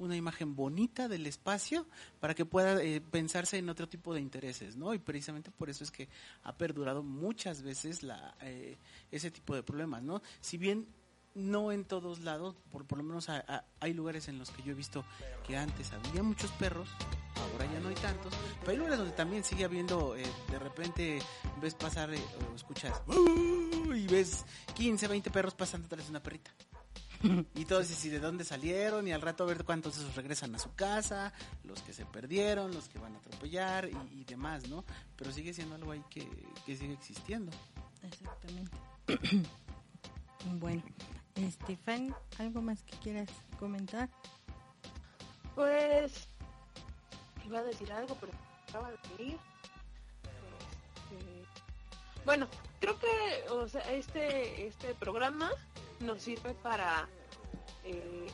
una 0.00 0.16
imagen 0.16 0.56
bonita 0.56 1.08
del 1.08 1.26
espacio 1.26 1.86
para 2.18 2.34
que 2.34 2.44
pueda 2.44 2.82
eh, 2.82 3.00
pensarse 3.00 3.58
en 3.58 3.68
otro 3.68 3.88
tipo 3.88 4.14
de 4.14 4.20
intereses, 4.20 4.76
¿no? 4.76 4.92
Y 4.94 4.98
precisamente 4.98 5.50
por 5.50 5.70
eso 5.70 5.84
es 5.84 5.90
que 5.90 6.08
ha 6.42 6.56
perdurado 6.56 7.02
muchas 7.02 7.62
veces 7.62 8.02
la, 8.02 8.36
eh, 8.42 8.78
ese 9.10 9.30
tipo 9.30 9.54
de 9.54 9.62
problemas, 9.62 10.02
¿no? 10.02 10.22
Si 10.40 10.58
bien 10.58 10.86
no 11.34 11.70
en 11.72 11.84
todos 11.84 12.20
lados, 12.20 12.56
por, 12.70 12.84
por 12.86 12.98
lo 12.98 13.04
menos 13.04 13.28
hay 13.28 13.94
lugares 13.94 14.28
en 14.28 14.38
los 14.38 14.50
que 14.50 14.62
yo 14.62 14.72
he 14.72 14.74
visto 14.74 15.04
que 15.46 15.56
antes 15.56 15.92
había 15.92 16.22
muchos 16.22 16.50
perros, 16.52 16.88
ahora 17.36 17.72
ya 17.72 17.80
no 17.80 17.88
hay 17.88 17.94
tantos, 17.96 18.32
pero 18.60 18.72
hay 18.72 18.76
lugares 18.76 18.98
donde 18.98 19.14
también 19.14 19.44
sigue 19.44 19.64
habiendo, 19.64 20.16
eh, 20.16 20.24
de 20.50 20.58
repente 20.58 21.18
ves 21.60 21.74
pasar 21.74 22.12
eh, 22.12 22.20
o 22.50 22.54
escuchas 22.54 23.00
y 23.94 24.06
ves 24.08 24.44
15, 24.74 25.08
20 25.08 25.30
perros 25.30 25.54
pasando 25.54 25.86
atrás 25.86 26.04
de 26.04 26.10
una 26.10 26.22
perrita. 26.22 26.50
Y 27.54 27.64
todos 27.66 28.04
¿y 28.04 28.08
de 28.08 28.18
dónde 28.18 28.44
salieron? 28.44 29.06
Y 29.06 29.12
al 29.12 29.20
rato 29.20 29.44
a 29.44 29.46
ver 29.46 29.64
cuántos 29.64 29.96
de 29.96 30.02
esos 30.02 30.16
regresan 30.16 30.54
a 30.54 30.58
su 30.58 30.74
casa, 30.74 31.32
los 31.64 31.82
que 31.82 31.92
se 31.92 32.06
perdieron, 32.06 32.72
los 32.72 32.88
que 32.88 32.98
van 32.98 33.14
a 33.14 33.18
atropellar 33.18 33.88
y, 33.88 34.20
y 34.20 34.24
demás, 34.24 34.68
¿no? 34.68 34.84
Pero 35.16 35.30
sigue 35.30 35.52
siendo 35.52 35.74
algo 35.74 35.92
ahí 35.92 36.02
que, 36.08 36.26
que 36.64 36.76
sigue 36.76 36.94
existiendo. 36.94 37.52
Exactamente. 38.02 38.76
bueno, 40.58 40.82
Estefan, 41.34 42.14
¿algo 42.38 42.62
más 42.62 42.82
que 42.84 42.96
quieras 42.98 43.28
comentar? 43.58 44.08
Pues 45.54 46.28
iba 47.44 47.58
a 47.58 47.64
decir 47.64 47.92
algo, 47.92 48.16
pero 48.18 48.32
acaba 48.68 48.90
de 48.90 49.24
ir. 49.24 49.38
Este, 50.22 51.44
Bueno, 52.24 52.48
creo 52.80 52.98
que 52.98 53.50
o 53.50 53.68
sea, 53.68 53.82
este 53.92 54.66
este 54.68 54.94
programa 54.94 55.50
nos 56.00 56.22
sirve 56.22 56.54
para 56.54 57.08
eh, 57.84 58.26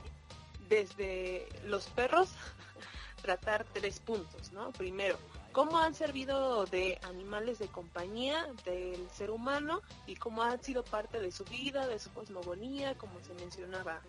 desde 0.69 1.49
los 1.65 1.87
perros 1.89 2.31
tratar 3.23 3.65
tres 3.73 4.01
puntos, 4.01 4.53
¿no? 4.53 4.73
Primero, 4.73 5.19
cómo 5.53 5.79
han 5.79 5.95
servido 5.95 6.67
de 6.67 6.99
animales 7.03 7.59
de 7.59 7.69
compañía 7.69 8.47
del 8.65 9.09
ser 9.11 9.31
humano 9.31 9.81
y 10.07 10.17
cómo 10.17 10.43
han 10.43 10.63
sido 10.63 10.85
parte 10.85 11.21
de 11.21 11.33
su 11.33 11.45
vida, 11.45 11.87
de 11.87 11.99
su 11.99 12.13
cosmogonía, 12.13 12.97
como 12.97 13.21
se 13.21 13.35
mencionaba 13.35 14.03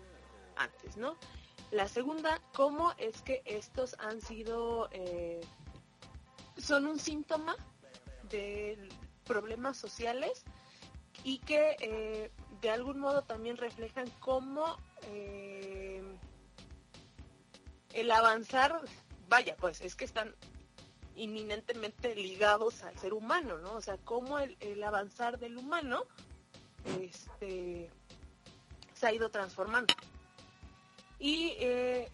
antes, 0.56 0.96
¿no? 0.96 1.16
La 1.70 1.88
segunda, 1.88 2.40
cómo 2.54 2.92
es 2.98 3.22
que 3.22 3.42
estos 3.44 3.96
han 3.98 4.20
sido, 4.20 4.88
eh, 4.92 5.40
son 6.56 6.86
un 6.86 6.98
síntoma 6.98 7.56
de 8.30 8.88
problemas 9.24 9.76
sociales 9.76 10.44
y 11.24 11.38
que 11.38 11.76
eh, 11.80 12.30
de 12.60 12.70
algún 12.70 12.98
modo 12.98 13.22
también 13.22 13.56
reflejan 13.56 14.08
cómo 14.20 14.76
eh, 15.02 16.02
el 17.92 18.10
avanzar, 18.10 18.80
vaya, 19.28 19.56
pues 19.56 19.80
es 19.80 19.94
que 19.94 20.04
están 20.04 20.34
inminentemente 21.14 22.14
ligados 22.14 22.82
al 22.82 22.96
ser 22.98 23.12
humano, 23.12 23.58
¿no? 23.58 23.74
O 23.74 23.80
sea, 23.80 23.96
cómo 23.98 24.38
el, 24.38 24.56
el 24.60 24.82
avanzar 24.82 25.38
del 25.38 25.56
humano 25.56 26.04
este, 27.00 27.90
se 28.94 29.06
ha 29.06 29.12
ido 29.12 29.30
transformando. 29.30 29.94
Y, 31.18 31.54
eh, 31.58 32.08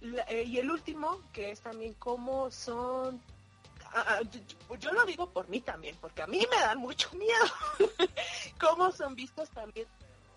eh, 0.00 0.44
y 0.46 0.58
el 0.58 0.70
último, 0.70 1.20
que 1.32 1.50
es 1.50 1.60
también 1.60 1.94
cómo 1.94 2.50
son... 2.50 3.20
ah, 3.94 4.04
ah, 4.06 4.20
yo, 4.78 4.92
lo 4.92 5.04
digo 5.04 5.30
por 5.30 5.48
mí 5.48 5.60
también, 5.60 5.96
porque 6.00 6.22
a 6.22 6.26
mí 6.26 6.44
me 6.50 6.56
dan 6.60 6.78
mucho 6.78 7.10
miedo. 7.14 7.46
cómo 8.60 8.92
son 8.92 9.14
vistos 9.14 9.48
también 9.50 9.86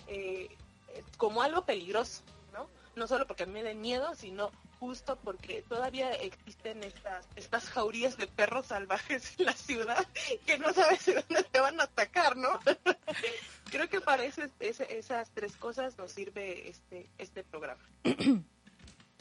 eh, 0.08 0.50
eh, 0.90 1.04
como 1.18 1.42
algo 1.42 1.66
peligroso, 1.66 2.22
¿no? 2.54 2.68
No 2.96 3.08
solo 3.08 3.26
porque 3.28 3.44
a 3.44 3.46
mí 3.46 3.54
me 3.54 3.64
den 3.64 3.80
miedo, 3.82 4.14
sino 4.16 4.52
justo 4.80 5.16
porque 5.24 5.62
todavía 5.70 6.12
existen 6.14 6.84
estas, 6.84 7.28
estas 7.36 7.70
jaurías 7.70 8.18
de 8.18 8.26
perros 8.28 8.66
salvajes 8.68 9.40
en 9.40 9.46
la 9.46 9.54
ciudad 9.54 10.08
que 10.46 10.58
no 10.58 10.74
sabes 10.74 11.06
de 11.06 11.14
dónde 11.14 11.44
te 11.44 11.60
van 11.60 11.80
a 11.80 11.84
atacar, 11.84 12.36
¿no? 12.36 12.60
Creo 13.72 13.88
que 13.90 14.02
para 14.02 14.26
ese- 14.26 14.50
esas 14.60 15.30
tres 15.32 15.56
cosas 15.56 15.98
nos 15.98 16.12
sirve 16.12 16.68
este, 16.70 17.10
este 17.18 17.44
programa. 17.44 17.82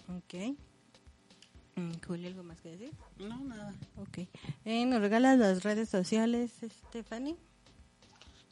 Ok. 0.09 0.57
Mm, 1.81 1.93
Julio, 2.07 2.29
¿algo 2.29 2.43
más 2.43 2.61
que 2.61 2.71
decir? 2.71 2.93
No, 3.19 3.39
nada. 3.39 3.75
Ok. 3.97 4.29
Eh, 4.65 4.85
¿Nos 4.85 5.01
regalas 5.01 5.39
las 5.39 5.63
redes 5.63 5.89
sociales, 5.89 6.53
Stephanie? 6.89 7.37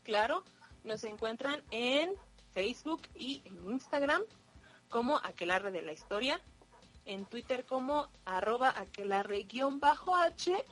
Claro, 0.02 0.42
nos 0.84 1.04
encuentran 1.04 1.62
en 1.70 2.12
Facebook 2.54 3.02
y 3.14 3.42
en 3.44 3.72
Instagram 3.72 4.22
como 4.88 5.18
Aquelarre 5.18 5.70
de 5.70 5.82
la 5.82 5.92
Historia, 5.92 6.40
en 7.04 7.26
Twitter 7.26 7.66
como 7.66 8.08
arroba 8.24 8.72
aquelarre-h. 8.76 10.64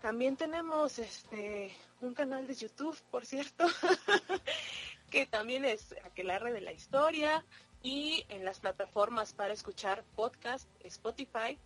También 0.00 0.36
tenemos 0.36 1.00
este 1.00 1.74
un 2.00 2.14
canal 2.14 2.46
de 2.46 2.54
YouTube, 2.54 2.96
por 3.10 3.26
cierto, 3.26 3.66
que 5.10 5.26
también 5.26 5.64
es 5.64 5.92
Aquelarre 6.04 6.52
de 6.52 6.60
la 6.60 6.72
Historia 6.72 7.44
y 7.82 8.24
en 8.28 8.44
las 8.44 8.60
plataformas 8.60 9.32
para 9.32 9.52
escuchar 9.52 10.04
podcast 10.16 10.68
Spotify, 10.84 11.58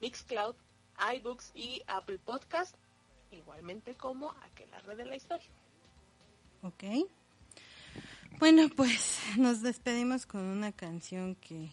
Mixcloud, 0.00 0.54
iBooks 1.16 1.52
y 1.54 1.82
Apple 1.86 2.18
Podcast, 2.18 2.74
igualmente 3.30 3.94
como 3.94 4.34
Aquelarre 4.42 4.96
de 4.96 5.04
la 5.04 5.16
Historia. 5.16 5.48
Ok. 6.62 6.84
Bueno, 8.38 8.68
pues 8.74 9.20
nos 9.38 9.62
despedimos 9.62 10.26
con 10.26 10.42
una 10.42 10.72
canción 10.72 11.36
que 11.36 11.70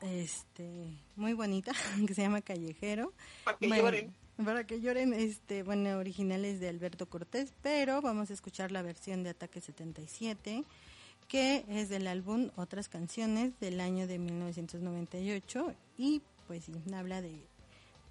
este 0.00 0.96
muy 1.16 1.32
bonita 1.32 1.72
que 2.06 2.14
se 2.14 2.22
llama 2.22 2.42
Callejero. 2.42 3.12
Para 3.44 3.58
que 3.58 3.68
Bueno, 3.68 3.84
lloren. 3.84 4.14
Para 4.44 4.64
que 4.64 4.80
lloren, 4.80 5.14
este, 5.14 5.64
bueno, 5.64 5.98
originales 5.98 6.60
de 6.60 6.68
Alberto 6.68 7.06
Cortés, 7.06 7.52
pero 7.60 8.00
vamos 8.00 8.30
a 8.30 8.34
escuchar 8.34 8.70
la 8.70 8.82
versión 8.82 9.24
de 9.24 9.30
Ataque 9.30 9.60
77 9.60 10.64
que 11.28 11.64
es 11.68 11.90
del 11.90 12.06
álbum 12.06 12.50
Otras 12.56 12.88
Canciones 12.88 13.58
del 13.60 13.80
año 13.80 14.06
de 14.06 14.18
1998 14.18 15.74
y 15.98 16.22
pues 16.46 16.64
sí, 16.64 16.72
habla 16.92 17.20
de 17.20 17.38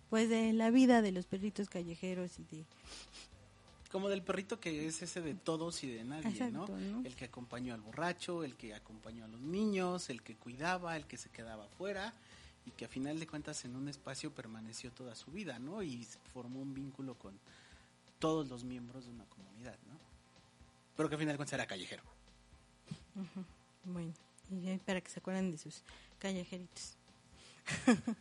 pues 0.09 0.30
de 0.30 0.53
la 0.53 0.70
vida 0.70 1.01
de 1.01 1.11
los 1.11 1.26
perritos 1.26 1.68
callejeros 1.68 2.39
y 2.39 2.43
de 2.55 2.63
Como 3.91 4.07
del 4.07 4.22
perrito 4.22 4.59
que 4.59 4.86
es 4.86 5.01
ese 5.01 5.22
de 5.22 5.34
todos 5.34 5.84
y 5.84 5.91
de 5.91 6.03
nadie, 6.03 6.30
Exacto, 6.30 6.68
¿no? 6.68 6.78
¿no? 6.78 7.05
El 7.05 7.15
que 7.15 7.26
acompañó 7.26 7.74
al 7.74 7.82
borracho, 7.82 8.43
el 8.43 8.55
que 8.55 8.74
acompañó 8.74 9.26
a 9.26 9.28
los 9.28 9.41
niños, 9.41 10.09
el 10.09 10.22
que 10.22 10.36
cuidaba, 10.36 10.95
el 10.95 11.05
que 11.05 11.18
se 11.18 11.30
quedaba 11.30 11.65
afuera 11.65 12.13
y 12.65 12.72
que 12.72 12.86
a 12.86 12.88
final 12.88 13.20
de 13.20 13.28
cuentas 13.28 13.65
en 13.65 13.76
un 13.76 13.89
espacio 13.89 14.32
permaneció 14.32 14.91
toda 14.91 15.15
su 15.15 15.32
vida, 15.32 15.57
¿no? 15.57 15.82
Y 15.82 16.05
formó 16.34 16.61
un 16.61 16.74
vínculo 16.74 17.15
con 17.15 17.34
todos 18.20 18.47
los 18.47 18.63
miembros 18.63 19.05
de 19.05 19.11
una 19.11 19.26
comunidad, 19.26 19.78
¿no? 19.88 19.97
Pero 20.95 21.09
que 21.09 21.15
a 21.15 21.18
final 21.18 21.34
de 21.34 21.38
cuentas 21.38 21.53
era 21.53 21.65
callejero. 21.65 22.16
Bueno, 23.84 24.13
y 24.49 24.61
ya 24.61 24.78
para 24.86 25.01
que 25.01 25.09
se 25.09 25.20
acuerden 25.20 25.51
de 25.51 25.57
sus 25.57 25.84
callejeritos. 26.20 26.95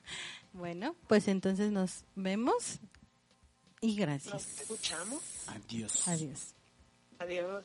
bueno, 0.53 0.95
pues 1.09 1.29
entonces 1.29 1.71
nos 1.71 2.05
vemos 2.15 2.79
y 3.81 3.89
Nos 3.89 3.97
gracias. 3.97 4.61
escuchamos. 4.61 5.23
Adiós. 5.49 6.09
Adiós. 6.09 6.55
Adiós. 7.19 7.65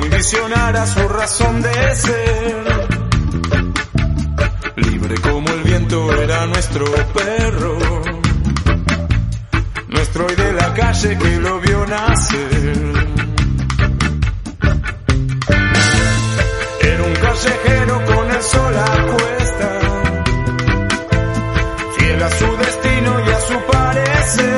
condicionara 0.00 0.86
su 0.86 1.08
razón 1.08 1.62
de 1.62 1.94
ser. 1.96 2.64
Libre 4.76 5.14
como 5.20 5.48
el 5.48 5.62
viento 5.62 6.22
era 6.22 6.46
nuestro 6.46 6.84
perro, 7.14 7.78
nuestro 9.88 10.26
hoy 10.26 10.34
de 10.36 10.52
la 10.52 10.74
calle 10.74 11.18
que 11.18 11.36
lo 11.38 11.60
vio 11.60 11.86
nacer. 11.86 12.92
Era 16.80 17.02
un 17.02 17.14
callejero 17.14 18.04
con 18.04 18.30
el 18.30 18.42
sol 18.42 18.74
a 18.76 19.06
cuesta, 19.12 19.80
fiel 21.98 22.22
a 22.22 22.30
su 22.30 22.56
destino 22.56 23.20
y 23.26 23.30
a 23.30 23.40
su 23.40 23.60
parecer 23.72 24.57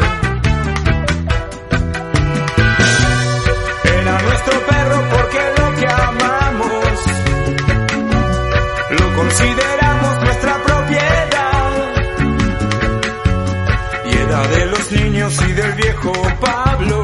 Viejo 16.01 16.13
Pablo, 16.39 17.03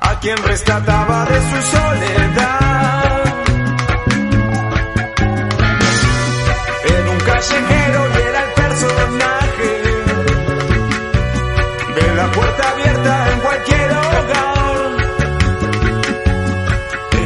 a 0.00 0.20
quien 0.20 0.36
rescataba 0.38 1.24
de 1.26 1.40
su 1.40 1.62
soledad. 1.70 3.22
Era 6.84 7.10
un 7.10 7.20
callejero 7.20 8.08
y 8.08 8.22
era 8.28 8.44
el 8.44 8.52
personaje 8.54 9.82
de 11.94 12.14
la 12.14 12.32
puerta 12.32 12.70
abierta 12.70 13.32
en 13.32 13.40
cualquier 13.40 13.90
hogar. 13.90 14.76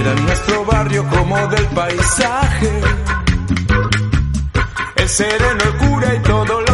Era 0.01 0.13
en 0.13 0.27
nuestro 0.27 0.65
barrio 0.65 1.09
como 1.09 1.47
del 1.49 1.67
paisaje, 1.67 2.81
el 4.97 5.09
sereno, 5.09 5.65
el 5.65 5.77
cura 5.77 6.15
y 6.15 6.19
todos 6.21 6.49
los 6.49 6.66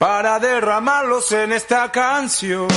para 0.00 0.38
derramarlos 0.38 1.30
en 1.32 1.52
esta 1.52 1.92
canción. 1.92 2.68